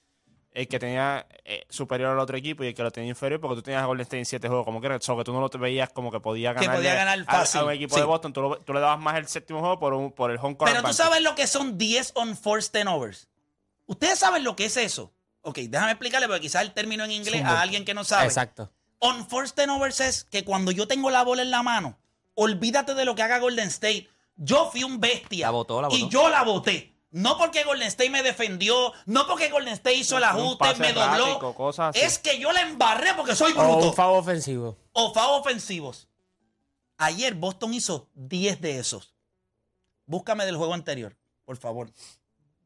el 0.53 0.69
que 0.69 0.79
tenía 0.79 1.27
eh, 1.45 1.65
superior 1.71 2.11
al 2.13 2.19
otro 2.19 2.37
equipo 2.37 2.65
y 2.65 2.69
el 2.69 2.75
que 2.75 2.83
lo 2.83 2.91
tenía 2.91 3.11
inferior, 3.11 3.41
porque 3.41 3.57
tú 3.57 3.63
tenías 3.63 3.83
a 3.83 3.87
Golden 3.87 4.03
State 4.03 4.19
en 4.19 4.25
7 4.27 4.49
juegos, 4.49 4.65
como 4.65 4.81
que 4.81 4.87
era, 4.87 5.01
so 5.01 5.17
que 5.17 5.25
tú 5.25 5.33
no 5.33 5.41
lo 5.41 5.49
te 5.51 5.59
veías 5.59 5.91
como 5.91 6.11
que 6.11 6.21
podía 6.21 6.55
Que 6.55 6.61
ganar. 6.63 6.77
podía 6.77 6.95
ganar 6.95 7.25
fácil, 7.25 7.61
A, 7.61 7.65
un 7.65 7.73
equipo 7.73 7.95
sí. 7.95 8.01
de 8.01 8.07
Boston, 8.07 8.33
tú, 8.33 8.43
lo- 8.43 8.59
tú 8.61 8.73
le 8.75 8.81
dabas 8.81 8.99
más 8.99 9.17
el 9.17 9.27
séptimo 9.27 9.61
juego 9.61 9.79
por, 9.79 9.93
un, 9.95 10.13
por 10.13 10.31
el 10.31 10.39
home 10.39 10.57
court 10.57 10.71
Pero 10.71 10.83
tú 10.83 10.89
advantage. 10.89 10.97
sabes 11.11 11.23
lo 11.23 11.35
que 11.35 11.47
son 11.47 11.77
10 11.79 12.13
on-force 12.15 12.71
turnovers. 12.73 13.29
¿Ustedes 13.87 14.19
saben 14.19 14.45
lo 14.45 14.57
que 14.57 14.65
es 14.67 14.77
eso? 14.77 15.13
Ok, 15.43 15.59
déjame 15.59 15.93
explicarle 15.93 16.27
porque 16.27 16.41
quizás 16.43 16.63
el 16.63 16.73
término 16.73 17.05
en 17.05 17.13
inglés 17.13 17.45
a 17.45 17.61
alguien 17.61 17.85
que 17.85 17.95
no 17.95 18.03
sabe. 18.05 18.25
Exacto. 18.27 18.73
On-force 19.07 19.55
turnovers 19.55 20.01
es 20.01 20.25
que 20.25 20.45
cuando 20.45 20.71
yo 20.71 20.87
tengo 20.89 21.11
la 21.11 21.23
bola 21.25 21.43
en 21.43 21.51
la 21.51 21.63
mano, 21.63 21.99
olvídate 22.35 22.95
de 22.95 23.05
lo 23.05 23.15
que 23.15 23.23
haga 23.23 23.39
Golden 23.39 23.69
State. 23.69 24.09
Yo 24.37 24.71
fui 24.71 24.83
un 24.85 25.01
bestia. 25.01 25.47
La 25.47 25.51
botó, 25.51 25.81
la 25.81 25.89
botó. 25.89 25.99
Y 25.99 26.09
yo 26.09 26.29
la 26.29 26.43
boté. 26.43 26.95
No 27.13 27.39
porque 27.39 27.65
Golden 27.65 27.89
State 27.89 28.11
me 28.11 28.23
defendió, 28.23 28.93
no 29.07 29.27
porque 29.27 29.49
Golden 29.49 29.73
State 29.75 29.97
hizo 29.97 30.19
el 30.19 30.25
Un 30.25 30.29
ajuste, 30.29 30.75
me 30.75 30.93
dobló. 30.93 31.15
errático, 31.27 31.55
cosas 31.55 31.97
así. 31.97 32.05
Es 32.05 32.19
que 32.19 32.39
yo 32.39 32.53
la 32.53 32.61
embarré 32.63 33.15
porque 33.15 33.35
soy 33.35 33.53
O 33.53 33.55
bruto. 33.55 33.89
un 33.89 33.95
foul 33.95 34.19
ofensivo. 34.19 34.77
o 34.93 35.15
FAO 35.15 35.37
ofensivos. 35.41 36.09
Ayer 36.99 37.35
Boston 37.35 37.73
hizo 37.75 38.09
10 38.15 38.61
de 38.61 38.79
esos. 38.79 39.15
Búscame 40.05 40.45
del 40.45 40.57
juego 40.57 40.75
anterior, 40.75 41.17
por 41.45 41.57
favor. 41.57 41.91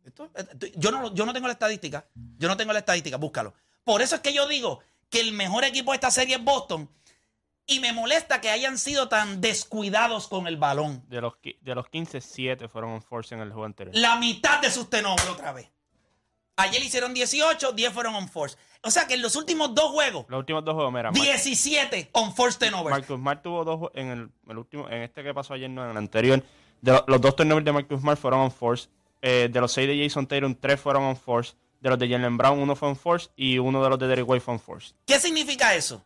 Esto- 0.05 0.31
esto- 0.35 0.67
yo, 0.77 0.91
no, 0.91 1.15
yo 1.15 1.27
no 1.27 1.33
tengo 1.33 1.47
la 1.47 1.53
estadística. 1.53 2.07
Yo 2.39 2.49
no 2.49 2.57
tengo 2.57 2.73
la 2.73 2.81
estadística, 2.81 3.17
búscalo. 3.19 3.55
Por 3.85 4.03
eso 4.03 4.17
es 4.17 4.21
que 4.21 4.33
yo 4.33 4.47
digo 4.49 4.81
que 5.11 5.21
el 5.21 5.33
mejor 5.33 5.65
equipo 5.65 5.91
de 5.93 5.97
esta 5.97 6.11
serie 6.11 6.37
es 6.37 6.45
Boston. 6.45 6.89
Y 7.67 7.79
me 7.81 7.93
molesta 7.93 8.41
que 8.41 8.51
hayan 8.51 8.79
sido 8.79 9.09
tan 9.09 9.41
descuidados 9.41 10.27
con 10.27 10.47
el 10.49 10.57
balón. 10.57 11.05
De 11.09 11.21
los, 11.21 11.35
de 11.43 11.75
los 11.75 11.89
15, 11.89 12.21
7 12.21 12.69
fueron 12.69 12.91
on 12.93 13.03
force 13.03 13.35
en 13.35 13.41
el 13.43 13.49
juego 13.51 13.65
anterior. 13.67 13.95
La 13.97 14.17
mitad 14.17 14.61
de 14.61 14.71
sus 14.71 14.91
tenores 14.91 15.25
otra 15.29 15.53
vez. 15.53 15.71
Ayer 16.57 16.83
hicieron 16.83 17.15
18, 17.15 17.73
10 17.73 17.93
fueron 17.93 18.15
on 18.17 18.29
force. 18.29 18.57
O 18.83 18.91
sea 18.91 19.07
que 19.07 19.15
en 19.15 19.23
los 19.23 19.37
últimos 19.37 19.75
dos 19.75 19.93
juegos, 19.93 20.27
Los 20.29 20.39
últimos 20.41 20.65
dos 20.65 20.75
juegos, 20.75 20.93
mira. 20.93 21.11
Mar- 21.11 21.21
17 21.23 22.11
on 22.13 22.35
force 22.35 22.59
turnovers. 22.59 22.91
Marcus 22.91 23.17
Smart 23.17 23.43
tuvo 23.43 23.65
dos 23.65 23.91
en 23.95 24.09
el, 24.09 24.31
el 24.49 24.59
último, 24.59 24.89
en 24.89 25.03
este 25.03 25.23
que 25.23 25.33
pasó 25.33 25.55
ayer, 25.55 25.71
no, 25.71 25.85
en 25.85 25.91
el 25.93 25.97
anterior. 25.97 26.43
De 26.81 27.01
los 27.07 27.21
dos 27.21 27.37
turnovers 27.37 27.65
de 27.65 27.73
Marcus 27.73 28.01
Smart 28.01 28.19
fueron 28.19 28.41
on 28.41 28.51
force. 28.51 28.89
Eh, 29.23 29.49
de 29.53 29.61
los 29.61 29.71
seis 29.73 29.87
de 29.87 30.03
Jason 30.03 30.27
Tatum, 30.27 30.55
tres 30.55 30.81
fueron 30.81 31.05
on 31.05 31.17
force. 31.17 31.55
De 31.81 31.89
los 31.91 31.99
de 31.99 32.09
Jalen 32.09 32.37
Brown, 32.37 32.59
uno 32.59 32.77
fue 32.77 32.89
on 32.89 32.97
force. 32.97 33.31
Y 33.37 33.59
uno 33.59 33.83
de 33.83 33.89
los 33.89 33.99
de 33.99 34.07
Derek 34.07 34.29
White 34.29 34.45
fue 34.45 34.55
on 34.55 34.61
force. 34.61 34.95
¿Qué 35.07 35.19
significa 35.19 35.75
eso? 35.75 36.05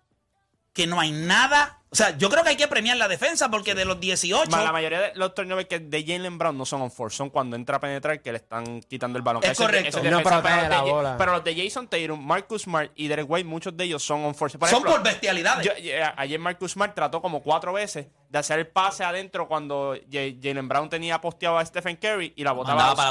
que 0.73 0.89
no 0.89 0.99
hay 0.99 1.13
nada. 1.13 1.79
O 1.91 1.95
sea, 1.95 2.19
yo 2.19 2.29
creo 2.29 2.43
que 2.43 2.49
hay 2.49 2.57
que 2.57 2.67
premiar 2.67 2.97
la 2.97 3.07
defensa 3.07 3.49
porque 3.49 3.77
de 3.77 3.85
los 3.85 4.01
18. 4.01 4.51
Ma- 4.51 4.65
La 4.65 4.73
mayoría 4.73 5.01
de 5.01 5.13
los 5.15 5.33
turnovers 5.33 5.69
que 5.69 5.79
de 5.79 6.05
Jalen 6.05 6.37
Brown 6.37 6.59
no 6.59 6.67
son 6.67 6.83
on 6.83 6.91
force, 6.91 7.17
son 7.17 7.31
cuando 7.31 7.55
entra 7.55 7.77
a 7.77 7.81
penetrar 7.81 8.21
que 8.21 8.33
le 8.33 8.39
están 8.39 8.81
quitando 8.81 9.17
el 9.17 9.23
balón. 9.23 9.45
Es 9.45 9.51
Ese- 9.53 9.63
correcto. 9.63 10.01
ese 10.01 10.11
No 10.11 10.21
pero, 10.21 10.43
la 10.43 10.69
los 10.79 10.85
de, 10.85 10.91
bola. 10.91 11.17
pero 11.17 11.31
los 11.35 11.45
de 11.45 11.63
Jason 11.65 11.87
Tatum, 11.87 12.21
Marcus 12.27 12.63
Smart 12.63 12.91
y 12.97 13.07
Derek 13.07 13.31
White, 13.31 13.49
muchos 13.49 13.77
de 13.77 13.85
ellos 13.85 14.03
son 14.03 14.25
on 14.25 14.35
force. 14.35 14.59
Por 14.59 14.69
son 14.69 14.79
ejemplo, 14.79 14.95
por 14.95 15.05
bestialidades. 15.05 15.65
yo- 15.65 15.73
eh, 15.77 16.03
ayer 16.17 16.41
Marcus 16.41 16.73
Smart 16.73 16.93
trató 16.93 17.23
como 17.23 17.41
cuatro 17.41 17.73
veces 17.73 18.09
de 18.29 18.37
hacer 18.41 18.59
el 18.59 18.67
pase 18.67 19.05
adentro 19.05 19.47
cuando 19.47 19.95
Jalen 20.11 20.67
Brown 20.67 20.89
tenía 20.89 21.21
posteado 21.21 21.57
a 21.59 21.65
Stephen 21.65 21.95
Curry 21.99 22.33
y 22.35 22.43
la 22.43 22.51
botaba 22.51 22.83
Mandaba 22.97 23.11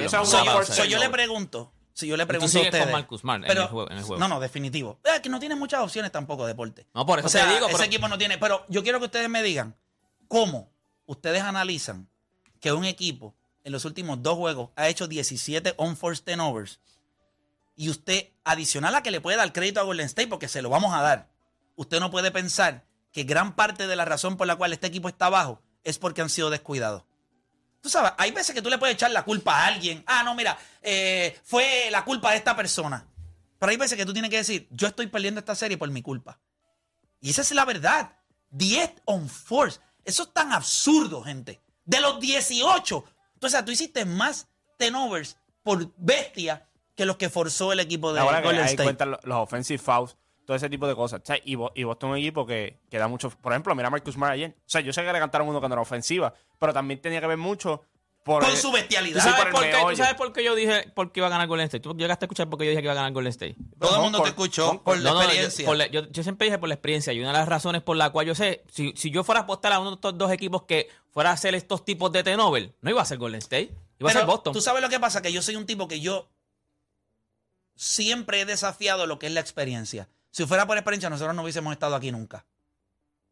yo, 0.00 0.08
so, 0.08 0.84
le 0.84 1.08
pregunto, 1.10 1.70
si 1.94 2.06
yo 2.08 2.16
le 2.18 2.26
pregunto 2.26 2.50
sigues 2.50 2.66
a 2.66 2.68
ustedes. 2.68 2.84
con 2.84 2.92
Marcus 2.92 3.20
Smart 3.22 3.44
en 3.44 3.50
el 3.50 3.66
juego- 3.66 3.90
en 3.90 3.96
el 3.98 4.04
juego. 4.04 4.20
No, 4.20 4.28
no, 4.28 4.40
definitivo. 4.40 4.98
Es 5.04 5.20
que 5.20 5.28
no 5.30 5.40
tiene 5.40 5.54
muchas 5.54 5.80
opciones 5.80 6.12
tampoco 6.12 6.44
deporte. 6.46 6.86
No, 6.92 7.06
por 7.06 7.18
eso 7.20 7.26
o 7.26 7.30
sea, 7.30 7.46
te 7.48 7.54
digo, 7.54 7.66
ese 7.68 7.76
pero- 7.76 7.84
equipo 7.86 8.08
no 8.08 8.18
tiene. 8.18 8.36
Pero 8.36 8.66
yo 8.68 8.82
quiero 8.82 8.98
que 8.98 9.06
ustedes 9.06 9.30
me 9.30 9.42
digan 9.42 9.74
cómo 10.28 10.70
ustedes 11.06 11.42
analizan 11.42 12.08
que 12.60 12.72
un 12.72 12.84
equipo 12.84 13.34
en 13.62 13.72
los 13.72 13.84
últimos 13.86 14.22
dos 14.22 14.36
juegos 14.36 14.70
ha 14.76 14.88
hecho 14.88 15.06
17 15.06 15.72
on-force 15.78 16.22
turnovers 16.22 16.80
y 17.76 17.88
usted, 17.90 18.28
adicional 18.44 18.94
a 18.94 19.02
que 19.02 19.10
le 19.10 19.20
puede 19.20 19.36
dar 19.36 19.52
crédito 19.52 19.80
a 19.80 19.84
Golden 19.84 20.06
State, 20.06 20.28
porque 20.28 20.48
se 20.48 20.62
lo 20.62 20.68
vamos 20.70 20.92
a 20.94 21.00
dar, 21.00 21.28
usted 21.76 21.98
no 22.00 22.10
puede 22.10 22.30
pensar 22.30 22.84
que 23.12 23.24
gran 23.24 23.54
parte 23.56 23.86
de 23.86 23.96
la 23.96 24.04
razón 24.04 24.36
por 24.36 24.46
la 24.46 24.56
cual 24.56 24.72
este 24.72 24.86
equipo 24.86 25.08
está 25.08 25.26
abajo 25.26 25.60
es 25.84 25.98
porque 25.98 26.22
han 26.22 26.28
sido 26.30 26.50
descuidados. 26.50 27.04
Tú 27.84 27.90
sabes, 27.90 28.12
hay 28.16 28.30
veces 28.30 28.54
que 28.54 28.62
tú 28.62 28.70
le 28.70 28.78
puedes 28.78 28.94
echar 28.94 29.10
la 29.10 29.24
culpa 29.26 29.52
a 29.58 29.66
alguien. 29.66 30.02
Ah, 30.06 30.22
no, 30.22 30.34
mira, 30.34 30.56
eh, 30.80 31.38
fue 31.44 31.88
la 31.90 32.02
culpa 32.02 32.30
de 32.30 32.38
esta 32.38 32.56
persona. 32.56 33.06
Pero 33.58 33.70
hay 33.70 33.76
veces 33.76 33.98
que 33.98 34.06
tú 34.06 34.14
tienes 34.14 34.30
que 34.30 34.38
decir, 34.38 34.66
yo 34.70 34.88
estoy 34.88 35.06
perdiendo 35.08 35.38
esta 35.38 35.54
serie 35.54 35.76
por 35.76 35.90
mi 35.90 36.00
culpa. 36.00 36.40
Y 37.20 37.28
esa 37.28 37.42
es 37.42 37.52
la 37.52 37.66
verdad. 37.66 38.10
10 38.52 38.90
on 39.04 39.28
force. 39.28 39.80
Eso 40.02 40.22
es 40.22 40.32
tan 40.32 40.54
absurdo, 40.54 41.22
gente. 41.22 41.60
De 41.84 42.00
los 42.00 42.18
18. 42.20 43.04
Entonces, 43.34 43.62
tú 43.66 43.70
hiciste 43.70 44.06
más 44.06 44.46
turnovers 44.78 45.36
por 45.62 45.92
bestia 45.98 46.66
que 46.94 47.04
los 47.04 47.18
que 47.18 47.28
forzó 47.28 47.70
el 47.70 47.80
equipo 47.80 48.14
de 48.14 48.20
Ahora 48.20 48.38
que 48.40 48.46
Golden 48.46 48.62
ahí 48.64 48.70
State. 48.70 48.84
cuentan 48.84 49.10
los 49.10 49.38
offensive 49.38 49.78
fouls, 49.78 50.16
todo 50.46 50.56
ese 50.56 50.68
tipo 50.68 50.86
de 50.86 50.94
cosas. 50.94 51.20
O 51.22 51.26
sea, 51.26 51.38
y, 51.44 51.54
Bo- 51.54 51.72
y 51.74 51.84
Boston 51.84 52.10
es 52.10 52.12
un 52.14 52.18
equipo 52.18 52.46
que, 52.46 52.78
que 52.90 52.98
da 52.98 53.08
mucho. 53.08 53.30
Por 53.30 53.52
ejemplo, 53.52 53.74
mira 53.74 53.88
a 53.88 53.90
Marcus 53.90 54.14
Smart 54.14 54.32
ayer. 54.34 54.50
O 54.58 54.62
sea, 54.66 54.80
yo 54.80 54.92
sé 54.92 55.02
que 55.02 55.12
le 55.12 55.18
cantaron 55.18 55.48
uno 55.48 55.58
cuando 55.60 55.74
era 55.74 55.82
ofensiva, 55.82 56.34
pero 56.58 56.72
también 56.72 57.00
tenía 57.00 57.20
que 57.20 57.26
ver 57.26 57.38
mucho 57.38 57.82
por. 58.24 58.42
Con 58.42 58.50
el- 58.52 58.56
su 58.56 58.68
¿Tú 58.68 58.72
bestialidad. 58.74 59.22
Sí, 59.22 59.28
sabes, 59.30 59.52
por 59.52 59.62
qué, 59.62 59.72
¿Tú 59.90 59.96
sabes 59.96 60.14
por 60.14 60.32
qué 60.32 60.44
yo 60.44 60.54
dije 60.54 60.90
por 60.94 61.12
qué 61.12 61.20
iba 61.20 61.26
a 61.26 61.30
ganar 61.30 61.46
Golden 61.46 61.64
State? 61.66 61.80
¿Tú 61.82 61.94
llegaste 61.96 62.24
a 62.24 62.26
escuchar 62.26 62.48
por 62.48 62.58
qué 62.58 62.64
yo 62.66 62.70
dije 62.70 62.80
que 62.82 62.86
iba 62.86 62.92
a 62.92 62.96
ganar 62.96 63.12
Golden 63.12 63.30
State? 63.30 63.56
Todo 63.78 63.96
el 63.96 64.02
mundo 64.02 64.22
te 64.22 64.28
escuchó 64.30 64.68
con- 64.68 64.78
por 64.80 64.98
la 64.98 65.10
No, 65.10 65.14
no, 65.16 65.20
yo- 65.20 65.26
experiencia. 65.26 65.66
por 65.66 65.76
la- 65.76 65.86
yo, 65.88 66.08
yo 66.10 66.22
siempre 66.22 66.46
dije 66.46 66.58
por 66.58 66.68
la 66.68 66.74
experiencia 66.74 67.12
y 67.12 67.20
una 67.20 67.28
de 67.32 67.38
las 67.38 67.48
razones 67.48 67.82
por 67.82 67.96
la 67.96 68.10
cual 68.10 68.26
yo 68.26 68.34
sé, 68.34 68.64
si, 68.72 68.92
si 68.96 69.10
yo 69.10 69.24
fuera 69.24 69.40
a 69.40 69.42
apostar 69.44 69.72
a 69.72 69.78
uno 69.80 69.90
de 69.90 69.94
estos 69.96 70.16
dos 70.16 70.30
equipos 70.32 70.62
que 70.62 70.88
fuera 71.10 71.30
a 71.30 71.32
hacer 71.34 71.54
estos 71.54 71.84
tipos 71.84 72.10
de 72.12 72.22
T-Nobel, 72.22 72.74
no 72.80 72.90
iba 72.90 73.02
a 73.02 73.04
ser 73.04 73.18
Golden 73.18 73.38
State, 73.40 73.74
iba 73.98 74.10
a 74.10 74.12
ser 74.12 74.24
Boston. 74.26 74.52
Tú 74.52 74.60
sabes 74.62 74.82
lo 74.82 74.88
que 74.88 74.98
pasa, 75.00 75.20
que 75.22 75.32
yo 75.32 75.40
soy 75.42 75.56
un 75.56 75.66
tipo 75.66 75.86
que 75.88 76.00
yo 76.00 76.28
siempre 77.76 78.40
he 78.40 78.44
desafiado 78.44 79.06
lo 79.06 79.18
que 79.18 79.26
es 79.26 79.32
la 79.32 79.40
experiencia. 79.40 80.08
Si 80.34 80.44
fuera 80.46 80.66
por 80.66 80.76
experiencia, 80.76 81.08
nosotros 81.08 81.32
no 81.36 81.42
hubiésemos 81.42 81.72
estado 81.72 81.94
aquí 81.94 82.10
nunca. 82.10 82.44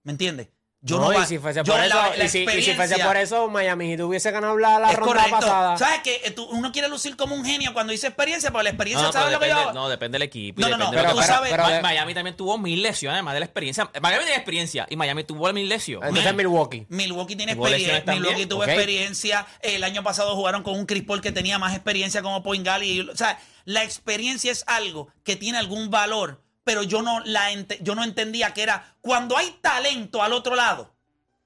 ¿Me 0.04 0.12
entiendes? 0.12 0.50
Yo 0.84 0.98
no, 0.98 1.10
No, 1.10 1.16
va- 1.18 1.24
y 1.24 1.26
si 1.26 1.38
fuese 1.38 1.62
yo 1.64 1.72
por 1.72 1.82
eso, 1.82 1.94
la- 1.96 2.16
la 2.16 2.24
y 2.24 2.28
si, 2.28 2.42
y 2.44 2.62
si 2.62 2.74
fuese 2.74 2.98
por 3.00 3.16
eso, 3.16 3.48
Miami 3.48 3.88
Heat 3.90 4.00
hubiese 4.02 4.30
ganado 4.30 4.56
la, 4.56 4.78
la 4.78 4.90
es 4.90 4.96
ronda 4.96 5.14
correcto. 5.14 5.30
pasada. 5.40 5.76
¿Sabes 5.78 6.00
que 6.02 6.34
uno 6.50 6.70
quiere 6.70 6.88
lucir 6.88 7.16
como 7.16 7.34
un 7.34 7.44
genio 7.44 7.72
cuando 7.72 7.90
dice 7.92 8.06
experiencia? 8.06 8.50
Pero 8.52 8.62
la 8.62 8.70
experiencia, 8.70 9.02
no, 9.02 9.08
no, 9.08 9.12
¿sabes 9.12 9.26
pero 9.26 9.38
lo 9.38 9.40
que 9.40 9.48
yo 9.48 9.56
depende, 9.58 9.74
no, 9.80 9.88
depende 9.88 10.14
del 10.16 10.22
equipo. 10.22 10.60
No, 10.60 10.68
no, 10.70 10.76
no, 10.78 10.84
depende 10.90 11.02
pero 11.08 11.20
tú 11.20 11.26
sabes- 11.26 11.50
pero 11.50 11.82
Miami 11.82 12.14
también 12.14 12.36
tuvo 12.36 12.56
mil 12.58 12.82
lesiones, 12.82 13.14
además 13.14 13.34
de 13.34 13.40
la 13.40 13.46
experiencia. 13.46 13.90
Miami 14.00 14.24
tiene 14.24 14.36
experiencia 14.36 14.86
y 14.90 14.96
Miami 14.96 15.24
tuvo 15.24 15.52
mil 15.52 15.68
lesiones. 15.68 16.08
Entonces 16.08 16.34
Milwaukee. 16.34 16.86
Milwaukee 16.88 17.36
tiene 17.36 17.52
experiencia. 17.52 18.14
Milwaukee 18.14 18.46
tuvo 18.46 18.64
experiencia. 18.64 19.46
El 19.60 19.82
año 19.84 20.02
pasado 20.04 20.34
jugaron 20.36 20.62
con 20.62 20.74
un 20.74 20.86
Chris 20.86 21.02
Paul 21.04 21.20
que 21.20 21.30
tenía 21.32 21.58
más 21.58 21.74
experiencia 21.74 22.22
como 22.22 22.42
point 22.44 22.66
y- 22.82 23.00
o 23.08 23.16
sea, 23.16 23.38
la 23.64 23.84
experiencia 23.84 24.52
es 24.52 24.64
algo 24.66 25.08
que 25.24 25.36
tiene 25.36 25.58
algún 25.58 25.90
valor, 25.90 26.42
pero 26.64 26.82
yo 26.82 27.02
no 27.02 27.20
la 27.20 27.50
ente- 27.52 27.78
yo 27.80 27.94
no 27.94 28.04
entendía 28.04 28.52
que 28.54 28.62
era 28.62 28.94
cuando 29.00 29.36
hay 29.36 29.50
talento 29.60 30.22
al 30.22 30.32
otro 30.32 30.54
lado. 30.54 30.90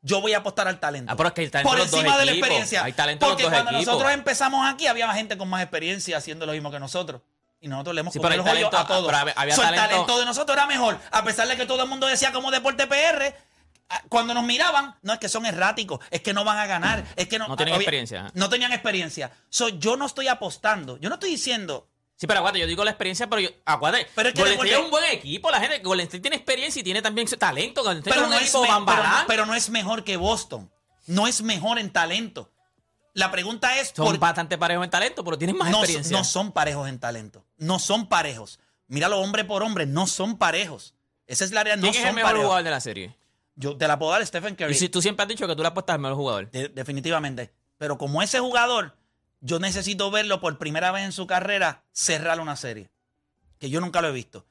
Yo 0.02 0.20
voy 0.20 0.34
a 0.34 0.38
apostar 0.38 0.68
al 0.68 0.78
talento. 0.78 1.12
Ah, 1.12 1.16
pero 1.16 1.28
es 1.30 1.34
que 1.34 1.40
hay 1.40 1.48
talento 1.50 1.68
Por 1.70 1.78
los 1.78 1.90
dos 1.90 2.00
encima 2.00 2.18
de 2.18 2.24
la 2.26 2.30
equipos. 2.32 2.46
experiencia. 2.48 2.84
Hay 2.84 2.92
talento 2.92 3.24
en 3.24 3.28
los 3.28 3.34
Porque 3.34 3.42
dos 3.44 3.52
cuando 3.52 3.70
equipos. 3.72 3.86
nosotros 3.86 4.12
empezamos 4.12 4.72
aquí, 4.72 4.86
había 4.86 5.12
gente 5.14 5.36
con 5.36 5.48
más 5.48 5.62
experiencia 5.62 6.16
haciendo 6.16 6.46
lo 6.46 6.52
mismo 6.52 6.70
que 6.70 6.78
nosotros. 6.78 7.22
Y 7.60 7.68
nosotros 7.68 7.94
le 7.94 8.00
hemos 8.02 8.12
Sí, 8.12 8.20
comido 8.20 8.42
hay 8.44 8.48
rollo 8.54 8.66
a 8.68 8.70
talento- 8.70 8.86
todos. 8.94 9.12
había- 9.12 9.54
So, 9.56 9.62
el 9.62 9.68
talento- 9.68 9.88
talento 9.88 10.18
de 10.20 10.24
nosotros 10.26 10.56
era 10.56 10.66
mejor. 10.66 10.98
A 11.10 11.24
pesar 11.24 11.48
de 11.48 11.56
que 11.56 11.66
todo 11.66 11.82
el 11.82 11.88
mundo 11.88 12.06
decía 12.06 12.30
como 12.32 12.50
deporte 12.52 12.86
PR, 12.86 13.34
cuando 14.08 14.34
nos 14.34 14.44
miraban, 14.44 14.94
no 15.02 15.12
es 15.12 15.18
que 15.18 15.28
son 15.28 15.44
erráticos, 15.46 15.98
es 16.10 16.20
que 16.20 16.32
no 16.32 16.44
van 16.44 16.58
a 16.58 16.66
ganar, 16.66 17.04
es 17.16 17.26
que 17.26 17.38
no, 17.38 17.48
No 17.48 17.56
tienen 17.56 17.74
obvia- 17.74 17.82
experiencia. 17.82 18.30
No 18.34 18.48
tenían 18.48 18.72
experiencia. 18.72 19.32
So, 19.48 19.70
yo 19.70 19.96
no 19.96 20.06
estoy 20.06 20.28
apostando. 20.28 20.98
Yo 20.98 21.08
no 21.08 21.14
estoy 21.16 21.30
diciendo. 21.30 21.88
Sí, 22.16 22.26
pero 22.26 22.38
aguante, 22.38 22.58
yo 22.58 22.66
digo 22.66 22.82
la 22.82 22.90
experiencia, 22.92 23.28
pero 23.28 23.40
yo, 23.42 23.50
aguante, 23.66 24.06
Pero 24.14 24.28
es 24.30 24.34
que 24.34 24.40
Golden 24.40 24.56
State 24.58 24.72
es 24.74 24.84
un 24.84 24.90
buen 24.90 25.04
equipo, 25.04 25.50
la 25.50 25.60
gente, 25.60 25.78
Golden 25.80 26.06
State 26.06 26.20
tiene 26.22 26.36
experiencia 26.36 26.80
y 26.80 26.82
tiene 26.82 27.02
también 27.02 27.28
talento, 27.28 27.82
Golden 27.82 27.98
State 27.98 28.14
Pero 28.16 28.26
no, 28.26 28.34
es 28.38 28.54
me- 28.54 28.60
pero, 28.86 29.02
no- 29.02 29.24
pero 29.26 29.46
no 29.46 29.54
es 29.54 29.68
mejor 29.70 30.02
que 30.02 30.16
Boston. 30.16 30.70
No 31.06 31.26
es 31.26 31.42
mejor 31.42 31.78
en 31.78 31.90
talento. 31.92 32.50
La 33.12 33.30
pregunta 33.30 33.78
es 33.78 33.92
son 33.94 34.06
por 34.06 34.18
bastante 34.18 34.58
parejos 34.58 34.84
en 34.84 34.90
talento, 34.90 35.24
pero 35.24 35.38
tienen 35.38 35.56
más 35.56 35.70
no, 35.70 35.78
experiencia. 35.78 36.16
no 36.16 36.24
son 36.24 36.52
parejos 36.52 36.88
en 36.88 36.98
talento. 36.98 37.44
No 37.58 37.78
son 37.78 38.08
parejos. 38.08 38.58
Míralo 38.88 39.18
hombre 39.20 39.44
por 39.44 39.62
hombre, 39.62 39.86
no 39.86 40.06
son 40.06 40.36
parejos. 40.38 40.94
Esa 41.26 41.44
es 41.44 41.50
la 41.52 41.64
realidad, 41.64 41.84
no 41.86 41.90
¿Quién 41.92 41.94
es 41.94 42.00
el 42.00 42.06
son 42.08 42.14
mejor 42.16 42.28
parejos. 42.30 42.44
jugador 42.46 42.64
de 42.64 42.70
la 42.70 42.80
serie? 42.80 43.16
Yo 43.54 43.76
te 43.76 43.88
la 43.88 43.98
puedo 43.98 44.12
dar 44.12 44.24
Stephen 44.26 44.54
Curry. 44.54 44.72
Y 44.72 44.74
si 44.74 44.88
tú 44.88 45.00
siempre 45.02 45.22
has 45.22 45.28
dicho 45.28 45.46
que 45.46 45.56
tú 45.56 45.62
le 45.62 45.68
apuestas 45.68 45.94
al 45.94 46.00
mejor 46.00 46.16
jugador. 46.16 46.50
De- 46.50 46.68
definitivamente. 46.68 47.52
Pero 47.78 47.96
como 47.98 48.22
ese 48.22 48.38
jugador, 48.38 48.96
yo 49.40 49.58
necesito 49.58 50.10
verlo 50.10 50.40
por 50.40 50.58
primera 50.58 50.90
vez 50.92 51.04
en 51.04 51.12
su 51.12 51.26
carrera 51.26 51.84
cerrar 51.92 52.40
una 52.40 52.56
serie. 52.56 52.90
Que 53.58 53.70
yo 53.70 53.80
nunca 53.80 54.00
lo 54.02 54.08
he 54.08 54.12
visto. 54.12 54.44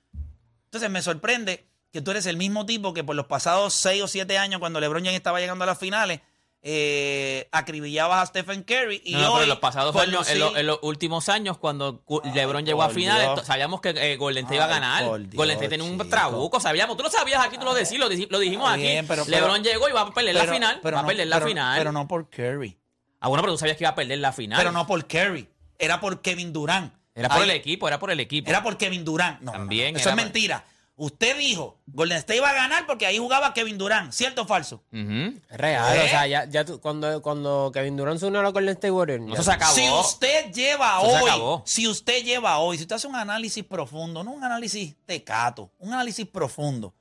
Entonces 0.65 0.89
me 0.89 1.01
sorprende 1.01 1.67
que 1.91 2.01
tú 2.01 2.11
eres 2.11 2.25
el 2.25 2.37
mismo 2.37 2.65
tipo 2.65 2.93
que 2.93 3.03
por 3.03 3.15
los 3.15 3.27
pasados 3.27 3.73
seis 3.73 4.01
o 4.03 4.07
siete 4.07 4.37
años, 4.37 4.59
cuando 4.59 4.79
LeBron 4.79 5.03
James 5.03 5.15
estaba 5.17 5.39
llegando 5.39 5.63
a 5.63 5.67
las 5.67 5.77
finales, 5.77 6.19
eh, 6.67 7.47
acribillabas 7.51 8.23
a 8.23 8.25
Stephen 8.25 8.63
Curry. 8.63 9.01
Y 9.05 9.13
No, 9.13 9.19
no, 9.21 9.27
hoy, 9.27 9.33
pero 9.33 9.43
en 9.43 9.49
los 9.49 9.59
pasados 9.59 9.95
años, 9.95 10.27
en, 10.29 10.39
lucir- 10.39 10.51
lo- 10.53 10.57
en 10.57 10.65
los 10.67 10.79
últimos 10.81 11.29
años, 11.29 11.57
cuando 11.59 12.03
Ay, 12.23 12.31
LeBron 12.33 12.65
llegó 12.65 12.81
a 12.83 12.89
finales, 12.89 13.45
sabíamos 13.45 13.81
que 13.81 13.89
eh, 13.89 14.17
Golden 14.17 14.45
State 14.45 14.55
iba 14.55 14.65
a 14.65 14.67
ganar. 14.67 15.03
Golden 15.37 15.55
State 15.57 15.69
tenía 15.69 15.85
un 15.89 16.09
trabuco, 16.09 16.59
sabíamos. 16.59 16.97
Tú 16.97 17.03
lo 17.03 17.09
sabías 17.11 17.45
aquí, 17.45 17.57
tú 17.57 17.65
lo 17.65 17.73
decís, 17.75 17.99
lo, 17.99 18.09
dijimos 18.39 18.69
aquí. 18.69 18.83
pero- 19.07 19.23
LeBron 19.25 19.63
llegó 19.63 19.87
y 19.87 19.91
va 19.91 20.01
a 20.01 20.11
perder 20.11 20.33
la 20.35 20.41
final. 20.53 20.79
pero 20.81 20.95
va 20.97 21.01
a 21.03 21.05
perder 21.05 21.27
la 21.27 21.39
final. 21.41 21.77
Pero 21.77 21.91
no 21.91 22.07
por 22.07 22.29
Curry. 22.29 22.77
Ah, 23.25 23.27
bueno, 23.27 23.41
pero 23.41 23.53
tú 23.53 23.57
sabías 23.57 23.75
que 23.77 23.83
iba 23.83 23.89
a 23.89 23.95
perder 23.95 24.19
la 24.19 24.31
final. 24.31 24.57
Pero 24.59 24.71
no 24.71 24.85
por 24.85 25.07
Curry. 25.07 25.49
Era 25.79 25.99
por 25.99 26.21
Kevin 26.21 26.53
Durant. 26.53 26.93
Era 27.15 27.29
por 27.29 27.41
el 27.43 27.49
equipo, 27.49 27.87
era 27.87 27.97
por 27.97 28.11
el 28.11 28.19
equipo. 28.19 28.49
Era 28.49 28.61
por 28.61 28.77
Kevin 28.77 29.03
Durant. 29.03 29.39
No, 29.41 29.45
no, 29.45 29.51
no, 29.51 29.57
También 29.63 29.95
Eso 29.95 30.09
era 30.09 30.11
es 30.11 30.15
por- 30.15 30.23
mentira. 30.25 30.65
Usted 30.97 31.37
dijo, 31.37 31.79
Golden 31.87 32.17
State 32.19 32.37
iba 32.37 32.49
a 32.49 32.53
ganar 32.53 32.85
porque 32.85 33.05
ahí 33.05 33.17
jugaba 33.17 33.53
Kevin 33.53 33.77
Durant. 33.77 34.11
¿Cierto 34.13 34.43
o 34.43 34.45
falso? 34.45 34.83
Ujú. 34.93 35.33
Es 35.49 35.57
real, 35.57 35.97
¿Eh? 35.97 36.03
o 36.05 36.07
sea, 36.07 36.27
ya, 36.27 36.45
ya 36.45 36.63
tú- 36.63 36.79
cuando, 36.79 37.21
cuando 37.21 37.71
Kevin 37.73 37.97
Durant 37.97 38.19
se 38.19 38.27
unió 38.27 38.39
a 38.41 38.43
la 38.43 38.49
Golden 38.51 38.73
State 38.75 38.91
Warriors. 38.91 39.21
No, 39.21 39.27
ya- 39.29 39.33
Eso 39.33 39.43
se 39.43 39.51
acabó. 39.51 39.73
Si 39.75 39.89
usted 39.89 40.51
lleva 40.53 40.99
Eso 41.01 41.09
se 41.09 41.23
hoy, 41.23 41.29
acabó. 41.29 41.63
si 41.65 41.87
usted 41.87 42.23
lleva 42.23 42.59
hoy, 42.59 42.77
si 42.77 42.83
usted 42.83 42.95
hace 42.95 43.07
un 43.07 43.15
análisis 43.15 43.63
profundo, 43.65 44.23
no 44.23 44.31
un 44.31 44.43
análisis 44.43 44.95
tecato, 45.05 45.71
un 45.79 45.93
análisis 45.93 46.25
profundo, 46.27 46.93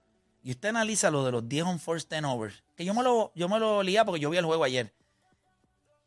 y 0.43 0.51
usted 0.53 0.71
analiza 0.71 1.11
lo 1.13 1.25
de 1.25 1.31
los 1.33 1.49
10 1.49 1.65
on 1.65 1.79
first 1.79 2.11
turnovers, 2.11 2.65
que 2.77 2.85
yo 2.85 2.95
me 2.95 3.03
lo, 3.05 3.31
yo 3.37 3.49
me 3.49 3.61
lo 3.61 3.83
lía 3.85 4.05
porque 4.05 4.21
yo 4.21 4.31
vi 4.31 4.39
el 4.39 4.45
juego 4.45 4.65
ayer. 4.65 4.93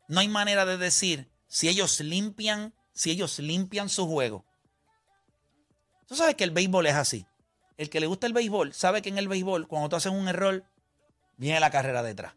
No 0.08 0.20
hay 0.20 0.28
manera 0.28 0.64
de 0.64 0.78
decir 0.78 1.30
si 1.46 1.68
ellos 1.68 2.00
limpian, 2.00 2.74
si 2.92 3.10
ellos 3.10 3.38
limpian 3.38 3.88
su 3.88 4.06
juego. 4.06 4.44
Tú 6.06 6.16
sabes 6.16 6.34
que 6.34 6.44
el 6.44 6.50
béisbol 6.50 6.86
es 6.86 6.94
así. 6.94 7.26
El 7.76 7.90
que 7.90 8.00
le 8.00 8.06
gusta 8.06 8.26
el 8.26 8.32
béisbol 8.32 8.72
sabe 8.72 9.02
que 9.02 9.10
en 9.10 9.18
el 9.18 9.28
béisbol, 9.28 9.68
cuando 9.68 9.90
tú 9.90 9.96
haces 9.96 10.10
un 10.10 10.26
error, 10.26 10.64
viene 11.36 11.60
la 11.60 11.70
carrera 11.70 12.02
detrás. 12.02 12.34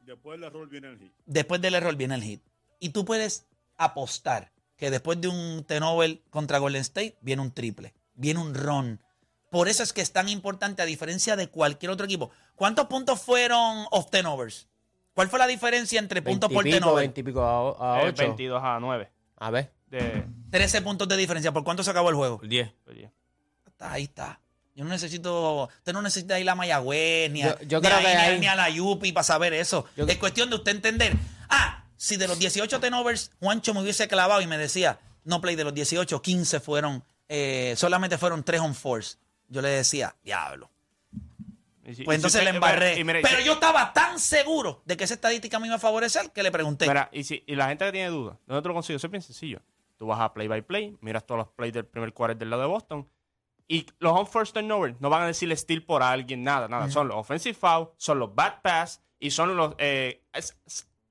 Después 0.00 0.40
del 0.40 0.48
error 0.48 0.68
viene 0.68 0.88
el 0.88 0.98
hit. 0.98 1.12
Después 1.26 1.60
del 1.60 1.74
error 1.74 1.94
viene 1.96 2.14
el 2.14 2.22
hit. 2.22 2.42
Y 2.80 2.88
tú 2.88 3.04
puedes 3.04 3.46
apostar 3.76 4.52
que 4.76 4.90
después 4.90 5.20
de 5.20 5.28
un 5.28 5.64
T-Nobel 5.64 6.24
contra 6.30 6.58
Golden 6.58 6.80
State 6.80 7.16
viene 7.20 7.42
un 7.42 7.52
triple, 7.52 7.94
viene 8.14 8.40
un 8.40 8.54
run. 8.54 9.00
Por 9.50 9.68
eso 9.68 9.82
es 9.82 9.92
que 9.92 10.00
es 10.00 10.12
tan 10.12 10.28
importante 10.28 10.82
a 10.82 10.86
diferencia 10.86 11.36
de 11.36 11.48
cualquier 11.48 11.92
otro 11.92 12.06
equipo. 12.06 12.30
¿Cuántos 12.56 12.86
puntos 12.86 13.20
fueron 13.20 13.86
off 13.90 14.10
turnovers? 14.10 14.66
¿Cuál 15.14 15.28
fue 15.28 15.38
la 15.38 15.46
diferencia 15.46 15.98
entre 15.98 16.22
puntos 16.22 16.50
por 16.50 16.64
Veintipico, 16.64 16.86
T-Nobel? 16.86 17.02
veintipico 17.04 17.42
a, 17.42 17.96
a 17.98 18.02
Eh, 18.02 18.08
8. 18.08 18.22
22 18.22 18.62
a 18.64 18.78
9. 18.80 19.10
A 19.36 19.50
ver. 19.50 19.72
De, 19.88 20.24
13 20.50 20.82
puntos 20.82 21.06
de 21.08 21.16
diferencia. 21.16 21.52
¿Por 21.52 21.64
cuánto 21.64 21.82
se 21.82 21.90
acabó 21.90 22.08
el 22.08 22.14
juego? 22.16 22.40
El 22.42 22.48
10. 22.48 22.72
oye. 22.88 23.10
Está, 23.66 23.92
ahí 23.92 24.04
está. 24.04 24.40
Yo 24.74 24.84
no 24.84 24.90
necesito, 24.90 25.64
usted 25.64 25.92
no 25.92 26.00
necesita 26.00 26.40
ir 26.40 26.48
a 26.48 26.54
Mayagüez, 26.54 27.30
ni 27.30 27.42
a, 27.42 27.58
Yo- 27.60 27.66
yo 27.66 27.80
ni 27.80 27.86
creo 27.86 27.98
a- 27.98 28.00
que 28.00 28.06
ni 28.08 28.14
a- 28.14 28.22
hay- 28.22 28.40
ni 28.40 28.46
a 28.46 28.54
la 28.54 28.70
Yupi 28.70 29.12
para 29.12 29.24
saber 29.24 29.52
eso. 29.52 29.84
Yo- 29.96 30.06
es 30.06 30.16
cuestión 30.16 30.48
de 30.48 30.56
usted 30.56 30.72
entender. 30.72 31.12
Ah, 31.50 31.84
si 31.96 32.16
de 32.16 32.26
los 32.26 32.38
18 32.38 32.80
tenovers 32.80 33.32
Juancho 33.38 33.74
me 33.74 33.82
hubiese 33.82 34.08
clavado 34.08 34.40
y 34.40 34.46
me 34.46 34.56
decía, 34.56 34.98
no 35.24 35.42
play, 35.42 35.56
de 35.56 35.64
los 35.64 35.74
18, 35.74 36.22
15 36.22 36.58
fueron, 36.58 37.04
eh, 37.28 37.74
solamente 37.76 38.16
fueron 38.16 38.42
3 38.44 38.62
on 38.62 38.74
force. 38.74 39.16
Yo 39.48 39.60
le 39.60 39.68
decía, 39.68 40.16
diablo. 40.24 40.70
Y 41.84 41.94
si- 41.94 42.04
Pues 42.04 42.18
y 42.18 42.20
si 42.20 42.20
entonces 42.20 42.40
usted- 42.40 42.44
le 42.44 42.56
embarré. 42.56 42.98
y 42.98 43.04
mire, 43.04 43.20
y 43.20 43.22
Pero 43.22 43.38
si- 43.38 43.44
yo 43.44 43.54
estaba 43.54 43.92
tan 43.92 44.18
seguro 44.20 44.82
de 44.84 44.96
que 44.96 45.04
esa 45.04 45.14
estadística 45.14 45.58
me 45.58 45.66
iba 45.66 45.76
a 45.76 45.80
favorecer 45.80 46.30
que 46.32 46.42
le 46.42 46.52
pregunté. 46.52 46.86
Mira, 46.86 47.08
y, 47.12 47.24
si, 47.24 47.42
y 47.46 47.56
la 47.56 47.68
gente 47.68 47.84
que 47.86 47.92
tiene 47.92 48.08
dudas, 48.08 48.36
¿dónde 48.46 48.62
tú 48.62 48.68
lo 48.68 48.74
consigues? 48.74 49.00
Eso 49.00 49.08
es 49.08 49.10
bien 49.10 49.22
sencillo. 49.22 49.60
Tú 49.96 50.06
vas 50.06 50.20
a 50.20 50.32
play 50.32 50.48
by 50.48 50.62
play, 50.62 50.96
miras 51.00 51.24
todos 51.26 51.38
los 51.38 51.48
plays 51.48 51.72
del 51.72 51.84
primer 51.86 52.12
quarter 52.12 52.36
del 52.36 52.50
lado 52.50 52.62
de 52.62 52.68
Boston. 52.68 53.08
Y 53.68 53.86
los 54.00 54.12
on 54.12 54.26
first 54.26 54.54
turnover 54.54 54.94
no 55.00 55.08
van 55.10 55.22
a 55.22 55.26
decirle 55.26 55.56
steal 55.56 55.82
por 55.84 56.02
alguien, 56.02 56.42
nada, 56.44 56.68
nada. 56.68 56.90
Son 56.90 57.08
los 57.08 57.16
offensive 57.16 57.54
foul, 57.54 57.88
son 57.96 58.18
los 58.18 58.34
bad 58.34 58.60
pass 58.62 59.00
y 59.18 59.30
son 59.30 59.56
los 59.56 59.74
eh, 59.78 60.22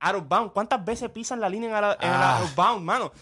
out 0.00 0.16
of 0.16 0.28
bound. 0.28 0.52
¿Cuántas 0.52 0.84
veces 0.84 1.08
pisan 1.10 1.40
la 1.40 1.48
línea 1.48 1.70
en, 1.78 1.84
of- 1.84 1.96
en 2.00 2.08
el 2.08 2.14
Ah. 2.16 2.38
out 2.38 2.44
of 2.44 2.54
bound, 2.54 2.82
mano? 2.84 3.12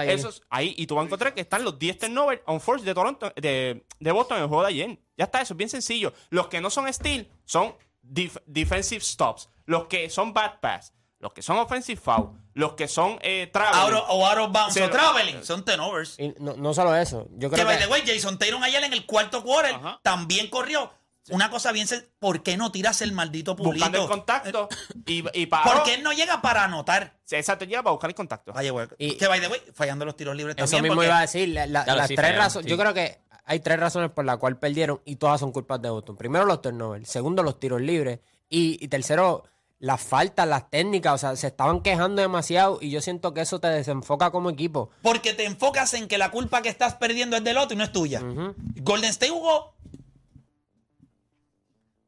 Ayer. 0.00 0.14
esos- 0.18 0.42
ahí. 0.50 0.74
Y 0.78 0.86
tú 0.86 0.94
vas 0.94 1.02
a 1.02 1.06
encontrar 1.06 1.34
que 1.34 1.40
están 1.40 1.64
los 1.64 1.78
10 1.78 1.98
turnover 1.98 2.42
on 2.46 2.60
first 2.60 2.84
de 2.84 2.94
Toronto, 2.94 3.32
de, 3.36 3.84
de 3.98 4.12
Boston 4.12 4.36
en 4.38 4.42
el 4.44 4.48
juego 4.48 4.62
de 4.62 4.68
ayer. 4.68 4.98
Ya 5.22 5.26
está, 5.26 5.40
eso 5.40 5.54
es 5.54 5.58
bien 5.58 5.70
sencillo. 5.70 6.12
Los 6.30 6.48
que 6.48 6.60
no 6.60 6.68
son 6.68 6.92
steal 6.92 7.28
son 7.44 7.76
def- 8.02 8.38
defensive 8.46 9.00
stops. 9.00 9.48
Los 9.66 9.86
que 9.86 10.10
son 10.10 10.34
bad 10.34 10.58
pass, 10.60 10.92
los 11.20 11.32
que 11.32 11.42
son 11.42 11.56
offensive 11.58 12.00
foul, 12.00 12.30
los 12.54 12.72
que 12.72 12.88
son 12.88 13.20
eh, 13.22 13.48
traveling. 13.52 13.94
Out 13.94 14.02
of- 14.02 14.10
o 14.10 14.26
out 14.26 14.38
of 14.38 14.52
bounds 14.52 14.74
Sí, 14.74 14.80
o 14.80 14.90
traveling. 14.90 15.44
Son 15.44 15.64
turnovers. 15.64 16.18
Y 16.18 16.34
no, 16.40 16.54
no 16.56 16.74
solo 16.74 16.96
eso. 16.96 17.28
Yo 17.36 17.48
Que 17.50 17.54
creo 17.54 17.66
by 17.66 17.78
que. 17.78 17.84
the 17.84 17.90
way, 17.90 18.02
Jason 18.04 18.36
Taylor 18.38 18.60
ayer 18.64 18.82
en 18.82 18.92
el 18.92 19.06
cuarto 19.06 19.44
quarter 19.44 19.74
Ajá. 19.76 20.00
también 20.02 20.48
corrió. 20.50 20.92
Una 21.30 21.48
cosa 21.50 21.70
bien 21.70 21.86
sen- 21.86 22.04
¿Por 22.18 22.42
qué 22.42 22.56
no 22.56 22.72
tiras 22.72 23.00
el 23.00 23.12
maldito 23.12 23.54
pulito? 23.54 23.74
buscando 23.74 24.02
el 24.02 24.08
contacto 24.08 24.68
y, 25.06 25.22
y 25.40 25.46
paró. 25.46 25.70
Porque 25.74 25.94
él 25.94 26.02
no 26.02 26.12
llega 26.12 26.42
para 26.42 26.64
anotar. 26.64 27.16
Sí, 27.22 27.36
Exacto, 27.36 27.64
llega 27.64 27.80
para 27.84 27.92
buscar 27.92 28.10
el 28.10 28.16
contacto. 28.16 28.52
Vaya, 28.52 28.72
güey. 28.72 28.88
Y- 28.98 29.16
que 29.16 29.28
by 29.28 29.40
the 29.40 29.46
way, 29.46 29.62
fallando 29.72 30.04
los 30.04 30.16
tiros 30.16 30.34
libres 30.34 30.56
Eso 30.58 30.64
también. 30.64 30.82
mismo 30.82 30.96
porque- 30.96 31.06
iba 31.06 31.18
a 31.18 31.20
decir. 31.20 31.48
la- 31.50 31.66
la- 31.68 31.84
Claro, 31.84 31.98
las 31.98 32.08
sí, 32.08 32.16
tres 32.16 32.36
razones. 32.36 32.64
sí. 32.64 32.70
Yo 32.70 32.76
creo 32.76 32.92
que 32.92 33.20
hay 33.44 33.60
tres 33.60 33.78
razones 33.78 34.10
por 34.10 34.24
las 34.24 34.38
cuales 34.38 34.58
perdieron 34.58 35.00
y 35.04 35.16
todas 35.16 35.40
son 35.40 35.52
culpas 35.52 35.80
de 35.82 35.90
Boston. 35.90 36.16
Primero, 36.16 36.44
los 36.44 36.62
turnovers. 36.62 37.08
Segundo, 37.08 37.42
los 37.42 37.58
tiros 37.58 37.80
libres. 37.80 38.20
Y, 38.48 38.78
y 38.84 38.88
tercero, 38.88 39.44
las 39.78 40.00
faltas, 40.00 40.46
las 40.46 40.70
técnicas. 40.70 41.14
O 41.14 41.18
sea, 41.18 41.36
se 41.36 41.48
estaban 41.48 41.80
quejando 41.82 42.22
demasiado 42.22 42.78
y 42.80 42.90
yo 42.90 43.00
siento 43.00 43.34
que 43.34 43.40
eso 43.40 43.58
te 43.60 43.68
desenfoca 43.68 44.30
como 44.30 44.50
equipo. 44.50 44.90
Porque 45.02 45.34
te 45.34 45.44
enfocas 45.44 45.94
en 45.94 46.06
que 46.06 46.18
la 46.18 46.30
culpa 46.30 46.62
que 46.62 46.68
estás 46.68 46.94
perdiendo 46.94 47.36
es 47.36 47.44
del 47.44 47.58
otro 47.58 47.74
y 47.74 47.78
no 47.78 47.84
es 47.84 47.92
tuya. 47.92 48.20
Golden 48.20 49.10
State 49.10 49.32
jugó. 49.32 49.74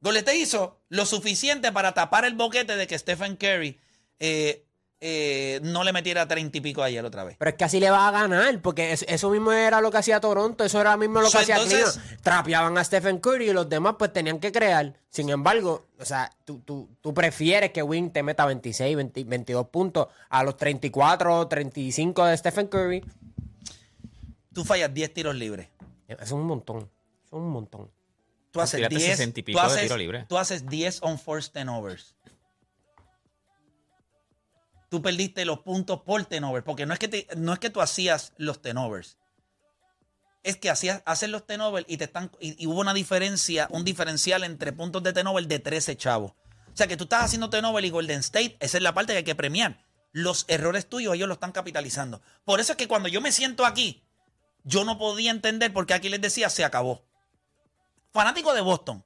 Golden 0.01 0.21
State 0.21 0.39
hizo 0.39 0.79
lo 0.89 1.07
suficiente 1.07 1.73
para 1.73 1.93
tapar 1.95 2.25
el 2.25 2.35
boquete 2.35 2.77
de 2.77 2.87
que 2.87 2.99
Stephen 2.99 3.37
Curry 3.37 3.81
eh, 4.21 4.65
eh, 5.07 5.61
no 5.63 5.85
le 5.85 5.93
metiera 5.93 6.27
treinta 6.27 6.57
y 6.57 6.63
pico 6.63 6.83
ayer 6.83 7.05
otra 7.05 7.25
vez. 7.25 7.37
Pero 7.39 7.51
es 7.51 7.57
que 7.57 7.65
así 7.65 7.79
le 7.79 7.91
va 7.91 8.09
a 8.09 8.11
ganar, 8.11 8.63
porque 8.63 8.93
es- 8.93 9.05
eso 9.07 9.29
mismo 9.29 9.53
era 9.53 9.83
lo 9.83 9.91
que 9.91 9.99
hacía 9.99 10.19
Toronto, 10.19 10.65
eso 10.65 10.81
era 10.81 10.97
mismo 10.97 11.21
lo 11.21 11.27
que 11.27 11.33
So, 11.33 11.39
hacía 11.41 11.57
entonces- 11.57 11.93
Cleveland. 11.99 12.23
Trapeaban 12.23 12.79
a 12.79 12.85
Stephen 12.85 13.19
Curry 13.19 13.51
y 13.51 13.53
los 13.53 13.69
demás 13.69 13.97
pues 13.99 14.15
tenían 14.15 14.39
que 14.41 14.51
crear. 14.51 14.95
Sin 15.11 15.29
embargo, 15.29 15.89
o 16.01 16.05
sea, 16.07 16.31
tú, 16.47 16.61
tú, 16.61 16.89
tú 17.03 17.13
prefieres 17.13 17.71
que 17.73 17.83
Wing 17.83 18.11
te 18.13 18.23
meta 18.23 18.47
26, 18.47 18.97
20 18.97 19.25
22 19.25 19.69
puntos 19.69 20.09
a 20.31 20.43
los 20.43 20.57
34, 20.57 21.49
35 21.49 22.25
de 22.25 22.37
Stephen 22.39 22.69
Curry. 22.69 23.05
Tú 24.53 24.65
fallas 24.65 24.93
10 24.95 25.13
tiros 25.13 25.35
libres. 25.35 25.69
Es 26.09 26.31
un 26.33 26.45
montón, 26.45 26.89
es 27.27 27.33
un 27.33 27.49
montón. 27.51 27.91
Tú 28.53 28.61
haces 28.61 28.79
Tírate 28.79 28.95
10 28.95 29.11
60 29.17 29.41
y 29.41 29.43
tú 29.43 29.47
pico 29.47 29.61
de 29.61 29.67
haces- 29.67 29.83
tiro 29.83 29.97
libre. 29.97 30.25
Tú 30.29 30.39
haces 30.39 30.67
10 30.67 31.01
on 31.03 31.19
force 31.19 31.51
turnovers. 31.53 32.15
Tú 34.95 35.03
perdiste 35.03 35.45
los 35.45 35.59
puntos 35.59 36.03
por 36.03 36.25
turnover, 36.25 36.63
porque 36.63 36.87
no 36.87 36.93
es 36.93 37.01
que 37.01 37.09
te- 37.09 37.27
no 37.37 37.53
es 37.53 37.59
que 37.59 37.69
tú 37.69 37.81
hacías 37.81 38.33
los 38.37 38.63
turnovers. 38.63 39.19
Es 40.45 40.57
que 40.57 40.71
hacías 40.71 41.03
haces 41.05 41.29
los 41.31 41.45
turnovers 41.49 41.85
y 41.89 41.97
te 41.97 42.05
están 42.05 42.31
y, 42.39 42.65
hubo 42.69 42.79
una 42.79 42.95
diferencia, 42.95 43.67
un 43.73 43.85
diferencial 43.85 44.45
entre 44.45 44.73
puntos 44.73 45.03
de 45.03 45.13
turnover 45.13 45.49
de 45.49 45.59
13 45.59 45.97
chavos. 45.97 46.31
O 46.73 46.77
sea, 46.77 46.87
que 46.87 46.97
tú 46.97 47.05
estás 47.05 47.25
haciendo 47.25 47.51
turnover 47.51 47.85
y 47.85 47.91
Golden 47.91 48.21
State, 48.21 48.57
esa 48.61 48.77
es 48.77 48.85
la 48.85 48.95
parte 48.95 49.15
que 49.15 49.17
hay 49.19 49.25
que 49.25 49.35
premiar. 49.35 49.85
Los 50.13 50.45
errores 50.47 50.89
tuyos 50.89 51.13
ellos 51.17 51.27
lo 51.27 51.35
están 51.35 51.51
capitalizando. 51.51 52.23
Por 52.45 52.61
eso 52.61 52.71
es 52.75 52.79
que 52.79 52.87
cuando 52.87 53.09
yo 53.09 53.21
me 53.21 53.33
siento 53.33 53.67
aquí, 53.67 54.05
yo 54.63 54.85
no 54.85 54.97
podía 54.97 55.33
entender 55.33 55.73
por 55.73 55.87
qué 55.87 55.95
aquí 55.95 56.09
les 56.09 56.21
decía 56.21 56.49
se 56.51 56.63
acabó 56.65 57.05
fanático 58.13 58.55
de 58.55 58.61
Boston. 58.61 59.05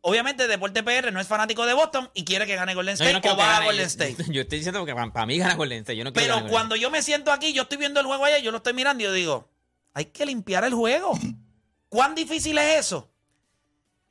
Obviamente 0.00 0.46
Deporte 0.46 0.82
PR 0.82 1.12
no 1.12 1.20
es 1.20 1.26
fanático 1.26 1.66
de 1.66 1.74
Boston 1.74 2.10
y 2.14 2.24
quiere 2.24 2.46
que 2.46 2.54
gane 2.54 2.74
Golden 2.74 2.94
No, 2.94 3.04
yo 3.04 3.10
State 3.10 3.28
no 3.28 3.34
o 3.34 3.36
va 3.36 3.56
a. 3.56 3.64
Golden 3.64 3.86
State. 3.86 4.16
Yo, 4.32 4.42
estoy 4.42 4.58
diciendo 4.58 4.84
que 4.86 4.94
para, 4.94 5.26
mí 5.26 5.38
gana 5.38 5.54
Golden 5.54 5.78
State. 5.78 5.96
Yo 5.96 6.04
no 6.04 6.12
Pero 6.12 6.46
cuando 6.48 6.76
yo 6.76 6.90
me 6.90 7.02
siento 7.02 7.32
aquí, 7.32 7.52
yo 7.52 7.62
estoy 7.62 7.78
viendo 7.78 8.00
el 8.00 8.06
juego 8.06 8.24
allá, 8.24 8.38
yo 8.38 8.50
lo 8.50 8.58
estoy 8.58 8.74
mirando 8.74 9.02
y 9.02 9.06
yo 9.06 9.12
digo, 9.12 9.50
hay 9.94 10.06
que 10.06 10.24
limpiar 10.24 10.64
el 10.64 10.74
juego. 10.74 11.18
¿Cuán 11.88 12.14
difícil 12.14 12.58
es 12.58 12.78
eso? 12.78 13.10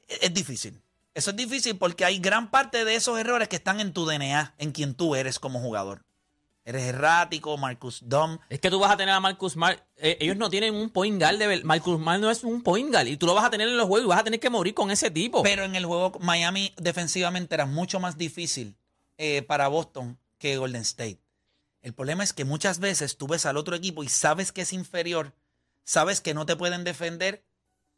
Es, 0.08 0.20
es 0.24 0.34
difícil. 0.34 0.82
Eso 1.14 1.32
es 1.32 1.36
difícil 1.36 1.78
porque 1.78 2.06
hay 2.06 2.20
gran 2.20 2.52
parte 2.52 2.86
de 2.86 2.96
esos 2.96 3.18
errores 3.18 3.48
que 3.48 3.56
están 3.56 3.80
en 3.80 3.94
tu 3.94 4.06
DNA, 4.06 4.56
en 4.58 4.72
quien 4.72 4.94
tú 4.94 5.16
eres 5.16 5.40
como 5.40 5.60
jugador. 5.60 6.07
Eres 6.68 6.84
errático, 6.84 7.58
Marcus 7.58 8.02
Dom. 8.04 8.40
Es 8.50 8.60
que 8.60 8.70
tú 8.70 8.78
vas 8.78 8.92
a 8.92 8.98
tener 8.98 9.16
a 9.16 9.22
Marcus 9.22 9.54
Smart. 9.54 9.80
eh, 9.96 10.18
ellos 10.20 10.36
no 10.36 10.50
tienen 10.50 10.76
un 10.76 10.90
point 10.90 11.18
guard 11.18 11.38
de 11.38 11.48
ver- 11.48 11.64
Marcus 11.64 11.96
Smart 11.98 12.20
no 12.20 12.30
es 12.30 12.44
un 12.44 12.62
point 12.62 12.92
guard. 12.92 13.08
Y 13.08 13.16
tú 13.16 13.26
lo 13.26 13.34
vas 13.34 13.46
a 13.46 13.50
tener 13.50 13.70
en 13.70 13.78
los 13.78 13.88
juegos 13.88 14.06
y 14.06 14.10
vas 14.10 14.20
a 14.20 14.24
tener 14.26 14.42
que 14.42 14.50
morir 14.50 14.74
con 14.74 14.92
ese 14.92 15.10
tipo. 15.10 15.44
Pero 15.44 15.64
en 15.64 15.76
el 15.76 15.86
juego 15.86 16.20
Miami 16.20 16.74
defensivamente 16.76 17.56
era 17.56 17.66
mucho 17.66 18.02
más 18.02 18.18
difícil 18.18 18.76
eh, 19.18 19.44
para 19.44 19.70
Boston 19.70 20.20
que 20.40 20.58
Golden 20.58 20.82
State. 20.82 21.22
El 21.82 21.94
problema 21.94 22.26
es 22.26 22.34
que 22.34 22.44
muchas 22.44 22.80
veces 22.80 23.16
tú 23.16 23.28
ves 23.28 23.46
al 23.46 23.56
otro 23.56 23.74
equipo 23.74 24.04
y 24.04 24.10
sabes 24.10 24.52
que 24.52 24.64
es 24.64 24.74
inferior, 24.74 25.34
sabes 25.86 26.20
que 26.20 26.34
no 26.34 26.46
te 26.46 26.58
pueden 26.58 26.84
defender 26.84 27.46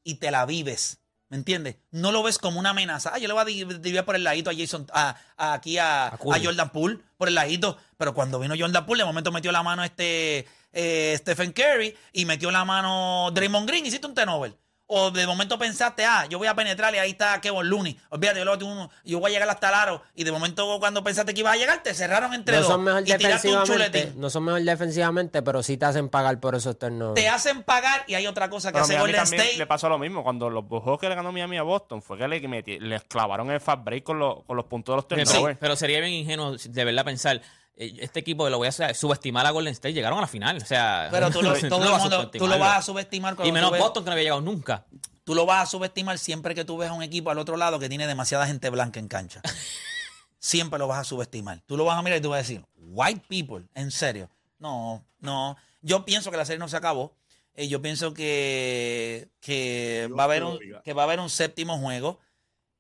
y 0.04 0.16
te 0.16 0.30
la 0.30 0.46
vives. 0.46 1.00
¿Me 1.30 1.38
entiendes? 1.38 1.76
No 1.92 2.12
lo 2.12 2.24
ves 2.24 2.40
como 2.40 2.60
una 2.60 2.72
amenaza. 2.72 3.12
Ah, 3.14 3.20
yo 3.20 3.28
le 3.28 3.34
voy 3.36 3.42
a 3.42 3.46
di- 3.46 3.64
dividir 3.64 4.04
por 4.04 4.16
el 4.16 4.24
ladito 4.24 4.50
a 4.50 4.54
Jason, 4.56 4.88
a, 4.92 5.16
a- 5.38 5.54
aquí 5.54 5.78
a, 5.78 6.08
A 6.08 6.18
Curry. 6.18 6.40
a 6.42 6.44
Jordan 6.44 6.72
Poole, 6.72 6.98
por 7.18 7.28
el 7.28 7.36
ladito. 7.36 7.78
Pero 7.98 8.14
cuando 8.16 8.40
vino 8.40 8.56
Jordan 8.58 8.86
Poole, 8.86 9.04
de 9.04 9.06
momento 9.08 9.32
metió 9.32 9.52
la 9.52 9.62
mano 9.62 9.84
este 9.84 10.48
eh, 10.74 11.16
Stephen 11.20 11.52
Curry 11.54 11.96
y 12.14 12.26
metió 12.26 12.50
la 12.50 12.66
mano 12.66 13.30
Draymond 13.32 13.68
Green, 13.68 13.86
hiciste 13.86 14.08
un 14.08 14.16
turnover. 14.16 14.56
O 14.92 15.12
de 15.12 15.28
momento 15.28 15.60
pensaste, 15.60 16.04
ah, 16.04 16.26
yo 16.28 16.40
voy 16.40 16.48
a 16.48 16.56
penetrar 16.56 16.96
y 16.96 16.98
ahí 16.98 17.12
está 17.12 17.40
Kevin 17.42 17.70
Looney. 17.70 17.96
Olvídate, 18.10 18.40
yo, 18.40 18.46
lo- 18.46 18.58
tú- 18.58 18.90
yo 19.06 19.20
voy 19.20 19.30
a 19.30 19.34
llegar 19.36 19.48
hasta 19.48 19.70
el 19.70 19.76
aro. 19.76 20.02
Y 20.16 20.24
de 20.24 20.32
momento 20.32 20.80
cuando 20.80 21.04
pensaste 21.04 21.32
que 21.36 21.42
ibas 21.42 21.54
a 21.54 21.58
llegar, 21.58 21.84
te 21.84 21.94
cerraron 21.94 22.34
entre 22.34 22.56
No 22.56 22.62
dos. 22.64 22.72
son 22.72 22.84
mejor 22.84 23.02
y 23.02 23.06
tiraste 23.16 23.50
un 23.50 23.60
defensivamente, 23.60 24.14
no 24.16 24.30
son 24.32 24.44
mejor 24.46 24.62
defensivamente, 24.64 25.44
pero 25.44 25.62
sí 25.62 25.78
te 25.78 25.86
hacen 25.86 26.10
pagar 26.10 26.40
por 26.40 26.56
esos 26.56 26.80
turnovers. 26.80 27.22
Te 27.22 27.30
hacen 27.30 27.62
pagar 27.62 28.04
y 28.08 28.16
hay 28.16 28.26
otra 28.26 28.50
cosa 28.50 28.70
que 28.70 28.74
Pero 28.74 28.86
hace 28.86 28.94
Miami 28.94 29.08
Golden 29.12 29.22
también 29.24 29.42
State. 29.44 29.58
le 29.60 29.68
pasó 29.68 29.90
lo 29.90 30.00
mismo. 30.00 30.24
Cuando 30.24 30.50
los 30.50 30.66
juegos 30.68 31.00
que 31.00 31.08
le 31.08 31.14
ganó 31.14 31.32
Miami 31.32 31.58
a 31.60 31.64
Boston 31.64 32.02
fue 32.02 32.18
que 32.18 32.28
le 32.28 32.80
les 32.80 33.04
clavaron 33.04 33.52
el 33.52 33.60
fast 33.62 33.84
break 33.84 34.04
con, 34.04 34.18
los- 34.18 34.44
con 34.46 34.58
los 34.58 34.66
puntos 34.66 34.94
de 34.94 34.96
los 34.98 35.08
turnovers. 35.28 35.58
pero 35.60 35.76
sería 35.76 36.00
bien 36.00 36.14
ingenuo 36.14 36.56
de 36.58 36.84
verdad 36.84 37.06
pensar. 37.06 37.40
Eh, 37.80 37.96
Este 38.00 38.20
equipo 38.20 38.48
lo 38.50 38.58
voy 38.60 38.68
a 38.68 38.94
subestimar 38.94 39.46
a 39.48 39.50
Golden 39.52 39.72
State. 39.74 39.94
Llegaron 39.94 40.20
a 40.20 40.22
la 40.22 40.28
final. 40.28 40.58
O 40.58 40.66
sea, 40.66 41.08
Pero 41.10 41.32
tú 41.32 41.42
lo, 41.42 41.54
todo 41.54 41.84
el 41.84 41.90
vas 41.92 42.02
a 42.06 42.10
mundo- 42.10 42.30
tú 42.30 42.48
lo 42.48 42.60
vas 42.60 42.78
a 42.78 42.82
subestimar 42.84 43.36
Y 43.44 43.52
menos 43.52 43.70
tú 43.70 43.74
ves- 43.74 43.82
Boston 43.82 44.04
que 44.04 44.10
no 44.10 44.12
había 44.12 44.24
llegado 44.26 44.42
nunca. 44.42 44.86
Tú 45.24 45.34
lo 45.34 45.46
vas 45.48 45.64
a 45.64 45.66
subestimar 45.66 46.18
siempre 46.20 46.54
que 46.54 46.66
tú 46.66 46.78
ves 46.78 46.90
a 46.90 46.94
un 46.94 47.02
equipo 47.04 47.32
al 47.32 47.40
otro 47.40 47.58
lado 47.58 47.80
que 47.80 47.90
tiene 47.90 48.06
demasiada 48.06 48.46
gente 48.46 48.70
blanca 48.70 49.00
en 49.00 49.08
cancha. 49.08 49.42
siempre 50.40 50.80
lo 50.80 50.88
vas 50.88 51.00
a 51.00 51.04
subestimar. 51.04 51.62
Tú 51.66 51.78
lo 51.78 51.86
vas 51.86 51.98
a 51.98 52.02
mirar 52.02 52.20
y 52.20 52.22
tú 52.22 52.30
vas 52.30 52.38
a 52.38 52.42
decir, 52.42 52.66
white 52.78 53.22
people, 53.28 53.66
en 53.76 53.92
serio. 53.92 54.30
No, 54.58 55.04
no. 55.20 55.58
Yo 55.82 56.06
pienso 56.06 56.32
que 56.32 56.38
la 56.38 56.46
serie 56.46 56.60
no 56.60 56.68
se 56.68 56.78
acabó. 56.78 57.16
Eh, 57.56 57.68
yo 57.68 57.82
pienso 57.82 58.14
que, 58.14 59.30
que, 59.42 60.06
Dios 60.08 60.18
va 60.18 60.24
a 60.24 60.26
haber 60.26 60.44
un, 60.44 60.60
que 60.84 60.94
va 60.94 61.04
a 61.04 61.06
haber 61.06 61.20
un 61.20 61.30
séptimo 61.30 61.78
juego. 61.78 62.20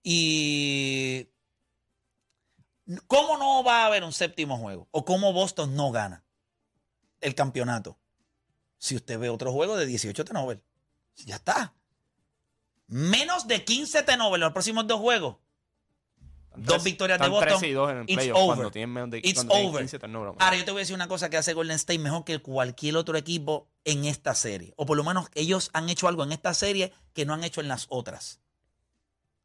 Y. 0.04 1.28
¿Cómo 3.08 3.38
no 3.38 3.64
va 3.64 3.84
a 3.84 3.86
haber 3.88 4.04
un 4.04 4.14
séptimo 4.14 4.58
juego? 4.58 4.88
¿O 4.92 5.06
cómo 5.06 5.32
Boston 5.34 5.76
no 5.76 5.92
gana 5.92 6.24
el 7.22 7.36
campeonato? 7.36 7.98
Si 8.78 8.96
usted 8.96 9.20
ve 9.20 9.30
otro 9.30 9.52
juego 9.52 9.76
de 9.78 9.86
18 9.86 10.26
turnovers. 10.26 10.62
Ya 11.26 11.36
está. 11.36 11.74
Menos 12.88 13.48
de 13.48 13.64
15 13.64 14.04
turnovers 14.04 14.36
en 14.36 14.42
los 14.42 14.54
próximos 14.54 14.88
dos 14.88 15.00
juegos. 15.00 15.38
Dos 16.56 16.66
tres- 16.78 16.84
victorias 16.86 17.20
de 17.20 17.28
Boston. 17.30 17.48
13 17.60 17.68
y 17.68 17.74
2 17.74 17.92
en 17.92 17.98
el 17.98 18.04
It's 18.06 18.14
playoff 18.16 18.38
over. 18.40 18.88
menos 18.88 19.10
de 19.12 19.18
It's 19.20 19.46
over. 19.50 19.80
15 19.82 20.00
turnovers. 20.00 20.36
Ahora, 20.40 20.58
yo 20.58 20.66
te 20.66 20.72
voy 20.72 20.80
a 20.80 20.84
decir 20.84 20.96
una 20.96 21.08
cosa 21.08 21.30
que 21.30 21.38
hace 21.38 21.54
Golden 21.54 21.76
State 21.76 22.00
mejor 22.00 22.26
que 22.26 22.40
cualquier 22.42 22.98
otro 22.98 23.18
equipo 23.18 23.70
en 23.84 24.06
esta 24.06 24.34
serie. 24.34 24.74
O 24.78 24.86
por 24.86 24.98
lo 24.98 25.04
menos 25.04 25.28
ellos 25.36 25.70
han 25.74 25.90
hecho 25.90 26.08
algo 26.08 26.24
en 26.24 26.32
esta 26.32 26.54
serie 26.54 26.92
que 27.14 27.26
no 27.26 27.34
han 27.34 27.44
hecho 27.44 27.62
en 27.62 27.68
las 27.68 27.86
otras. 27.90 28.40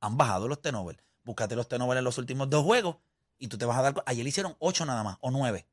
Han 0.00 0.16
bajado 0.16 0.48
los 0.48 0.62
turnovers. 0.62 0.98
Búscate 1.24 1.56
los 1.56 1.68
turnovers 1.68 1.98
en 1.98 2.04
los 2.04 2.16
últimos 2.18 2.48
dos 2.48 2.64
juegos 2.64 2.96
y 3.38 3.48
tú 3.48 3.58
te 3.58 3.64
vas 3.64 3.78
a 3.78 3.82
dar... 3.82 4.02
Ayer 4.06 4.26
hicieron 4.26 4.56
ocho 4.58 4.84
nada 4.86 5.02
más, 5.02 5.18
o 5.20 5.30
nueve. 5.30 5.66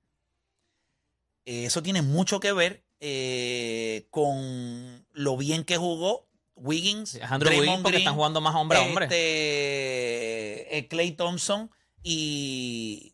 Eh, 1.46 1.66
Eso 1.66 1.82
tiene 1.84 2.02
mucho 2.02 2.40
que 2.40 2.54
ver 2.54 2.84
eh, 3.00 4.08
con 4.12 5.06
lo 5.14 5.38
bien 5.38 5.64
que 5.64 5.78
jugó 5.78 6.28
Wiggins, 6.56 7.16
Alejandro 7.16 7.48
Draymond 7.50 7.68
Wiggins 7.70 7.82
porque 7.84 7.92
Green, 7.96 8.02
están 8.04 8.16
jugando 8.16 8.42
más 8.42 8.54
hombre 8.56 8.78
a 8.78 8.82
hombre. 8.82 9.06
este, 9.06 10.88
Clay 10.88 11.12
Thompson 11.14 11.72
y, 12.04 13.14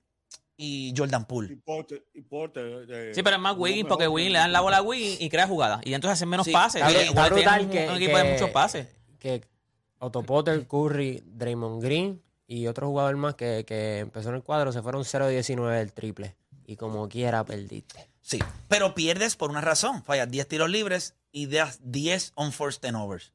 y 0.58 0.94
Jordan 0.98 1.26
Poole. 1.26 1.54
Y 1.54 1.56
Porter- 1.58 2.06
y 2.14 2.22
Porter, 2.22 2.86
eh, 2.90 3.12
Sí, 3.16 3.24
pero 3.24 3.38
es 3.38 3.42
más 3.42 3.56
Wiggins 3.58 3.88
porque 3.88 4.04
que- 4.06 4.08
Wiggins 4.10 4.34
le 4.34 4.40
dan 4.40 4.52
la 4.52 4.60
bola 4.62 4.78
a 4.78 4.82
Wiggins 4.82 5.22
y 5.22 5.30
crea 5.30 5.48
jugada. 5.48 5.80
Y 5.86 5.94
entonces 5.94 6.16
hacen 6.18 6.28
menos 6.30 6.46
Sí, 6.46 6.52
pases. 6.52 6.86
tienen 6.86 7.14
brutal 7.14 7.62
un, 7.66 7.70
que, 7.70 7.88
un 7.90 7.96
equipo 7.96 8.18
de 8.18 8.24
que- 8.24 8.32
muchos 8.34 8.50
pases. 8.50 8.88
que 9.20 9.42
Otto 10.00 10.24
Potter, 10.24 10.68
Curry, 10.68 11.24
Draymond 11.26 11.82
Green 11.82 12.22
y 12.48 12.68
otro 12.68 12.88
jugador 12.88 13.18
más 13.18 13.36
que, 13.36 13.66
que 13.68 14.00
empezó 14.00 14.30
en 14.30 14.36
el 14.36 14.44
cuadro 14.44 14.72
se 14.72 14.82
fueron 14.82 15.04
0-19 15.04 15.78
del 15.78 15.94
triple. 15.94 16.36
Y 16.66 16.76
como 16.76 17.08
quiera, 17.08 17.44
perdiste. 17.46 18.10
Sí, 18.22 18.40
pero 18.68 18.94
pierdes 18.94 19.36
por 19.36 19.50
una 19.50 19.62
razón. 19.62 20.04
Fallas 20.04 20.30
10 20.30 20.48
tiros 20.48 20.70
libres 20.70 21.16
y 21.32 21.48
das 21.48 21.80
10 21.84 22.34
on-forced 22.36 22.82
turnovers. 22.82 23.32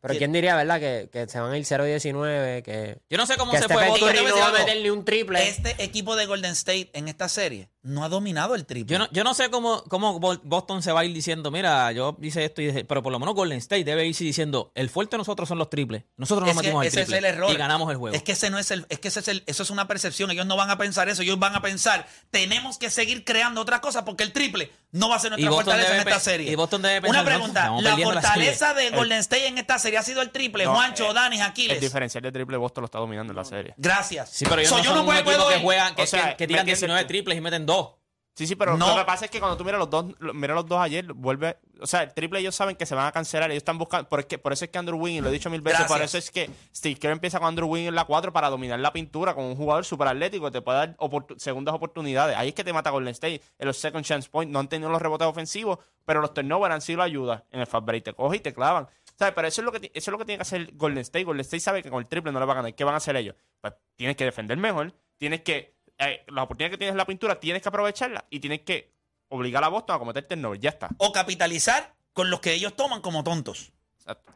Pero 0.00 0.14
¿quién 0.16 0.32
diría, 0.32 0.56
verdad, 0.56 0.80
que, 0.80 1.08
que 1.12 1.28
se 1.28 1.40
van 1.40 1.52
a 1.52 1.58
ir 1.58 1.64
0-19? 1.64 2.62
Que, 2.62 2.98
Yo 3.10 3.18
no 3.18 3.26
sé 3.26 3.36
cómo 3.36 3.52
que 3.52 3.58
se 3.58 3.64
Stephen 3.64 3.78
fue 3.98 4.10
a 4.10 4.22
no 4.22 4.36
va 4.36 4.48
a 4.48 4.52
meter 4.52 4.82
ni 4.82 4.90
un 4.90 5.04
triple. 5.04 5.48
Este 5.48 5.82
equipo 5.82 6.16
de 6.16 6.26
Golden 6.26 6.52
State 6.52 6.90
en 6.94 7.08
esta 7.08 7.28
serie 7.28 7.68
no 7.82 8.04
ha 8.04 8.08
dominado 8.08 8.54
el 8.54 8.64
triple. 8.64 8.92
Yo 8.92 8.98
no, 8.98 9.08
yo 9.10 9.24
no 9.24 9.34
sé 9.34 9.50
cómo, 9.50 9.82
cómo 9.84 10.20
Boston 10.20 10.82
se 10.82 10.92
va 10.92 11.00
a 11.00 11.04
ir 11.04 11.12
diciendo, 11.12 11.50
mira, 11.50 11.90
yo 11.92 12.16
hice 12.22 12.44
esto 12.44 12.62
y 12.62 12.66
dije, 12.66 12.84
pero 12.84 13.02
por 13.02 13.12
lo 13.12 13.18
menos 13.18 13.34
Golden 13.34 13.58
State 13.58 13.84
debe 13.84 14.06
irse 14.06 14.24
diciendo, 14.24 14.70
el 14.74 14.88
fuerte 14.88 15.16
de 15.16 15.18
nosotros 15.18 15.48
son 15.48 15.58
los 15.58 15.68
triples. 15.68 16.04
Nosotros 16.16 16.46
nos 16.46 16.56
metimos 16.56 16.80
al 16.80 16.86
ese 16.86 17.00
es 17.00 17.06
triple 17.06 17.18
el 17.28 17.34
error. 17.34 17.50
y 17.50 17.56
ganamos 17.56 17.90
el 17.90 17.96
juego. 17.96 18.14
Es 18.14 18.22
que 18.22 18.32
ese 18.32 18.50
no 18.50 18.58
es 18.58 18.70
el, 18.70 18.86
es 18.88 19.00
que 19.00 19.08
ese 19.08 19.20
es 19.20 19.28
el, 19.28 19.42
eso 19.46 19.62
es 19.62 19.70
una 19.70 19.88
percepción. 19.88 20.30
Ellos 20.30 20.46
no 20.46 20.56
van 20.56 20.70
a 20.70 20.78
pensar 20.78 21.08
eso. 21.08 21.22
Ellos 21.22 21.38
van 21.38 21.56
a 21.56 21.62
pensar, 21.62 22.06
tenemos 22.30 22.78
que 22.78 22.88
seguir 22.90 23.24
creando 23.24 23.60
otras 23.60 23.80
cosas 23.80 24.04
porque 24.04 24.22
el 24.22 24.32
triple 24.32 24.70
no 24.92 25.08
va 25.08 25.16
a 25.16 25.18
ser 25.18 25.30
nuestra 25.32 25.50
fortaleza 25.50 25.94
en 25.94 26.00
esta 26.00 26.20
serie. 26.20 26.52
y 26.52 26.54
Boston 26.54 26.82
debe 26.82 27.08
Una 27.08 27.24
pensar, 27.24 27.24
no, 27.24 27.24
pregunta, 27.24 27.70
la 27.80 27.96
la 27.96 28.04
fortaleza 28.04 28.74
serie. 28.74 28.90
de 28.90 28.96
Golden 28.96 29.18
State 29.18 29.46
en 29.46 29.58
esta 29.58 29.78
serie 29.82 29.98
ha 29.98 30.02
sido 30.02 30.22
el 30.22 30.30
triple. 30.30 30.64
No, 30.64 30.74
Juancho, 30.74 31.10
eh, 31.10 31.14
Danis, 31.14 31.40
El 31.40 31.46
Aquiles. 31.46 31.80
diferencial 31.80 32.22
de 32.22 32.32
triple 32.32 32.56
Boston 32.56 32.82
lo 32.82 32.86
está 32.86 32.98
dominando 32.98 33.32
en 33.32 33.36
la 33.36 33.44
serie. 33.44 33.74
Gracias. 33.76 34.30
sí, 34.30 34.44
pero 34.48 34.60
ellos 34.60 34.70
So, 34.70 34.78
no 34.78 34.82
yo 34.84 34.90
son 34.90 34.94
no 35.06 35.12
un 35.12 35.24
puedo, 35.24 35.48
que 35.48 35.58
juegan, 35.60 35.94
que, 35.94 36.02
O 36.02 36.06
sea, 36.06 36.30
que- 36.30 36.36
que 36.36 36.46
tiran 36.46 36.64
¿me 36.64 36.72
entiendes 36.72 36.80
19 36.80 37.02
tú? 37.02 37.08
triples 37.08 37.36
y 37.36 37.40
meten 37.42 37.66
dos. 37.66 37.96
Sí, 38.34 38.46
sí, 38.46 38.56
pero 38.56 38.78
No. 38.78 38.88
lo 38.88 38.96
que 38.96 39.04
pasa 39.04 39.26
es 39.26 39.30
que 39.30 39.40
cuando 39.40 39.58
tú 39.58 39.64
miras 39.64 39.78
los 39.78 39.90
dos, 39.90 40.06
mira 40.32 40.54
los 40.54 40.64
dos 40.66 40.80
ayer, 40.80 41.04
vuelve, 41.12 41.58
o 41.82 41.86
sea, 41.86 42.02
el 42.04 42.14
triple 42.14 42.40
ellos 42.40 42.54
saben 42.54 42.76
que 42.76 42.86
se 42.86 42.94
van 42.94 43.04
a 43.06 43.12
cancelar, 43.12 43.50
ellos 43.50 43.60
están 43.60 43.76
buscando, 43.76 44.08
por, 44.08 44.20
es 44.20 44.24
que- 44.26 44.38
por 44.38 44.54
eso 44.54 44.64
es 44.64 44.70
que 44.70 44.78
Andrew 44.78 44.96
Wiggins, 44.98 45.22
lo 45.22 45.28
he 45.28 45.32
dicho 45.32 45.50
mil 45.50 45.60
veces, 45.60 45.84
por 45.84 46.00
eso 46.00 46.16
es 46.16 46.30
que 46.30 46.48
Steve 46.74 46.94
Kerr 46.98 47.10
empieza 47.12 47.38
con 47.40 47.48
Andrew 47.48 47.68
Wiggins 47.68 47.90
en 47.90 47.94
la 47.94 48.06
4 48.06 48.32
para 48.32 48.48
dominar 48.48 48.78
la 48.80 48.90
pintura 48.90 49.34
con 49.34 49.44
un 49.44 49.54
jugador 49.54 49.84
súper 49.84 50.08
atlético, 50.08 50.46
que 50.46 50.50
te 50.52 50.62
puede 50.62 50.78
dar 50.78 50.96
segundas 51.36 51.74
oportunidades. 51.74 52.34
Ahí 52.38 52.48
es 52.48 52.54
que 52.54 52.64
te 52.64 52.72
mata 52.72 52.88
Golden 52.88 53.12
State. 53.12 53.42
En 53.58 53.66
los 53.66 53.76
second 53.76 54.02
chance 54.02 54.30
point 54.30 54.50
no 54.50 54.60
han 54.60 54.68
tenido 54.68 54.88
los 54.88 55.02
rebotes 55.02 55.26
ofensivos, 55.28 55.78
pero 56.06 56.22
los 56.22 56.32
turnovers 56.32 56.74
han 56.74 56.80
sido 56.80 57.02
ayuda. 57.02 57.44
En 57.50 57.60
el 57.60 57.66
fast 57.66 57.84
break 57.84 58.02
te 58.02 58.14
coge 58.14 58.38
y 58.38 58.40
te 58.40 58.54
clavan. 58.54 58.88
¿Sabes? 59.22 59.34
Pero 59.36 59.46
eso 59.46 59.60
es, 59.60 59.64
lo 59.64 59.70
que, 59.70 59.78
ti- 59.78 59.90
eso 59.94 60.10
es 60.10 60.12
lo 60.12 60.18
que 60.18 60.24
tiene 60.24 60.38
que 60.38 60.42
hacer 60.42 60.70
Golden 60.74 60.98
State. 61.02 61.22
Golden 61.24 61.42
State 61.42 61.60
sabe 61.60 61.82
que 61.82 61.90
con 61.90 62.00
el 62.02 62.08
triple 62.08 62.32
no 62.32 62.40
le 62.40 62.46
va 62.46 62.54
a 62.54 62.56
ganar. 62.56 62.74
¿Qué 62.74 62.82
van 62.82 62.94
a 62.94 62.96
hacer 62.96 63.14
ellos? 63.14 63.36
Pues 63.60 63.72
tienes 63.94 64.16
que 64.16 64.24
defender 64.24 64.56
mejor, 64.58 64.92
tienes 65.16 65.42
que, 65.42 65.76
eh, 65.98 66.24
la 66.26 66.42
oportunidad 66.42 66.72
que 66.72 66.78
tienes 66.78 66.92
en 66.92 66.96
la 66.98 67.06
pintura, 67.06 67.38
tienes 67.38 67.62
que 67.62 67.68
aprovecharla 67.68 68.24
y 68.30 68.40
tienes 68.40 68.62
que 68.62 68.90
obligar 69.28 69.62
a 69.62 69.68
Boston 69.68 69.94
a 69.94 69.98
cometer 70.00 70.26
turnover. 70.26 70.58
Ya 70.58 70.70
está. 70.70 70.88
O 70.98 71.12
capitalizar 71.12 71.94
con 72.12 72.30
los 72.30 72.40
que 72.40 72.52
ellos 72.52 72.74
toman 72.74 73.00
como 73.00 73.22
tontos. 73.22 73.70
Exacto. 73.98 74.32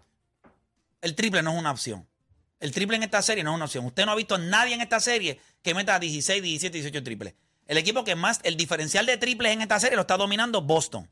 El 1.00 1.16
triple 1.16 1.42
no 1.42 1.50
es 1.52 1.58
una 1.58 1.72
opción. 1.72 2.06
El 2.60 2.70
triple 2.70 2.96
en 2.96 3.02
esta 3.02 3.20
serie 3.22 3.42
no 3.42 3.50
es 3.50 3.56
una 3.56 3.64
opción. 3.64 3.84
Usted 3.86 4.06
no 4.06 4.12
ha 4.12 4.16
visto 4.16 4.36
a 4.36 4.38
nadie 4.38 4.74
en 4.74 4.80
esta 4.80 5.00
serie 5.00 5.40
que 5.62 5.74
meta 5.74 5.98
16, 5.98 6.42
17, 6.42 6.78
18 6.78 7.02
triples. 7.02 7.34
El 7.66 7.76
equipo 7.78 8.04
que 8.04 8.14
más, 8.14 8.38
el 8.44 8.56
diferencial 8.56 9.04
de 9.04 9.16
triples 9.16 9.52
en 9.52 9.62
esta 9.62 9.80
serie 9.80 9.96
lo 9.96 10.02
está 10.02 10.16
dominando 10.16 10.62
Boston. 10.62 11.08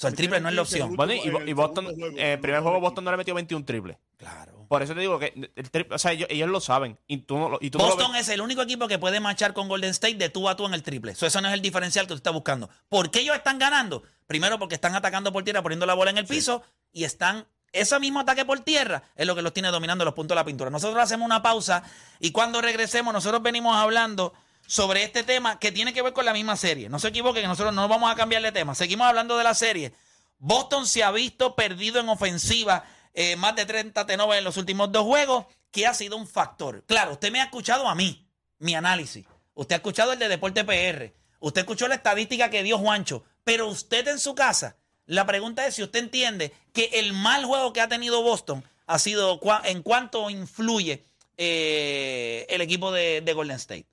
O 0.00 0.02
sea, 0.02 0.08
el 0.08 0.16
triple 0.16 0.40
no 0.40 0.48
es 0.48 0.54
la 0.54 0.62
opción. 0.62 0.96
Bueno, 0.96 1.12
y, 1.12 1.18
el 1.18 1.54
Boston, 1.54 1.84
juego, 1.84 2.16
eh, 2.16 2.32
el 2.32 2.40
primer 2.40 2.62
juego 2.62 2.80
Boston 2.80 3.04
no 3.04 3.10
le 3.10 3.18
metió 3.18 3.34
21 3.34 3.66
triples. 3.66 3.98
Claro. 4.16 4.64
Por 4.66 4.82
eso 4.82 4.94
te 4.94 5.00
digo 5.00 5.18
que 5.18 5.50
el 5.54 5.70
triple, 5.70 5.94
o 5.94 5.98
sea, 5.98 6.12
ellos, 6.12 6.26
ellos 6.30 6.48
lo 6.48 6.58
saben. 6.58 6.98
Y 7.06 7.18
tú, 7.18 7.36
no 7.36 7.58
y 7.60 7.68
tú 7.68 7.76
no 7.76 7.84
lo 7.84 7.96
Boston 7.96 8.16
es 8.16 8.30
el 8.30 8.40
único 8.40 8.62
equipo 8.62 8.88
que 8.88 8.98
puede 8.98 9.20
marchar 9.20 9.52
con 9.52 9.68
Golden 9.68 9.90
State 9.90 10.14
de 10.14 10.30
tú 10.30 10.48
a 10.48 10.56
tú 10.56 10.64
en 10.64 10.72
el 10.72 10.82
triple. 10.82 11.14
So, 11.14 11.26
eso 11.26 11.42
no 11.42 11.48
es 11.48 11.54
el 11.54 11.60
diferencial 11.60 12.06
que 12.06 12.14
tú 12.14 12.16
estás 12.16 12.32
buscando. 12.32 12.70
¿Por 12.88 13.10
qué 13.10 13.20
ellos 13.20 13.36
están 13.36 13.58
ganando? 13.58 14.02
Primero 14.26 14.58
porque 14.58 14.74
están 14.74 14.94
atacando 14.94 15.34
por 15.34 15.44
tierra, 15.44 15.62
poniendo 15.62 15.84
la 15.84 15.92
bola 15.92 16.10
en 16.12 16.16
el 16.16 16.26
piso 16.26 16.62
y 16.94 17.04
están... 17.04 17.46
Ese 17.70 18.00
mismo 18.00 18.20
ataque 18.20 18.46
por 18.46 18.60
tierra 18.60 19.02
es 19.14 19.26
lo 19.26 19.36
que 19.36 19.42
los 19.42 19.52
tiene 19.52 19.68
dominando 19.68 20.06
los 20.06 20.14
puntos 20.14 20.34
de 20.34 20.40
la 20.40 20.46
pintura. 20.46 20.70
Nosotros 20.70 21.02
hacemos 21.02 21.26
una 21.26 21.42
pausa 21.42 21.82
y 22.20 22.32
cuando 22.32 22.62
regresemos 22.62 23.12
nosotros 23.12 23.42
venimos 23.42 23.76
hablando 23.76 24.32
sobre 24.70 25.02
este 25.02 25.24
tema 25.24 25.58
que 25.58 25.72
tiene 25.72 25.92
que 25.92 26.00
ver 26.00 26.12
con 26.12 26.24
la 26.24 26.32
misma 26.32 26.56
serie. 26.56 26.88
No 26.88 27.00
se 27.00 27.08
equivoquen, 27.08 27.42
que 27.42 27.48
nosotros 27.48 27.74
no 27.74 27.88
vamos 27.88 28.08
a 28.08 28.14
cambiar 28.14 28.40
de 28.40 28.52
tema. 28.52 28.76
Seguimos 28.76 29.08
hablando 29.08 29.36
de 29.36 29.42
la 29.42 29.52
serie. 29.52 29.92
Boston 30.38 30.86
se 30.86 31.02
ha 31.02 31.10
visto 31.10 31.56
perdido 31.56 31.98
en 31.98 32.08
ofensiva, 32.08 32.84
eh, 33.12 33.34
más 33.34 33.56
de 33.56 33.66
30 33.66 34.06
tenovers 34.06 34.38
en 34.38 34.44
los 34.44 34.56
últimos 34.58 34.92
dos 34.92 35.02
juegos, 35.02 35.46
que 35.72 35.88
ha 35.88 35.94
sido 35.94 36.16
un 36.16 36.28
factor. 36.28 36.84
Claro, 36.86 37.14
usted 37.14 37.32
me 37.32 37.40
ha 37.40 37.46
escuchado 37.46 37.88
a 37.88 37.96
mí, 37.96 38.28
mi 38.60 38.76
análisis. 38.76 39.26
Usted 39.54 39.74
ha 39.74 39.78
escuchado 39.78 40.12
el 40.12 40.20
de 40.20 40.28
Deporte 40.28 40.62
PR. 40.62 41.12
Usted 41.40 41.62
escuchó 41.62 41.88
la 41.88 41.96
estadística 41.96 42.48
que 42.48 42.62
dio 42.62 42.78
Juancho. 42.78 43.24
Pero 43.42 43.66
usted 43.66 44.06
en 44.06 44.20
su 44.20 44.36
casa, 44.36 44.76
la 45.04 45.26
pregunta 45.26 45.66
es 45.66 45.74
si 45.74 45.82
usted 45.82 45.98
entiende 45.98 46.52
que 46.72 46.90
el 46.92 47.12
mal 47.12 47.44
juego 47.44 47.72
que 47.72 47.80
ha 47.80 47.88
tenido 47.88 48.22
Boston 48.22 48.62
ha 48.86 49.00
sido 49.00 49.40
en 49.64 49.82
cuánto 49.82 50.30
influye 50.30 51.04
eh, 51.36 52.46
el 52.48 52.60
equipo 52.60 52.92
de 52.92 53.32
Golden 53.34 53.56
State. 53.56 53.89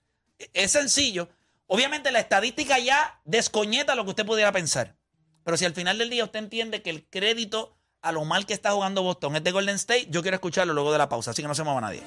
Es 0.53 0.71
sencillo. 0.71 1.29
Obviamente 1.67 2.11
la 2.11 2.19
estadística 2.19 2.79
ya 2.79 3.19
descoñeta 3.25 3.95
lo 3.95 4.03
que 4.03 4.11
usted 4.11 4.25
pudiera 4.25 4.51
pensar. 4.51 4.95
Pero 5.43 5.57
si 5.57 5.65
al 5.65 5.73
final 5.73 5.97
del 5.97 6.09
día 6.09 6.23
usted 6.23 6.39
entiende 6.39 6.81
que 6.81 6.89
el 6.89 7.07
crédito 7.07 7.77
a 8.01 8.11
lo 8.11 8.25
mal 8.25 8.45
que 8.45 8.53
está 8.53 8.71
jugando 8.71 9.03
Boston 9.03 9.35
es 9.35 9.43
de 9.43 9.51
Golden 9.51 9.75
State, 9.75 10.07
yo 10.09 10.21
quiero 10.21 10.35
escucharlo 10.35 10.73
luego 10.73 10.91
de 10.91 10.97
la 10.97 11.09
pausa. 11.09 11.31
Así 11.31 11.41
que 11.41 11.47
no 11.47 11.55
se 11.55 11.63
mueva 11.63 11.81
nadie. 11.81 12.03